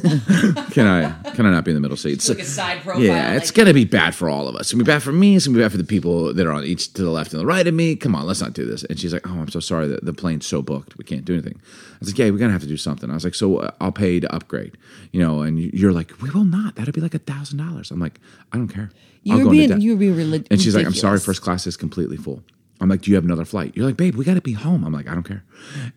can 0.72 0.86
I 0.86 1.12
can 1.34 1.46
I 1.46 1.50
not 1.52 1.64
be 1.64 1.70
in 1.70 1.76
the 1.76 1.80
middle 1.80 1.96
seats? 1.96 2.28
like 2.28 2.38
a 2.40 2.44
side 2.44 2.82
profile. 2.82 3.02
Yeah, 3.02 3.34
it's 3.34 3.50
gonna 3.52 3.72
be 3.74 3.84
bad 3.84 4.14
for 4.16 4.28
all 4.28 4.48
of 4.48 4.54
us. 4.56 4.62
It's 4.62 4.72
gonna 4.72 4.82
be 4.84 4.88
bad 4.88 5.02
for 5.04 5.12
me. 5.12 5.36
It's 5.36 5.46
gonna 5.46 5.56
be 5.58 5.62
bad 5.62 5.70
for 5.70 5.78
the 5.78 5.84
people 5.84 6.34
that 6.34 6.46
are 6.46 6.52
on 6.52 6.64
each 6.64 6.92
to 6.94 7.02
the 7.02 7.10
left 7.10 7.32
and 7.32 7.40
the 7.40 7.46
right 7.46 7.66
of 7.66 7.74
me. 7.74 7.94
Come 7.96 8.14
on, 8.16 8.26
let's 8.26 8.40
not 8.40 8.54
do 8.54 8.64
this. 8.64 8.82
And 8.84 8.98
she's 8.98 9.12
like, 9.12 9.26
"Oh, 9.28 9.32
I'm 9.38 9.48
so 9.48 9.60
sorry. 9.60 9.86
The, 9.86 9.98
the 10.02 10.12
plane's 10.12 10.46
so 10.46 10.62
booked. 10.62 10.98
We 10.98 11.04
can't 11.04 11.24
do 11.24 11.34
anything." 11.34 11.60
I 11.60 11.96
was 12.00 12.08
like, 12.10 12.18
"Yeah, 12.18 12.30
we're 12.30 12.38
gonna 12.38 12.52
have 12.52 12.62
to 12.62 12.68
do 12.68 12.76
something." 12.76 13.10
I 13.10 13.14
was 13.14 13.24
like, 13.24 13.34
"So 13.36 13.58
uh, 13.58 13.70
I'll 13.80 13.92
pay 13.92 14.18
to 14.20 14.32
upgrade." 14.34 14.76
You 15.12 15.20
know, 15.20 15.42
and 15.42 15.60
you- 15.60 15.70
you're 15.72 15.92
like, 15.92 16.20
"We 16.20 16.30
will 16.30 16.44
not. 16.44 16.74
That'll 16.76 16.92
be 16.92 17.00
like 17.00 17.14
a 17.14 17.18
thousand 17.20 17.58
dollars." 17.58 17.90
I'm 17.92 18.00
like, 18.00 18.18
"I 18.52 18.56
don't 18.56 18.68
care. 18.68 18.90
You 19.22 19.32
I'll 19.34 19.38
were 19.38 19.44
go 19.44 19.50
being 19.52 19.68
debt." 19.68 19.80
you 19.80 19.92
were 19.92 19.98
being 19.98 20.16
relig- 20.16 20.46
And 20.50 20.60
she's 20.60 20.74
like, 20.74 20.86
"I'm 20.86 20.94
sorry, 20.94 21.20
first 21.20 21.40
class 21.42 21.66
is 21.68 21.76
completely 21.76 22.16
full." 22.16 22.42
I'm 22.80 22.88
like, 22.88 23.02
"Do 23.02 23.10
you 23.10 23.16
have 23.16 23.24
another 23.24 23.44
flight?" 23.44 23.72
You're 23.74 23.86
like, 23.86 23.96
"Babe, 23.96 24.14
we 24.14 24.24
got 24.24 24.34
to 24.34 24.40
be 24.40 24.52
home." 24.52 24.84
I'm 24.84 24.92
like, 24.92 25.08
"I 25.08 25.14
don't 25.14 25.24
care." 25.24 25.42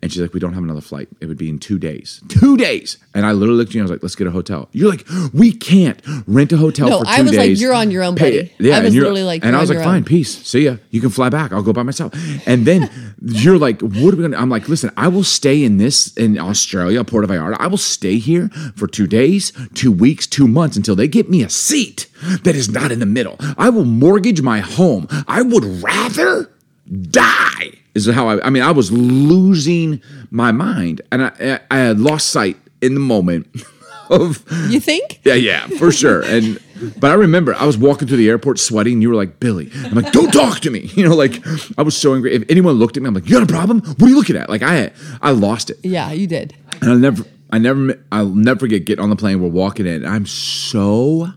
And 0.01 0.11
she's 0.11 0.21
like, 0.21 0.33
"We 0.33 0.39
don't 0.39 0.53
have 0.53 0.63
another 0.63 0.81
flight. 0.81 1.09
It 1.19 1.27
would 1.27 1.37
be 1.37 1.49
in 1.49 1.59
two 1.59 1.77
days. 1.77 2.21
Two 2.27 2.57
days." 2.57 2.97
And 3.13 3.25
I 3.25 3.31
literally 3.33 3.57
looked 3.57 3.71
at 3.71 3.75
you. 3.75 3.81
and 3.81 3.89
I 3.89 3.91
was 3.91 3.91
like, 3.91 4.03
"Let's 4.03 4.15
get 4.15 4.27
a 4.27 4.31
hotel." 4.31 4.69
You're 4.71 4.89
like, 4.89 5.05
"We 5.33 5.51
can't 5.51 6.01
rent 6.25 6.51
a 6.51 6.57
hotel 6.57 6.89
No, 6.89 6.99
for 6.99 7.05
two 7.05 7.11
I 7.11 7.21
was 7.21 7.35
like, 7.35 7.59
"You're 7.59 7.73
on 7.73 7.91
your 7.91 8.03
own, 8.03 8.15
buddy." 8.15 8.37
it." 8.37 8.51
Yeah, 8.59 8.77
I 8.77 8.81
was 8.81 8.95
literally 8.95 9.23
like, 9.23 9.45
and 9.45 9.55
I 9.55 9.59
was 9.59 9.69
like, 9.69 9.83
"Fine, 9.83 9.97
own." 9.97 10.03
peace. 10.05 10.35
See 10.45 10.65
ya. 10.65 10.77
You 10.89 11.01
can 11.01 11.09
fly 11.09 11.29
back. 11.29 11.51
I'll 11.53 11.63
go 11.63 11.73
by 11.73 11.83
myself." 11.83 12.13
And 12.47 12.65
then 12.65 12.89
you're 13.21 13.57
like, 13.57 13.81
"What 13.81 14.13
are 14.13 14.17
we 14.17 14.23
gonna?" 14.23 14.37
I'm 14.37 14.49
like, 14.49 14.67
"Listen, 14.67 14.91
I 14.97 15.07
will 15.07 15.23
stay 15.23 15.63
in 15.63 15.77
this 15.77 16.13
in 16.17 16.39
Australia, 16.39 17.03
Puerto 17.03 17.27
Vallarta. 17.27 17.57
I 17.59 17.67
will 17.67 17.77
stay 17.77 18.17
here 18.17 18.49
for 18.75 18.87
two 18.87 19.07
days, 19.07 19.53
two 19.73 19.91
weeks, 19.91 20.25
two 20.25 20.47
months 20.47 20.75
until 20.77 20.95
they 20.95 21.07
get 21.07 21.29
me 21.29 21.43
a 21.43 21.49
seat 21.49 22.07
that 22.43 22.55
is 22.55 22.69
not 22.69 22.91
in 22.91 22.99
the 22.99 23.05
middle. 23.05 23.35
I 23.57 23.69
will 23.69 23.85
mortgage 23.85 24.41
my 24.41 24.59
home. 24.59 25.07
I 25.27 25.41
would 25.43 25.83
rather." 25.83 26.49
Die 26.91 27.71
is 27.95 28.07
how 28.09 28.27
I, 28.27 28.45
I 28.45 28.49
mean 28.49 28.63
I 28.63 28.71
was 28.71 28.91
losing 28.91 30.01
my 30.29 30.51
mind 30.51 31.01
and 31.11 31.23
I, 31.25 31.59
I 31.69 31.77
had 31.77 31.99
lost 31.99 32.27
sight 32.31 32.57
in 32.81 32.93
the 32.93 32.99
moment 32.99 33.47
of 34.09 34.43
You 34.69 34.79
think? 34.79 35.21
yeah 35.23 35.35
yeah 35.35 35.67
for 35.67 35.91
sure 35.91 36.21
and 36.23 36.59
but 36.99 37.11
I 37.11 37.13
remember 37.13 37.53
I 37.55 37.65
was 37.65 37.77
walking 37.77 38.07
through 38.07 38.17
the 38.17 38.27
airport 38.29 38.59
sweating 38.59 38.93
and 38.93 39.01
you 39.01 39.09
were 39.09 39.15
like 39.15 39.39
Billy 39.39 39.69
I'm 39.85 39.93
like 39.93 40.11
don't 40.11 40.31
talk 40.33 40.59
to 40.61 40.69
me 40.69 40.79
you 40.95 41.07
know 41.07 41.15
like 41.15 41.41
I 41.77 41.81
was 41.83 41.95
so 41.95 42.13
angry 42.13 42.33
if 42.33 42.43
anyone 42.49 42.75
looked 42.75 42.97
at 42.97 43.03
me 43.03 43.07
I'm 43.07 43.13
like 43.13 43.25
you 43.29 43.33
got 43.39 43.43
a 43.43 43.53
problem 43.53 43.81
what 43.81 44.03
are 44.03 44.09
you 44.09 44.15
looking 44.15 44.35
at 44.35 44.49
like 44.49 44.63
I 44.63 44.91
I 45.21 45.31
lost 45.31 45.69
it 45.69 45.77
Yeah, 45.83 46.11
you 46.11 46.27
did. 46.27 46.53
and 46.81 46.91
I'll 46.91 46.97
never 46.97 47.23
I 47.51 47.57
never 47.57 48.03
I'll 48.11 48.27
never 48.29 48.59
forget 48.61 48.85
getting 48.85 49.03
on 49.03 49.09
the 49.09 49.15
plane 49.15 49.41
we're 49.41 49.49
walking 49.49 49.85
in 49.85 50.05
I'm 50.05 50.25
so 50.25 51.29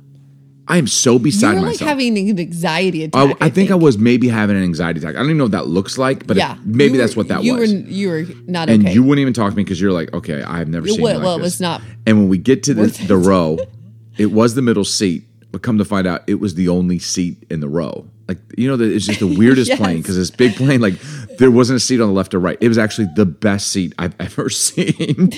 I 0.66 0.78
am 0.78 0.86
so 0.86 1.14
You 1.14 1.18
beside 1.18 1.54
were 1.54 1.60
like 1.60 1.66
myself 1.72 1.88
having 1.90 2.16
an 2.18 2.38
anxiety 2.38 3.02
oh, 3.02 3.06
attack. 3.28 3.36
I, 3.42 3.46
I 3.46 3.50
think 3.50 3.70
I 3.70 3.74
was 3.74 3.98
maybe 3.98 4.28
having 4.28 4.56
an 4.56 4.62
anxiety 4.62 4.98
attack. 5.00 5.14
I 5.14 5.18
don't 5.18 5.26
even 5.26 5.36
know 5.38 5.44
what 5.44 5.52
that 5.52 5.66
looks 5.66 5.98
like, 5.98 6.26
but 6.26 6.36
Yeah, 6.38 6.54
it- 6.54 6.64
maybe 6.64 6.94
You 6.94 7.00
that's 7.00 7.16
what 7.16 7.28
that 7.28 7.44
you 7.44 7.54
was. 7.54 7.70
You 7.72 8.08
were, 8.08 8.18
you 8.18 8.26
were 8.28 8.34
not 8.46 8.70
and 8.70 8.82
okay. 8.82 8.94
you 8.94 9.02
wouldn't 9.02 9.20
even 9.20 9.34
talk 9.34 9.50
to 9.50 9.56
me 9.56 9.62
because 9.64 9.80
you're 9.80 9.92
like, 9.92 10.12
okay, 10.14 10.42
I've 10.42 10.68
never 10.68 10.88
seen 10.88 11.02
well- 11.02 11.12
you 11.12 11.18
like 11.18 11.24
well, 11.26 11.38
it 11.38 11.42
was 11.42 11.60
not 11.60 11.82
And 12.06 12.18
when 12.18 12.28
we 12.30 12.38
get 12.38 12.62
to 12.64 12.74
the, 12.74 12.86
the 13.06 13.16
row, 13.16 13.58
it 14.16 14.32
was 14.32 14.54
the 14.54 14.62
middle 14.62 14.84
seat, 14.84 15.24
but 15.52 15.62
come 15.62 15.76
to 15.78 15.84
find 15.84 16.06
out, 16.06 16.22
it 16.26 16.36
was 16.36 16.54
the 16.54 16.68
only 16.70 16.98
seat 16.98 17.44
in 17.50 17.60
the 17.60 17.68
row. 17.68 18.08
Like 18.26 18.38
you 18.56 18.66
know, 18.66 18.78
that 18.78 18.90
it's 18.90 19.04
just 19.04 19.20
the 19.20 19.26
weirdest 19.38 19.68
Yes. 19.68 19.78
plane 19.78 19.98
because 19.98 20.16
this 20.16 20.30
big 20.30 20.56
plane, 20.56 20.80
like 20.80 20.94
there 21.38 21.50
wasn't 21.50 21.76
a 21.76 21.80
seat 21.80 22.00
on 22.00 22.08
the 22.08 22.14
left 22.14 22.32
or 22.32 22.40
right. 22.40 22.56
It 22.58 22.68
was 22.68 22.78
actually 22.78 23.08
the 23.16 23.26
best 23.26 23.70
seat 23.70 23.92
I've 23.98 24.14
ever 24.18 24.48
seen. 24.48 25.30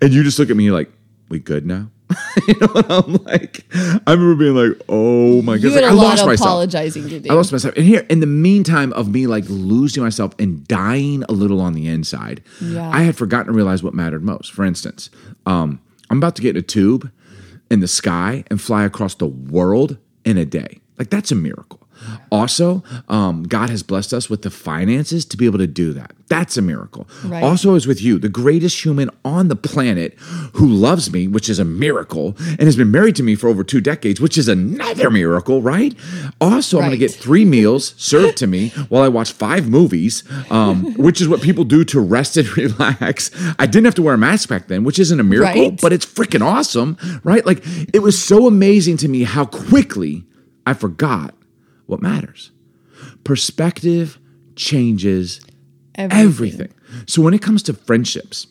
and 0.00 0.10
you 0.14 0.22
just 0.24 0.38
look 0.38 0.48
at 0.48 0.56
me, 0.56 0.64
you're 0.64 0.72
like, 0.74 0.90
we 1.28 1.38
good 1.38 1.66
now? 1.66 1.90
you 2.48 2.54
know 2.60 2.66
what 2.68 2.90
I'm 2.90 3.14
like? 3.24 3.64
I 3.74 4.12
remember 4.12 4.34
being 4.36 4.54
like, 4.54 4.80
oh 4.88 5.42
my 5.42 5.58
god, 5.58 5.72
like, 5.72 5.84
I 5.84 5.90
lost 5.90 6.22
of 6.22 6.28
myself. 6.28 6.46
apologizing 6.48 7.08
to 7.08 7.20
do. 7.20 7.30
I 7.30 7.34
lost 7.34 7.52
myself. 7.52 7.74
And 7.76 7.84
here, 7.84 8.06
in 8.08 8.20
the 8.20 8.26
meantime 8.26 8.92
of 8.94 9.08
me 9.08 9.26
like 9.26 9.44
losing 9.48 10.02
myself 10.02 10.32
and 10.38 10.66
dying 10.68 11.22
a 11.28 11.32
little 11.32 11.60
on 11.60 11.72
the 11.74 11.86
inside, 11.88 12.42
Yeah. 12.60 12.88
I 12.90 13.02
had 13.02 13.16
forgotten 13.16 13.46
to 13.46 13.52
realize 13.52 13.82
what 13.82 13.94
mattered 13.94 14.22
most. 14.22 14.52
For 14.52 14.64
instance, 14.64 15.10
um, 15.46 15.80
I'm 16.10 16.18
about 16.18 16.36
to 16.36 16.42
get 16.42 16.50
in 16.56 16.60
a 16.60 16.62
tube 16.62 17.10
in 17.70 17.80
the 17.80 17.88
sky 17.88 18.44
and 18.50 18.60
fly 18.60 18.84
across 18.84 19.14
the 19.14 19.26
world 19.26 19.96
in 20.24 20.36
a 20.38 20.44
day. 20.44 20.80
Like 20.98 21.10
that's 21.10 21.32
a 21.32 21.34
miracle. 21.34 21.80
Also, 22.30 22.82
um, 23.08 23.42
God 23.44 23.70
has 23.70 23.82
blessed 23.82 24.12
us 24.12 24.28
with 24.30 24.42
the 24.42 24.50
finances 24.50 25.24
to 25.26 25.36
be 25.36 25.46
able 25.46 25.58
to 25.58 25.66
do 25.66 25.92
that. 25.92 26.12
That's 26.28 26.56
a 26.56 26.62
miracle. 26.62 27.06
Right. 27.24 27.42
Also, 27.42 27.74
is 27.74 27.86
with 27.86 28.02
you, 28.02 28.18
the 28.18 28.28
greatest 28.30 28.82
human 28.84 29.10
on 29.24 29.48
the 29.48 29.56
planet 29.56 30.14
who 30.54 30.66
loves 30.66 31.12
me, 31.12 31.28
which 31.28 31.48
is 31.48 31.58
a 31.58 31.64
miracle, 31.64 32.34
and 32.48 32.62
has 32.62 32.76
been 32.76 32.90
married 32.90 33.14
to 33.16 33.22
me 33.22 33.34
for 33.34 33.48
over 33.48 33.62
two 33.62 33.80
decades, 33.80 34.20
which 34.20 34.38
is 34.38 34.48
another 34.48 35.10
miracle, 35.10 35.60
right? 35.62 35.94
Also, 36.40 36.78
I'm 36.78 36.84
going 36.84 36.92
to 36.92 36.96
get 36.98 37.10
three 37.12 37.44
meals 37.44 37.94
served 37.98 38.38
to 38.38 38.46
me 38.46 38.70
while 38.88 39.02
I 39.02 39.08
watch 39.08 39.32
five 39.32 39.68
movies, 39.68 40.24
um, 40.50 40.94
which 40.96 41.20
is 41.20 41.28
what 41.28 41.42
people 41.42 41.64
do 41.64 41.84
to 41.84 42.00
rest 42.00 42.36
and 42.36 42.48
relax. 42.56 43.30
I 43.58 43.66
didn't 43.66 43.84
have 43.84 43.94
to 43.96 44.02
wear 44.02 44.14
a 44.14 44.18
mask 44.18 44.48
back 44.48 44.68
then, 44.68 44.82
which 44.82 44.98
isn't 44.98 45.20
a 45.20 45.24
miracle, 45.24 45.62
Right. 45.70 45.80
but 45.80 45.92
it's 45.92 46.06
freaking 46.06 46.44
awesome, 46.44 46.96
right? 47.22 47.44
Like 47.44 47.62
it 47.92 48.00
was 48.02 48.20
so 48.22 48.46
amazing 48.46 48.96
to 48.98 49.08
me 49.08 49.24
how 49.24 49.44
quickly 49.44 50.24
I 50.66 50.72
forgot 50.72 51.34
what 51.86 52.00
matters. 52.02 52.50
Perspective 53.24 54.18
changes 54.56 55.40
Everything. 55.96 56.26
everything. 56.26 56.74
So 57.06 57.22
when 57.22 57.34
it 57.34 57.42
comes 57.42 57.62
to 57.64 57.72
friendships, 57.74 58.46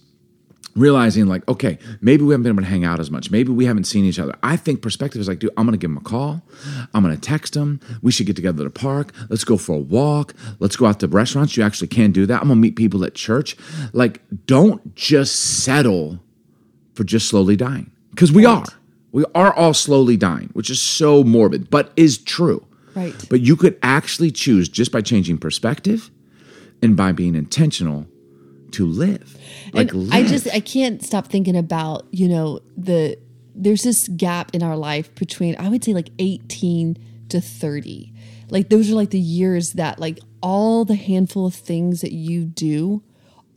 realizing 0.76 1.28
like, 1.28 1.48
okay, 1.48 1.78
maybe 2.02 2.24
we 2.24 2.34
haven't 2.34 2.44
been 2.44 2.54
able 2.54 2.64
to 2.64 2.70
hang 2.70 2.84
out 2.84 3.00
as 3.00 3.12
much. 3.12 3.30
Maybe 3.30 3.52
we 3.52 3.66
haven't 3.66 3.84
seen 3.84 4.06
each 4.06 4.18
other. 4.18 4.34
I 4.42 4.56
think 4.56 4.82
perspective 4.82 5.22
is 5.22 5.28
like, 5.28 5.40
dude, 5.40 5.52
I'm 5.58 5.66
gonna 5.66 5.78
give 5.78 5.92
him 5.92 5.98
a 5.98 6.02
call. 6.02 6.42
I'm 6.94 7.04
gonna 7.04 7.18
text 7.18 7.56
him. 7.56 7.80
We 8.02 8.12
should 8.12 8.26
get 8.26 8.36
together 8.36 8.66
at 8.66 8.74
the 8.74 8.80
park. 8.80 9.14
Let's 9.30 9.44
go 9.44 9.58
for 9.58 9.76
a 9.76 9.80
walk. 9.80 10.34
Let's 10.60 10.76
go 10.76 10.86
out 10.86 11.00
to 11.02 11.08
restaurants. 11.08 11.56
You 11.56 11.64
actually 11.64 11.90
can 11.90 12.12
do 12.12 12.26
that. 12.26 12.42
I'm 12.42 12.48
gonna 12.48 12.60
meet 12.60 12.76
people 12.76 13.04
at 13.06 13.14
church. 13.14 13.56
Like, 13.94 14.22
don't 14.46 14.96
just 14.96 15.36
settle 15.64 16.20
for 16.96 17.04
just 17.04 17.28
slowly 17.28 17.56
dying. 17.56 17.92
Because 18.12 18.32
we 18.32 18.46
are. 18.46 18.66
We 19.12 19.26
are 19.36 19.54
all 19.54 19.74
slowly 19.76 20.18
dying, 20.18 20.50
which 20.54 20.70
is 20.72 20.82
so 20.82 21.24
morbid, 21.24 21.70
but 21.70 21.92
is 21.96 22.18
true. 22.18 22.66
Right. 22.96 23.14
But 23.30 23.42
you 23.42 23.56
could 23.56 23.78
actually 23.82 24.32
choose 24.32 24.70
just 24.70 24.92
by 24.92 25.02
changing 25.02 25.38
perspective 25.38 26.12
and 26.82 26.96
by 26.96 27.12
being 27.12 27.36
intentional 27.36 28.08
to 28.72 28.86
live. 28.86 29.38
Like 29.72 29.94
and 29.94 30.14
I 30.14 30.24
just 30.24 30.48
I 30.54 30.60
can't 30.60 31.04
stop 31.04 31.28
thinking 31.28 31.56
about 31.56 32.06
you 32.12 32.28
know 32.28 32.60
the 32.78 33.18
there's 33.56 33.84
this 33.84 34.08
gap 34.10 34.54
in 34.54 34.64
our 34.64 34.76
life 34.76 35.14
between 35.16 35.56
I 35.58 35.70
would 35.70 35.84
say 35.84 35.94
like 35.94 36.10
18 36.20 36.98
to 37.30 37.42
30. 37.42 38.14
Like 38.50 38.70
those 38.70 38.92
are 38.92 38.96
like 38.96 39.12
the 39.12 39.20
years 39.20 39.74
that 39.74 40.00
like 40.00 40.20
all 40.42 40.86
the 40.86 40.96
handful 40.96 41.48
of 41.48 41.56
things 41.56 42.02
that 42.02 42.12
you 42.12 42.46
do 42.46 43.02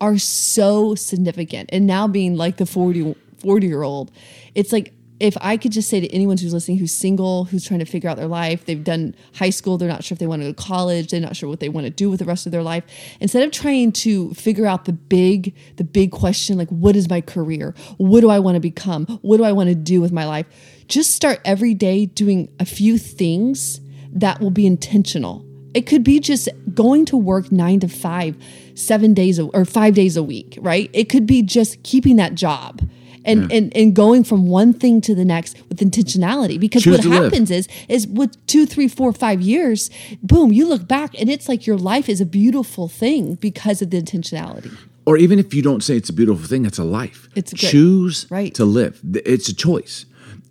are 0.00 0.18
so 0.18 0.94
significant. 0.94 1.70
And 1.72 1.86
now 1.86 2.06
being 2.06 2.36
like 2.36 2.56
the 2.58 2.66
40 2.66 3.14
40 3.38 3.66
year 3.66 3.82
old, 3.82 4.10
it's 4.54 4.72
like 4.72 4.94
if 5.18 5.36
I 5.40 5.56
could 5.56 5.72
just 5.72 5.88
say 5.88 6.00
to 6.00 6.06
anyone 6.12 6.36
who's 6.36 6.52
listening 6.52 6.78
who's 6.78 6.92
single, 6.92 7.44
who's 7.44 7.66
trying 7.66 7.80
to 7.80 7.86
figure 7.86 8.10
out 8.10 8.16
their 8.16 8.26
life, 8.26 8.66
they've 8.66 8.82
done 8.82 9.14
high 9.34 9.50
school, 9.50 9.78
they're 9.78 9.88
not 9.88 10.04
sure 10.04 10.14
if 10.14 10.18
they 10.18 10.26
want 10.26 10.42
to 10.42 10.48
go 10.48 10.52
to 10.52 10.62
college, 10.62 11.10
they're 11.10 11.20
not 11.20 11.36
sure 11.36 11.48
what 11.48 11.60
they 11.60 11.68
want 11.68 11.86
to 11.86 11.90
do 11.90 12.10
with 12.10 12.18
the 12.18 12.26
rest 12.26 12.44
of 12.46 12.52
their 12.52 12.62
life. 12.62 12.84
Instead 13.20 13.42
of 13.42 13.50
trying 13.50 13.92
to 13.92 14.34
figure 14.34 14.66
out 14.66 14.84
the 14.84 14.92
big, 14.92 15.54
the 15.76 15.84
big 15.84 16.12
question, 16.12 16.58
like 16.58 16.68
what 16.68 16.96
is 16.96 17.08
my 17.08 17.20
career? 17.20 17.74
What 17.96 18.20
do 18.20 18.30
I 18.30 18.38
want 18.38 18.56
to 18.56 18.60
become? 18.60 19.06
What 19.22 19.38
do 19.38 19.44
I 19.44 19.52
want 19.52 19.68
to 19.70 19.74
do 19.74 20.00
with 20.00 20.12
my 20.12 20.26
life? 20.26 20.46
Just 20.86 21.14
start 21.14 21.40
every 21.44 21.74
day 21.74 22.06
doing 22.06 22.54
a 22.60 22.66
few 22.66 22.98
things 22.98 23.80
that 24.12 24.40
will 24.40 24.50
be 24.50 24.66
intentional. 24.66 25.44
It 25.72 25.86
could 25.86 26.04
be 26.04 26.20
just 26.20 26.48
going 26.72 27.04
to 27.06 27.16
work 27.16 27.50
nine 27.52 27.80
to 27.80 27.88
five, 27.88 28.36
seven 28.74 29.14
days 29.14 29.38
a, 29.38 29.44
or 29.46 29.64
five 29.64 29.94
days 29.94 30.16
a 30.16 30.22
week, 30.22 30.58
right? 30.60 30.90
It 30.92 31.08
could 31.08 31.26
be 31.26 31.42
just 31.42 31.82
keeping 31.82 32.16
that 32.16 32.34
job 32.34 32.80
and, 33.26 33.52
and 33.52 33.76
and 33.76 33.94
going 33.94 34.24
from 34.24 34.46
one 34.46 34.72
thing 34.72 35.00
to 35.02 35.14
the 35.14 35.24
next 35.24 35.56
with 35.68 35.78
intentionality. 35.80 36.58
Because 36.58 36.82
Choose 36.84 36.92
what 36.98 37.02
to 37.02 37.08
live. 37.10 37.24
happens 37.24 37.50
is 37.50 37.68
is 37.88 38.06
with 38.06 38.32
two, 38.46 38.64
three, 38.66 38.88
four, 38.88 39.12
five 39.12 39.40
years, 39.40 39.90
boom, 40.22 40.52
you 40.52 40.66
look 40.66 40.86
back 40.88 41.10
and 41.20 41.28
it's 41.28 41.48
like 41.48 41.66
your 41.66 41.76
life 41.76 42.08
is 42.08 42.20
a 42.20 42.26
beautiful 42.26 42.88
thing 42.88 43.34
because 43.34 43.82
of 43.82 43.90
the 43.90 44.00
intentionality. 44.00 44.72
or 45.04 45.16
even 45.16 45.38
if 45.38 45.54
you 45.54 45.62
don't 45.62 45.82
say 45.84 45.96
it's 45.96 46.08
a 46.08 46.12
beautiful 46.12 46.46
thing, 46.46 46.64
it's 46.66 46.78
a 46.78 46.84
life. 47.00 47.28
It's 47.34 47.52
good. 47.52 47.70
choose 47.70 48.26
Right. 48.30 48.52
to 48.54 48.64
live. 48.64 49.00
It's 49.34 49.48
a 49.48 49.54
choice. 49.54 50.04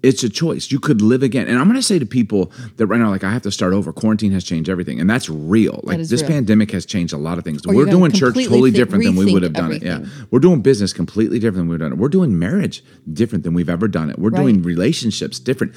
It's 0.06 0.24
a 0.24 0.30
choice. 0.30 0.72
You 0.72 0.80
could 0.80 1.02
live 1.02 1.24
again. 1.24 1.48
And 1.48 1.58
I'm 1.58 1.66
going 1.66 1.80
to 1.80 1.84
say 1.84 1.98
to 1.98 2.06
people 2.06 2.52
that 2.78 2.86
right 2.86 3.00
now, 3.00 3.10
like, 3.10 3.24
I 3.24 3.32
have 3.32 3.42
to 3.42 3.52
start 3.52 3.74
over. 3.74 3.92
Quarantine 3.92 4.32
has 4.34 4.44
changed 4.44 4.70
everything. 4.70 5.00
And 5.00 5.10
that's 5.10 5.30
real. 5.30 5.80
Like, 5.84 5.98
is 5.98 6.12
this 6.12 6.22
real. 6.22 6.30
pandemic 6.32 6.70
has 6.72 6.86
changed 6.86 7.12
a 7.12 7.18
lot 7.18 7.40
of 7.40 7.44
things. 7.44 7.66
Or 7.66 7.74
We're 7.74 7.86
doing 7.86 8.12
church 8.12 8.36
totally 8.36 8.70
thi- 8.70 8.78
different 8.78 9.04
than 9.04 9.16
we 9.16 9.34
would 9.34 9.42
have 9.42 9.54
done 9.54 9.72
it. 9.72 9.82
Yeah. 9.82 10.06
We're 10.30 10.40
doing 10.40 10.62
business 10.62 10.94
completely 10.94 11.40
different 11.40 11.64
than 11.64 11.70
we've 11.70 11.80
done 11.80 11.92
it. 11.92 11.98
We're 11.98 12.10
doing 12.10 12.38
marriage 12.38 12.84
different 13.12 13.44
than 13.44 13.56
we've 13.56 13.70
ever 13.70 13.88
done 13.88 14.12
it. 14.12 14.20
We're 14.20 14.30
doing 14.30 14.62
relationships 14.62 15.40
different. 15.40 15.74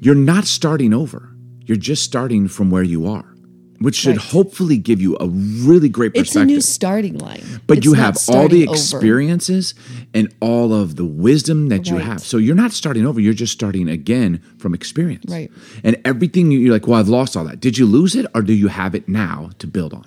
You're 0.00 0.16
not 0.16 0.44
starting 0.44 0.92
over. 0.92 1.30
You're 1.64 1.76
just 1.76 2.02
starting 2.02 2.48
from 2.48 2.70
where 2.70 2.82
you 2.82 3.06
are, 3.06 3.34
which 3.80 3.94
should 3.96 4.16
Right. 4.16 4.26
hopefully 4.26 4.76
give 4.76 5.00
you 5.00 5.16
a 5.20 5.28
really 5.28 5.88
great 5.88 6.12
perspective. 6.14 6.26
It's 6.28 6.36
a 6.36 6.44
new 6.44 6.60
starting 6.60 7.18
line. 7.18 7.42
but 7.66 7.78
It's 7.78 7.84
you 7.84 7.92
have 7.94 8.06
all 8.06 8.12
the 8.12 8.18
starting 8.18 8.68
over. 8.68 8.72
experiences 8.76 9.74
and 10.14 10.32
all 10.40 10.72
of 10.74 10.96
the 10.96 11.04
wisdom 11.04 11.68
that 11.68 11.88
you 11.88 11.96
have. 11.98 12.20
So 12.20 12.38
you're 12.38 12.56
not 12.56 12.72
starting 12.72 13.06
over, 13.06 13.20
you're 13.20 13.32
just 13.34 13.52
starting 13.52 13.88
again 13.88 14.40
from 14.58 14.74
experience. 14.74 15.24
Right. 15.30 15.50
And 15.84 15.96
everything 16.04 16.50
you- 16.50 16.58
you're 16.58 16.72
like, 16.72 16.86
well, 16.88 16.98
I've 16.98 17.08
lost 17.08 17.36
all 17.36 17.44
that. 17.44 17.60
Did 17.60 17.78
you 17.78 17.86
lose 17.86 18.14
it 18.16 18.26
or 18.34 18.42
do 18.42 18.52
you 18.52 18.68
have 18.68 18.94
it 18.94 19.08
now 19.08 19.50
to 19.60 19.66
build 19.66 19.92
on? 19.94 20.04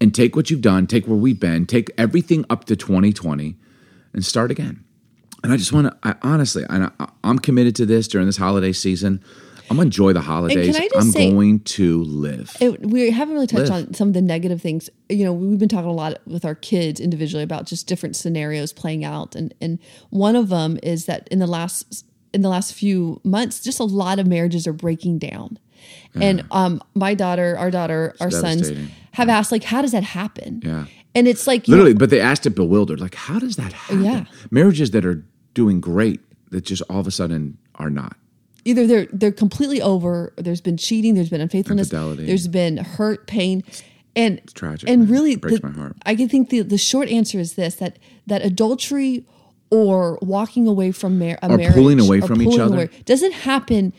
And 0.00 0.14
take 0.14 0.36
what 0.36 0.50
you've 0.50 0.60
done, 0.60 0.86
take 0.86 1.08
where 1.08 1.16
we've 1.18 1.40
been, 1.40 1.66
take 1.66 1.90
everything 1.98 2.44
up 2.48 2.64
to 2.66 2.76
2020 2.76 3.56
and 4.14 4.24
start 4.24 4.50
again. 4.50 4.80
And 5.42 5.52
I 5.52 5.56
just 5.56 5.72
want 5.72 5.86
to, 5.88 5.96
I, 6.02 6.14
honestly, 6.22 6.64
I, 6.68 6.90
I'm 7.24 7.38
committed 7.38 7.74
to 7.76 7.86
this 7.86 8.06
during 8.08 8.26
this 8.26 8.36
holiday 8.36 8.72
season. 8.72 9.20
I'm 9.70 9.76
going 9.76 9.90
to 9.90 9.94
enjoy 9.94 10.12
the 10.12 10.20
holidays. 10.20 10.78
I'm 10.94 11.10
say- 11.10 11.30
going 11.30 11.60
to 11.60 12.02
live. 12.04 12.56
it, 12.60 12.80
we 12.86 13.10
haven't 13.10 13.34
really 13.34 13.46
touched 13.46 13.70
Live. 13.70 13.88
on 13.88 13.94
some 13.94 14.08
of 14.08 14.14
the 14.14 14.22
negative 14.22 14.62
things. 14.62 14.88
You 15.08 15.24
know, 15.24 15.32
we've 15.32 15.58
been 15.58 15.68
talking 15.68 15.90
a 15.90 15.92
lot 15.92 16.18
with 16.26 16.44
our 16.44 16.54
kids 16.54 17.00
individually 17.00 17.42
about 17.42 17.66
just 17.66 17.86
different 17.86 18.16
scenarios 18.16 18.72
playing 18.72 19.04
out, 19.04 19.34
and 19.34 19.54
and 19.60 19.78
one 20.10 20.36
of 20.36 20.48
them 20.48 20.78
is 20.82 21.06
that 21.06 21.28
in 21.28 21.38
the 21.38 21.46
last 21.46 22.04
in 22.32 22.42
the 22.42 22.48
last 22.48 22.74
few 22.74 23.20
months, 23.24 23.60
just 23.60 23.80
a 23.80 23.84
lot 23.84 24.18
of 24.18 24.26
marriages 24.26 24.66
are 24.66 24.72
breaking 24.72 25.18
down. 25.18 25.58
And 26.14 26.44
um, 26.50 26.82
my 26.94 27.14
daughter, 27.14 27.56
our 27.56 27.70
daughter, 27.70 28.14
our 28.20 28.30
sons 28.30 28.72
have 29.12 29.28
asked, 29.28 29.52
like, 29.52 29.64
how 29.64 29.82
does 29.82 29.92
that 29.92 30.02
happen? 30.02 30.60
Yeah. 30.64 30.86
And 31.14 31.26
it's 31.26 31.46
like, 31.46 31.66
you 31.66 31.72
know, 31.72 31.78
Literally, 31.78 31.94
but 31.94 32.10
they 32.10 32.20
asked 32.20 32.46
it 32.46 32.50
bewildered. 32.50 33.00
Like, 33.00 33.14
how 33.14 33.38
does 33.38 33.56
that 33.56 33.72
happen? 33.72 34.04
Yeah. 34.04 34.24
Marriages 34.50 34.90
that 34.92 35.04
are 35.04 35.24
doing 35.54 35.80
great 35.80 36.20
that 36.50 36.62
just 36.62 36.82
all 36.90 37.00
of 37.00 37.06
a 37.06 37.10
sudden 37.10 37.58
are 37.76 37.90
not. 37.90 38.16
Either 38.68 38.86
they're 38.86 39.06
they're 39.12 39.32
completely 39.44 39.80
over 39.82 40.32
or 40.36 40.42
there's 40.42 40.60
been 40.60 40.76
cheating 40.76 41.14
there's 41.14 41.30
been 41.30 41.40
unfaithfulness 41.40 41.86
Infidelity. 41.92 42.26
there's 42.26 42.48
been 42.48 42.76
hurt 42.78 43.26
pain 43.26 43.62
and 44.16 44.40
tragic, 44.54 44.88
and 44.88 45.08
really 45.08 45.32
It 45.32 45.40
breaks 45.40 45.60
the- 45.60 45.68
my 45.68 45.74
heart. 45.74 45.96
i 46.04 46.14
can 46.14 46.28
think 46.28 46.50
the, 46.50 46.60
the 46.62 46.78
short 46.78 47.08
answer 47.08 47.38
is 47.38 47.54
this 47.54 47.76
that 47.76 47.98
that 48.26 48.42
adultery 48.44 49.24
or 49.70 50.18
walking 50.22 50.66
away 50.66 50.90
from 50.92 51.18
mar- 51.18 51.38
a 51.42 51.48
Or 51.52 51.56
marriage 51.58 51.74
pulling 51.74 52.00
away 52.00 52.20
from 52.20 52.40
each 52.42 52.48
pulling 52.48 52.60
other. 52.62 52.74
away 52.76 52.90
doesn't 53.04 53.32
happen 53.32 53.92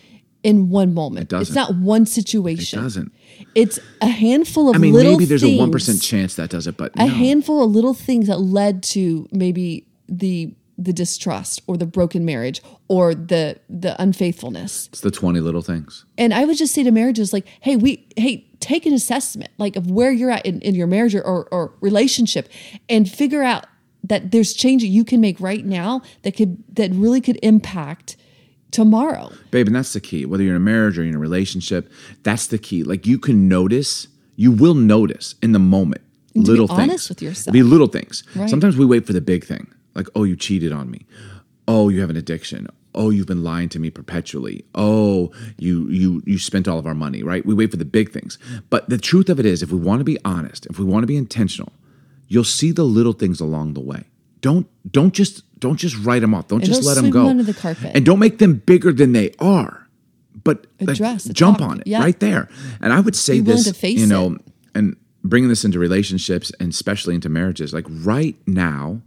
in 0.43 0.69
one 0.69 0.93
moment 0.93 1.23
It 1.23 1.29
doesn't. 1.29 1.51
it's 1.51 1.55
not 1.55 1.75
one 1.75 2.05
situation 2.05 2.79
It 2.79 2.81
doesn't. 2.83 3.11
it's 3.55 3.77
a 4.01 4.07
handful 4.07 4.69
of 4.69 4.75
I 4.75 4.79
mean, 4.79 4.93
maybe 4.95 5.25
there's 5.25 5.43
a 5.43 5.57
one 5.57 5.71
percent 5.71 6.01
chance 6.01 6.35
that 6.35 6.49
does 6.49 6.65
it, 6.65 6.75
but 6.77 6.91
a 6.95 7.05
no. 7.05 7.07
handful 7.07 7.63
of 7.63 7.71
little 7.71 7.93
things 7.93 8.27
that 8.27 8.39
led 8.39 8.81
to 8.95 9.27
maybe 9.31 9.85
the 10.07 10.53
the 10.79 10.93
distrust 10.93 11.61
or 11.67 11.75
the 11.75 11.85
broken 11.85 12.23
marriage 12.23 12.61
or 12.87 13.13
the 13.13 13.59
the 13.69 14.01
unfaithfulness 14.01 14.87
it's 14.87 15.01
the 15.01 15.11
twenty 15.11 15.41
little 15.41 15.61
things. 15.61 16.05
and 16.17 16.33
I 16.33 16.45
would 16.45 16.57
just 16.57 16.73
say 16.73 16.83
to 16.83 16.91
marriages 16.91 17.33
like, 17.33 17.45
hey, 17.59 17.75
we 17.75 18.07
hey, 18.15 18.47
take 18.61 18.85
an 18.85 18.93
assessment 18.93 19.51
like 19.57 19.75
of 19.75 19.91
where 19.91 20.11
you're 20.11 20.31
at 20.31 20.45
in, 20.45 20.61
in 20.61 20.75
your 20.75 20.87
marriage 20.87 21.13
or, 21.13 21.21
or, 21.21 21.47
or 21.51 21.73
relationship 21.81 22.47
and 22.87 23.11
figure 23.11 23.43
out 23.43 23.65
that 24.03 24.31
there's 24.31 24.53
change 24.53 24.81
that 24.81 24.87
you 24.87 25.03
can 25.03 25.19
make 25.19 25.39
right 25.41 25.65
now 25.65 26.01
that 26.21 26.35
could 26.35 26.63
that 26.73 26.91
really 26.91 27.19
could 27.19 27.37
impact 27.43 28.15
tomorrow. 28.71 29.31
Babe, 29.51 29.67
and 29.67 29.75
that's 29.75 29.93
the 29.93 29.99
key. 29.99 30.25
Whether 30.25 30.43
you're 30.43 30.55
in 30.55 30.61
a 30.61 30.63
marriage 30.63 30.97
or 30.97 31.01
you're 31.03 31.09
in 31.09 31.15
a 31.15 31.19
relationship, 31.19 31.91
that's 32.23 32.47
the 32.47 32.57
key. 32.57 32.83
Like 32.83 33.05
you 33.05 33.19
can 33.19 33.49
notice, 33.49 34.07
you 34.35 34.51
will 34.51 34.75
notice 34.75 35.35
in 35.41 35.51
the 35.51 35.59
moment 35.59 36.01
to 36.33 36.39
be 36.39 36.45
little 36.45 36.67
things. 36.67 36.79
honest 36.79 37.09
with 37.09 37.21
yourself. 37.21 37.53
Be 37.53 37.63
little 37.63 37.87
things. 37.87 38.23
Right. 38.35 38.49
Sometimes 38.49 38.77
we 38.77 38.85
wait 38.85 39.05
for 39.05 39.13
the 39.13 39.21
big 39.21 39.43
thing. 39.43 39.73
Like, 39.99 40.07
oh, 40.15 40.23
you 40.23 40.37
cheated 40.37 40.71
on 40.71 40.89
me. 40.89 41.05
Oh, 41.67 41.89
you 41.89 41.99
have 41.99 42.09
an 42.09 42.15
addiction. 42.15 42.67
Oh, 42.95 43.09
you've 43.09 43.27
been 43.27 43.43
lying 43.43 43.67
to 43.69 43.79
me 43.79 43.89
perpetually. 43.89 44.63
Oh, 44.73 45.31
you 45.57 45.89
you 45.89 46.23
you 46.25 46.39
spent 46.39 46.67
all 46.69 46.79
of 46.79 46.87
our 46.87 46.95
money, 46.95 47.21
right? 47.21 47.45
We 47.45 47.53
wait 47.53 47.69
for 47.71 47.77
the 47.77 47.83
big 47.85 48.11
things. 48.11 48.37
But 48.69 48.89
the 48.89 48.97
truth 48.97 49.29
of 49.29 49.39
it 49.41 49.45
is, 49.45 49.61
if 49.61 49.71
we 49.71 49.77
want 49.77 49.99
to 49.99 50.05
be 50.05 50.17
honest, 50.23 50.65
if 50.67 50.79
we 50.79 50.85
want 50.85 51.03
to 51.03 51.07
be 51.07 51.17
intentional, 51.17 51.73
you'll 52.29 52.45
see 52.45 52.71
the 52.71 52.83
little 52.83 53.11
things 53.13 53.41
along 53.41 53.73
the 53.73 53.81
way. 53.81 54.05
Don't 54.39 54.67
don't 54.89 55.13
just 55.13 55.43
don't 55.59 55.75
just 55.77 55.97
write 55.97 56.21
them 56.21 56.33
off. 56.33 56.47
Don't 56.47 56.63
just 56.63 56.81
don't 56.81 56.87
let 56.87 56.95
them 57.01 57.09
go. 57.11 57.27
under 57.27 57.43
the 57.43 57.53
carpet. 57.53 57.91
And 57.93 58.05
don't 58.05 58.19
make 58.19 58.37
them 58.37 58.55
bigger 58.55 58.93
than 58.93 59.11
they 59.11 59.33
are. 59.39 59.87
But 60.45 60.65
Address 60.79 61.25
the 61.25 61.33
jump 61.33 61.61
on 61.61 61.81
it 61.81 61.87
Yeah. 61.87 61.99
right 61.99 62.17
there. 62.21 62.47
And 62.79 62.93
I 62.93 63.01
would 63.01 63.17
say 63.17 63.41
this, 63.41 63.83
you 63.83 64.07
know, 64.07 64.35
it. 64.35 64.41
and 64.73 64.95
bringing 65.23 65.49
this 65.49 65.65
into 65.65 65.77
relationships 65.77 66.51
and 66.59 66.71
especially 66.71 67.15
into 67.15 67.29
marriages, 67.29 67.73
like 67.73 67.85
right 67.89 68.37
now, 68.47 69.01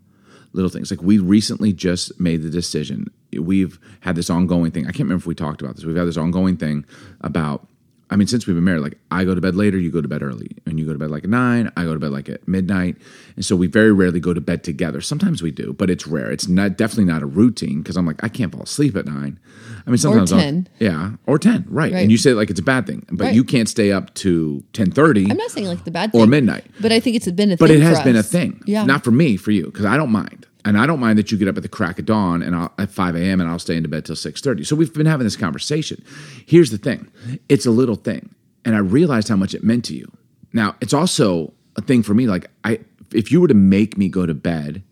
little 0.52 0.70
things. 0.70 0.90
Like 0.90 1.02
we 1.02 1.18
recently 1.18 1.72
just 1.72 2.18
made 2.20 2.42
the 2.42 2.50
decision. 2.50 3.10
We've 3.38 3.78
had 4.00 4.16
this 4.16 4.30
ongoing 4.30 4.70
thing. 4.70 4.84
I 4.84 4.92
can't 4.92 5.00
remember 5.00 5.22
if 5.22 5.26
we 5.26 5.34
talked 5.34 5.62
about 5.62 5.76
this. 5.76 5.84
We've 5.84 5.96
had 5.96 6.08
this 6.08 6.16
ongoing 6.16 6.56
thing 6.56 6.84
about. 7.20 7.66
I 8.12 8.16
mean, 8.16 8.26
since 8.28 8.46
we've 8.46 8.54
been 8.54 8.64
married, 8.64 8.80
like 8.82 8.98
I 9.10 9.24
go 9.24 9.34
to 9.34 9.40
bed 9.40 9.56
later, 9.56 9.78
you 9.78 9.90
go 9.90 10.02
to 10.02 10.06
bed 10.08 10.22
early, 10.22 10.50
and 10.66 10.78
you 10.78 10.84
go 10.86 10.92
to 10.92 10.98
bed 10.98 11.10
like 11.10 11.24
at 11.24 11.30
nine. 11.30 11.72
I 11.76 11.84
go 11.84 11.94
to 11.94 11.98
bed 11.98 12.10
like 12.10 12.28
at 12.28 12.46
midnight, 12.46 12.96
and 13.36 13.44
so 13.44 13.56
we 13.56 13.66
very 13.66 13.90
rarely 13.90 14.20
go 14.20 14.34
to 14.34 14.40
bed 14.40 14.62
together. 14.62 15.00
Sometimes 15.00 15.42
we 15.42 15.50
do, 15.50 15.72
but 15.72 15.88
it's 15.90 16.06
rare. 16.06 16.30
It's 16.30 16.46
not 16.46 16.76
definitely 16.76 17.06
not 17.12 17.22
a 17.22 17.26
routine 17.26 17.82
because 17.82 17.96
I'm 17.96 18.06
like 18.06 18.22
I 18.22 18.28
can't 18.28 18.52
fall 18.52 18.62
asleep 18.62 18.94
at 18.96 19.06
nine. 19.06 19.38
I 19.86 19.90
mean, 19.90 19.98
sometimes 19.98 20.32
I'll- 20.32 20.38
10. 20.38 20.68
yeah, 20.78 21.12
or 21.26 21.38
ten, 21.38 21.64
right. 21.68 21.92
Right. 21.92 22.02
And 22.02 22.12
you 22.12 22.18
say 22.18 22.34
like 22.34 22.50
it's 22.50 22.60
a 22.60 22.62
bad 22.62 22.86
thing, 22.86 23.04
but 23.10 23.24
Right. 23.24 23.34
you 23.34 23.42
can't 23.44 23.68
stay 23.68 23.90
up 23.92 24.12
to 24.14 24.62
ten 24.74 24.90
thirty 24.90 25.28
I'm 25.30 25.36
not 25.38 25.50
saying 25.50 25.66
like 25.66 25.84
the 25.84 25.90
bad 25.90 26.10
or 26.12 26.26
midnight. 26.26 26.66
but 26.80 26.92
I 26.92 27.00
think 27.00 27.16
it's 27.16 27.30
been 27.30 27.50
a 27.50 27.56
thing. 27.56 27.58
But 27.58 27.70
thing 27.70 27.80
it 27.80 27.84
has 27.84 28.00
been 28.02 28.16
a 28.16 28.22
thing. 28.22 28.62
Yeah. 28.66 28.84
Not 28.84 29.02
for 29.04 29.10
me, 29.10 29.36
for 29.36 29.50
you, 29.52 29.64
because 29.64 29.86
I 29.86 29.96
don't 29.96 30.12
mind. 30.12 30.46
And 30.64 30.78
I 30.78 30.86
don't 30.86 31.00
mind 31.00 31.18
that 31.18 31.32
you 31.32 31.38
get 31.38 31.48
up 31.48 31.56
at 31.56 31.62
the 31.62 31.68
crack 31.68 31.98
of 31.98 32.04
dawn 32.04 32.40
and 32.40 32.54
I'll, 32.54 32.72
at 32.78 32.90
5 32.90 33.16
a.m. 33.16 33.40
and 33.40 33.50
I'll 33.50 33.58
stay 33.58 33.76
into 33.76 33.88
bed 33.88 34.04
till 34.04 34.14
6.30. 34.14 34.64
So 34.64 34.76
we've 34.76 34.94
been 34.94 35.06
having 35.06 35.24
this 35.24 35.36
conversation. 35.36 36.04
Here's 36.46 36.70
the 36.70 36.78
thing. 36.78 37.10
It's 37.48 37.66
a 37.66 37.70
little 37.70 37.96
thing. 37.96 38.34
And 38.64 38.76
I 38.76 38.78
realized 38.78 39.28
how 39.28 39.34
much 39.34 39.54
it 39.54 39.64
meant 39.64 39.84
to 39.86 39.94
you. 39.94 40.10
Now, 40.52 40.76
it's 40.80 40.92
also 40.92 41.52
a 41.76 41.82
thing 41.82 42.02
for 42.02 42.14
me. 42.14 42.26
Like 42.26 42.48
I 42.62 42.80
if 43.14 43.30
you 43.30 43.40
were 43.40 43.48
to 43.48 43.54
make 43.54 43.96
me 43.98 44.08
go 44.08 44.26
to 44.26 44.34
bed 44.34 44.82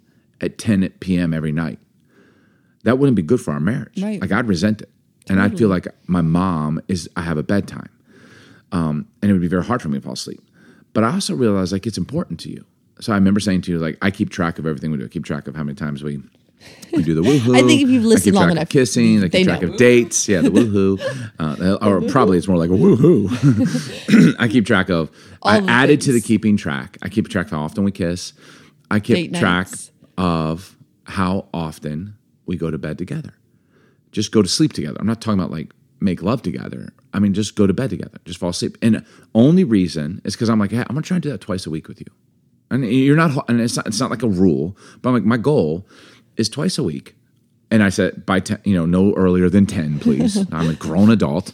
at 0.41 0.59
10 0.59 0.89
p.m. 1.01 1.35
every 1.35 1.53
night, 1.53 1.79
that 2.85 2.99
wouldn't 2.99 3.17
be 3.17 3.23
good 3.23 3.41
for 3.41 3.53
our 3.53 3.61
marriage. 3.61 4.01
Right. 4.01 4.21
Like 4.21 4.33
I'd 4.33 4.47
resent 4.47 4.83
it. 4.83 4.91
And 5.29 5.41
I'd 5.41 5.57
feel 5.57 5.69
like 5.69 5.87
my 6.09 6.23
mom 6.23 6.81
is, 6.89 7.09
I 7.15 7.23
have 7.23 7.39
a 7.39 7.43
bedtime. 7.45 7.89
Um, 8.73 9.07
and 9.23 9.31
it 9.31 9.33
would 9.33 9.43
be 9.43 9.49
very 9.49 9.65
hard 9.65 9.81
for 9.81 9.89
me 9.89 9.99
to 9.99 10.03
fall 10.03 10.15
asleep. 10.15 10.43
But 10.93 11.05
I 11.05 11.13
also 11.13 11.37
realized 11.37 11.73
like 11.73 11.87
it's 11.87 11.99
important 11.99 12.41
to 12.41 12.51
you. 12.51 12.65
So 13.01 13.13
I 13.13 13.17
remember 13.17 13.41
saying 13.41 13.63
to 13.63 13.73
you, 13.73 13.79
like, 13.79 13.97
I 14.03 14.11
keep 14.11 14.31
track 14.31 14.59
of 14.59 14.67
everything 14.67 14.91
we 14.91 14.99
do. 14.99 15.05
I 15.05 15.09
keep 15.09 15.25
track 15.25 15.47
of 15.49 15.55
how 15.57 15.63
many 15.63 15.75
times 15.77 16.03
we 16.03 16.21
we 16.93 17.03
do 17.03 17.15
the 17.15 17.23
woohoo. 17.29 17.57
I 17.57 17.63
think 17.67 17.81
if 17.83 17.89
you've 17.89 18.05
listened 18.05 18.23
I 18.23 18.25
keep 18.25 18.35
long 18.35 18.45
track 18.45 18.53
enough, 18.53 18.63
of 18.65 18.69
kissing. 18.69 19.25
I 19.25 19.29
keep 19.29 19.47
track 19.47 19.63
know. 19.63 19.69
of 19.71 19.77
dates. 19.77 20.29
Yeah, 20.29 20.43
the 20.43 20.51
woohoo. 20.51 21.01
Uh, 21.41 21.79
or 21.81 22.03
probably 22.03 22.37
it's 22.37 22.47
more 22.47 22.59
like 22.59 22.69
a 22.69 22.75
woohoo. 22.75 24.37
I 24.39 24.47
keep 24.49 24.67
track 24.67 24.91
of. 24.91 25.11
I 25.43 25.57
All 25.57 25.63
the 25.63 25.71
added 25.71 26.01
to 26.03 26.13
the 26.13 26.21
keeping 26.21 26.57
track. 26.59 26.99
I 27.03 27.09
keep 27.09 27.29
track 27.29 27.47
of 27.47 27.53
how 27.53 27.63
often 27.63 27.83
we 27.85 27.91
kiss. 27.93 28.35
I 28.91 29.01
keep 29.01 29.33
Date 29.33 29.41
track 29.41 29.69
nights. 29.69 29.91
of 30.19 30.77
how 31.05 31.49
often 31.55 32.15
we 32.45 32.57
go 32.57 32.71
to 32.71 32.77
bed 32.77 32.99
together. 32.99 33.33
Just 34.13 34.33
go 34.33 34.43
to 34.43 34.49
sleep 34.49 34.75
together. 34.75 34.99
I'm 35.01 35.07
not 35.07 35.23
talking 35.23 35.39
about 35.41 35.51
like 35.51 35.73
make 36.01 36.23
love 36.23 36.43
together. 36.43 36.93
I 37.15 37.21
mean, 37.21 37.33
just 37.33 37.57
go 37.57 37.67
to 37.67 37.73
bed 37.73 37.89
together. 37.91 38.19
Just 38.27 38.39
fall 38.39 38.51
asleep. 38.51 38.77
And 38.83 39.05
only 39.35 39.65
reason 39.65 40.21
is 40.25 40.35
because 40.35 40.51
I'm 40.51 40.59
like, 40.59 40.73
hey, 40.73 40.81
I'm 40.81 40.89
gonna 40.95 41.03
try 41.03 41.17
and 41.17 41.23
do 41.23 41.31
that 41.31 41.41
twice 41.41 41.67
a 41.67 41.71
week 41.71 41.89
with 41.89 42.01
you. 42.01 42.07
And 42.71 42.85
you're 42.85 43.17
not, 43.17 43.49
and 43.49 43.61
it's 43.61 43.77
not, 43.77 43.87
it's 43.87 43.99
not 43.99 44.11
like 44.11 44.23
a 44.23 44.29
rule, 44.29 44.77
but 45.03 45.09
I'm 45.11 45.15
like, 45.15 45.25
my 45.25 45.37
goal 45.37 45.87
is 46.37 46.49
twice 46.49 46.79
a 46.79 46.83
week. 46.83 47.17
And 47.71 47.83
I 47.83 47.89
said 47.89 48.27
by 48.27 48.41
ten, 48.41 48.61
you 48.65 48.75
know, 48.75 48.87
no 48.87 49.15
earlier 49.15 49.49
than 49.49 49.67
ten, 49.67 49.99
please. 50.01 50.37
I'm 50.53 50.69
a 50.71 50.75
grown 50.75 51.11
adult. 51.11 51.53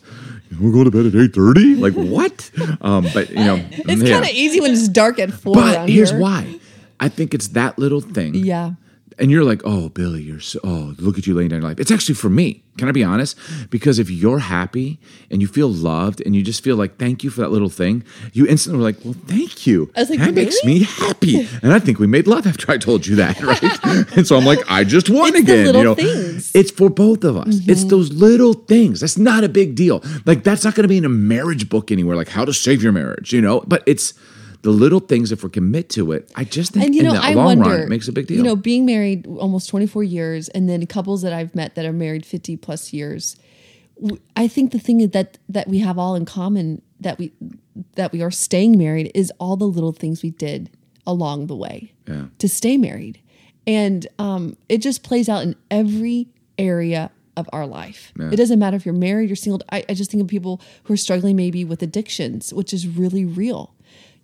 We'll 0.60 0.72
go 0.72 0.84
to 0.84 0.90
bed 0.90 1.06
at 1.06 1.14
eight 1.14 1.34
thirty. 1.34 1.74
Like 1.74 1.92
what? 1.94 2.50
Um, 2.80 3.06
but 3.12 3.30
you 3.30 3.36
know, 3.44 3.56
It's 3.70 4.02
yeah. 4.02 4.12
kind 4.14 4.24
of 4.24 4.30
easy 4.30 4.60
when 4.60 4.72
it's 4.72 4.88
dark 4.88 5.18
at 5.18 5.32
four. 5.32 5.54
But 5.54 5.88
here's 5.88 6.10
here. 6.10 6.20
why. 6.20 6.58
I 7.00 7.08
think 7.08 7.34
it's 7.34 7.48
that 7.48 7.78
little 7.78 8.00
thing. 8.00 8.34
Yeah. 8.34 8.72
And 9.18 9.30
you're 9.30 9.44
like, 9.44 9.62
oh, 9.64 9.88
Billy, 9.88 10.22
you're 10.22 10.40
so, 10.40 10.60
oh, 10.62 10.94
look 10.98 11.16
at 11.16 11.26
you 11.26 11.34
laying 11.34 11.48
down 11.48 11.62
your 11.62 11.68
life. 11.68 11.80
It's 11.80 11.90
actually 11.90 12.16
for 12.16 12.28
me. 12.28 12.62
Can 12.76 12.88
I 12.88 12.92
be 12.92 13.02
honest? 13.02 13.38
Because 13.70 13.98
if 13.98 14.10
you're 14.10 14.40
happy 14.40 14.98
and 15.30 15.40
you 15.40 15.48
feel 15.48 15.68
loved 15.68 16.20
and 16.20 16.36
you 16.36 16.42
just 16.42 16.62
feel 16.62 16.76
like, 16.76 16.98
thank 16.98 17.24
you 17.24 17.30
for 17.30 17.40
that 17.40 17.50
little 17.50 17.70
thing, 17.70 18.04
you 18.34 18.46
instantly 18.46 18.78
were 18.78 18.84
like, 18.84 19.02
well, 19.02 19.14
thank 19.26 19.66
you. 19.66 19.90
I 19.96 20.00
was 20.00 20.10
like, 20.10 20.18
that 20.18 20.34
makes 20.34 20.62
me 20.62 20.82
happy. 20.82 21.48
And 21.62 21.72
I 21.72 21.78
think 21.78 21.98
we 21.98 22.06
made 22.06 22.26
love 22.26 22.46
after 22.46 22.70
I 22.70 22.76
told 22.76 23.06
you 23.06 23.16
that, 23.16 23.40
right? 23.40 24.12
and 24.16 24.26
so 24.26 24.36
I'm 24.36 24.44
like, 24.44 24.58
I 24.68 24.84
just 24.84 25.08
won 25.08 25.28
It's 25.28 25.38
again. 25.38 25.74
you 25.74 25.82
know, 25.82 25.94
things. 25.94 26.54
it's 26.54 26.70
for 26.70 26.90
both 26.90 27.24
of 27.24 27.38
us. 27.38 27.60
It's 27.66 27.80
mm-hmm. 27.80 27.88
those 27.88 28.12
little 28.12 28.52
things. 28.52 29.00
That's 29.00 29.16
not 29.16 29.42
a 29.42 29.48
big 29.48 29.74
deal. 29.74 30.02
Like 30.26 30.44
that's 30.44 30.64
not 30.64 30.74
going 30.74 30.84
to 30.84 30.88
be 30.88 30.98
in 30.98 31.06
a 31.06 31.10
marriage 31.10 31.70
book 31.70 31.90
anywhere, 31.90 32.16
like 32.16 32.28
how 32.28 32.44
to 32.44 32.52
save 32.52 32.82
your 32.82 32.92
marriage, 32.92 33.32
you 33.32 33.40
know. 33.40 33.60
But 33.60 33.82
it's 33.86 34.12
the 34.66 34.72
little 34.72 35.00
things. 35.00 35.30
If 35.32 35.42
we 35.44 35.50
commit 35.50 35.88
to 35.90 36.12
it, 36.12 36.30
I 36.34 36.44
just 36.44 36.72
think 36.72 36.84
And 36.86 36.94
you 36.94 37.00
in 37.02 37.06
know, 37.06 37.12
the 37.14 37.22
I 37.24 37.32
long 37.34 37.46
wonder. 37.60 37.70
run, 37.70 37.80
it 37.82 37.88
makes 37.88 38.08
a 38.08 38.12
big 38.12 38.26
deal. 38.26 38.36
You 38.38 38.42
know, 38.42 38.56
being 38.56 38.84
married 38.84 39.26
almost 39.26 39.68
24 39.70 40.02
years, 40.04 40.48
and 40.48 40.68
then 40.68 40.84
couples 40.86 41.22
that 41.22 41.32
I've 41.32 41.54
met 41.54 41.74
that 41.76 41.84
are 41.86 41.92
married 41.92 42.26
50 42.26 42.56
plus 42.56 42.92
years. 42.92 43.36
I 44.36 44.46
think 44.48 44.72
the 44.72 44.78
thing 44.78 44.98
that 45.08 45.38
that 45.48 45.68
we 45.68 45.78
have 45.78 45.98
all 45.98 46.14
in 46.14 46.24
common 46.26 46.82
that 47.00 47.18
we 47.18 47.32
that 47.94 48.12
we 48.12 48.20
are 48.22 48.30
staying 48.30 48.76
married 48.76 49.10
is 49.14 49.32
all 49.38 49.56
the 49.56 49.66
little 49.66 49.92
things 49.92 50.22
we 50.22 50.30
did 50.30 50.68
along 51.06 51.46
the 51.46 51.56
way 51.56 51.92
Yeah. 52.08 52.26
to 52.38 52.48
stay 52.48 52.76
married, 52.76 53.20
and 53.66 54.06
um, 54.18 54.56
it 54.68 54.78
just 54.78 55.02
plays 55.02 55.28
out 55.28 55.42
in 55.44 55.54
every 55.70 56.28
area 56.58 57.10
of 57.36 57.48
our 57.52 57.66
life. 57.66 58.12
It 58.18 58.36
doesn't 58.36 58.58
matter 58.58 58.76
if 58.76 58.86
you're 58.86 58.94
married 59.10 59.30
or 59.30 59.36
single. 59.36 59.60
I, 59.70 59.84
I 59.90 59.94
just 59.94 60.10
think 60.10 60.22
of 60.22 60.26
people 60.28 60.60
who 60.84 60.94
are 60.94 60.96
struggling 60.96 61.36
maybe 61.36 61.64
with 61.66 61.82
addictions, 61.82 62.52
which 62.52 62.72
is 62.72 62.88
really 62.88 63.24
real. 63.26 63.74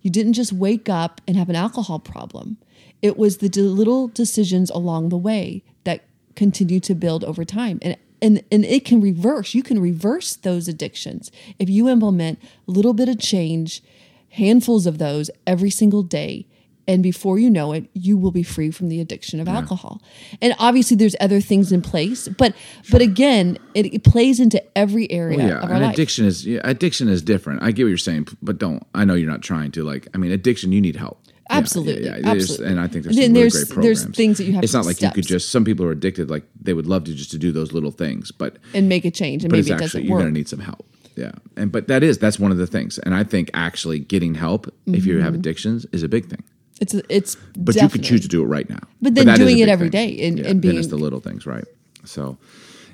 You 0.03 0.11
didn't 0.11 0.33
just 0.33 0.53
wake 0.53 0.89
up 0.89 1.21
and 1.27 1.35
have 1.35 1.49
an 1.49 1.55
alcohol 1.55 1.97
problem. 1.97 2.57
It 3.01 3.17
was 3.17 3.37
the 3.37 3.49
little 3.49 4.09
decisions 4.09 4.69
along 4.69 5.09
the 5.09 5.17
way 5.17 5.63
that 5.85 6.03
continue 6.35 6.79
to 6.81 6.93
build 6.93 7.23
over 7.23 7.43
time. 7.43 7.79
And 7.81 7.97
and 8.21 8.43
and 8.51 8.63
it 8.63 8.85
can 8.85 9.01
reverse. 9.01 9.53
You 9.53 9.63
can 9.63 9.81
reverse 9.81 10.35
those 10.35 10.67
addictions 10.67 11.31
if 11.57 11.69
you 11.69 11.89
implement 11.89 12.39
a 12.67 12.71
little 12.71 12.93
bit 12.93 13.09
of 13.09 13.19
change, 13.19 13.81
handfuls 14.29 14.85
of 14.85 14.97
those 14.97 15.31
every 15.47 15.69
single 15.69 16.03
day. 16.03 16.47
And 16.87 17.01
before 17.01 17.39
you 17.39 17.49
know 17.49 17.71
it, 17.71 17.85
you 17.93 18.17
will 18.17 18.31
be 18.31 18.43
free 18.43 18.69
from 18.69 18.89
the 18.89 18.99
addiction 18.99 19.39
of 19.39 19.47
alcohol. 19.47 20.01
And 20.41 20.53
obviously, 20.59 20.97
there's 20.97 21.15
other 21.21 21.39
things 21.39 21.71
in 21.71 21.81
place, 21.81 22.27
but 22.27 22.53
but 22.91 23.01
again, 23.01 23.57
it, 23.73 23.93
it 23.93 24.03
plays 24.03 24.39
into 24.39 24.61
every 24.77 25.09
area 25.09 25.37
Well, 25.37 25.47
yeah, 25.47 25.57
of 25.59 25.63
our 25.69 25.71
and 25.75 25.83
life. 25.85 25.93
addiction 25.93 26.25
is 26.25 26.45
yeah, 26.45 26.59
addiction 26.65 27.07
is 27.07 27.21
different. 27.21 27.63
I 27.63 27.71
get 27.71 27.83
what 27.83 27.89
you're 27.89 27.97
saying, 27.97 28.27
but 28.41 28.57
don't. 28.57 28.85
I 28.93 29.05
know 29.05 29.13
you're 29.13 29.31
not 29.31 29.41
trying 29.41 29.71
to. 29.71 29.83
Like, 29.83 30.07
I 30.13 30.17
mean, 30.17 30.31
addiction, 30.33 30.73
you 30.73 30.81
need 30.81 30.97
help. 30.97 31.19
Yeah, 31.25 31.57
Absolutely, 31.57 32.03
there's- 32.03 32.23
absolutely. 32.25 32.67
and 32.67 32.79
I 32.79 32.87
think 32.87 33.03
there's 33.05 33.15
some 33.15 33.21
really 33.21 33.33
there's- 33.33 33.53
great 33.53 33.69
programs. 33.69 34.03
there's 34.03 34.15
things 34.15 34.37
that 34.39 34.43
you 34.45 34.53
have 34.53 34.63
It's 34.63 34.73
not 34.73 34.85
like 34.85 35.01
you 35.01 35.09
could 35.11 35.25
just. 35.27 35.51
Some 35.51 35.63
people 35.63 35.85
are 35.85 35.91
addicted. 35.91 36.29
Like 36.29 36.43
they 36.61 36.73
would 36.73 36.87
love 36.87 37.05
to 37.05 37.13
just 37.13 37.31
to 37.31 37.37
do 37.37 37.51
those 37.53 37.71
little 37.71 37.91
things, 37.91 38.31
but 38.31 38.57
and 38.73 38.89
make 38.89 39.05
a 39.05 39.11
change, 39.11 39.43
and 39.45 39.51
but 39.51 39.57
maybe 39.57 39.69
it 39.69 39.73
actually 39.73 39.85
doesn't 39.85 40.03
you're 40.05 40.13
work. 40.15 40.23
going 40.23 40.33
to 40.33 40.37
need 40.39 40.49
some 40.49 40.59
help. 40.59 40.85
Yeah, 41.15 41.31
and 41.55 41.71
but 41.71 41.87
that 41.89 42.01
is 42.01 42.17
that's 42.17 42.39
one 42.39 42.51
of 42.51 42.57
the 42.57 42.65
things, 42.67 42.97
and 42.99 43.13
I 43.13 43.23
think 43.23 43.51
actually 43.53 43.99
getting 43.99 44.33
help 44.35 44.67
if 44.87 45.05
you 45.05 45.13
Mm-hmm. 45.15 45.23
have 45.23 45.33
addictions 45.35 45.85
is 45.91 46.01
a 46.01 46.09
big 46.09 46.25
thing. 46.25 46.43
It's 46.81 46.93
it's 47.09 47.35
But 47.55 47.75
you 47.75 47.87
could 47.89 48.03
choose 48.03 48.21
to 48.21 48.27
do 48.27 48.41
it 48.43 48.47
right 48.47 48.69
now. 48.69 48.79
But 49.01 49.15
then 49.15 49.25
that 49.27 49.33
is 49.39 49.45
doing 49.45 49.59
it 49.59 49.65
big 49.65 49.69
every 49.69 49.89
thing. 49.89 50.17
day 50.17 50.27
and- 50.27 50.37
yeah, 50.39 50.47
and 50.49 50.61
then 50.61 50.77
it's 50.77 50.87
being- 50.87 50.89
the 50.89 51.03
little 51.03 51.19
things, 51.19 51.45
right? 51.45 51.65
So, 52.05 52.37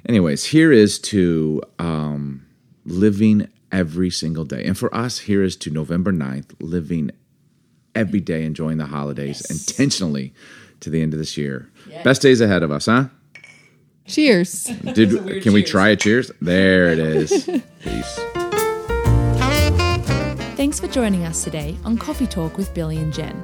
anyways, 0.07 0.45
here 0.45 0.71
is 0.71 0.99
to 0.99 1.61
um, 1.79 2.45
living 2.85 3.47
every 3.71 4.09
single 4.11 4.45
day, 4.45 4.63
and 4.65 4.77
for 4.77 4.93
us, 4.93 5.19
here 5.19 5.43
is 5.43 5.55
to 5.57 5.69
November 5.71 6.11
9th, 6.11 6.51
living 6.59 7.11
every 7.95 8.19
day, 8.19 8.43
enjoying 8.43 8.77
the 8.77 8.85
holidays 8.85 9.41
intentionally 9.49 10.33
to 10.81 10.89
the 10.89 11.01
end 11.01 11.13
of 11.13 11.19
this 11.19 11.37
year. 11.37 11.69
Best 12.03 12.21
days 12.21 12.39
ahead 12.41 12.61
of 12.63 12.71
us, 12.71 12.85
huh? 12.85 13.05
Cheers. 14.05 14.65
Did 14.93 15.41
can 15.43 15.53
we 15.53 15.63
try 15.63 15.89
a 15.89 15.95
cheers? 15.95 16.31
There 16.41 16.89
it 16.91 16.99
is. 16.99 17.49
Peace. 17.83 18.19
Thanks 20.59 20.77
for 20.77 20.89
joining 20.89 21.23
us 21.23 21.41
today 21.41 21.77
on 21.85 21.97
Coffee 21.97 22.27
Talk 22.27 22.57
with 22.57 22.73
Billy 22.73 22.97
and 22.97 23.13
Jen. 23.13 23.41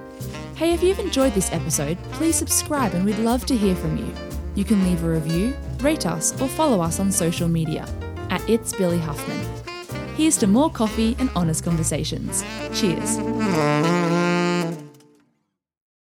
Hey, 0.56 0.74
if 0.74 0.84
you've 0.84 1.00
enjoyed 1.00 1.32
this 1.32 1.50
episode, 1.54 1.98
please 2.12 2.36
subscribe 2.36 2.94
and 2.94 3.06
we'd 3.06 3.18
love 3.20 3.46
to 3.46 3.56
hear 3.56 3.74
from 3.74 3.96
you. 3.96 4.14
You 4.54 4.66
can 4.66 4.84
leave 4.84 5.02
a 5.02 5.10
review, 5.10 5.56
rate 5.80 6.06
us, 6.06 6.34
or 6.42 6.50
follow 6.50 6.82
us 6.82 7.00
on 7.00 7.14
social 7.14 7.48
media 7.48 7.88
at 8.32 8.42
It's 8.50 8.74
Billy 8.74 9.00
Huffman. 9.00 9.40
Here's 10.18 10.36
to 10.40 10.48
more 10.48 10.70
coffee 10.70 11.16
and 11.18 11.30
honest 11.38 11.64
conversations. 11.64 12.44
Cheers. 12.74 13.18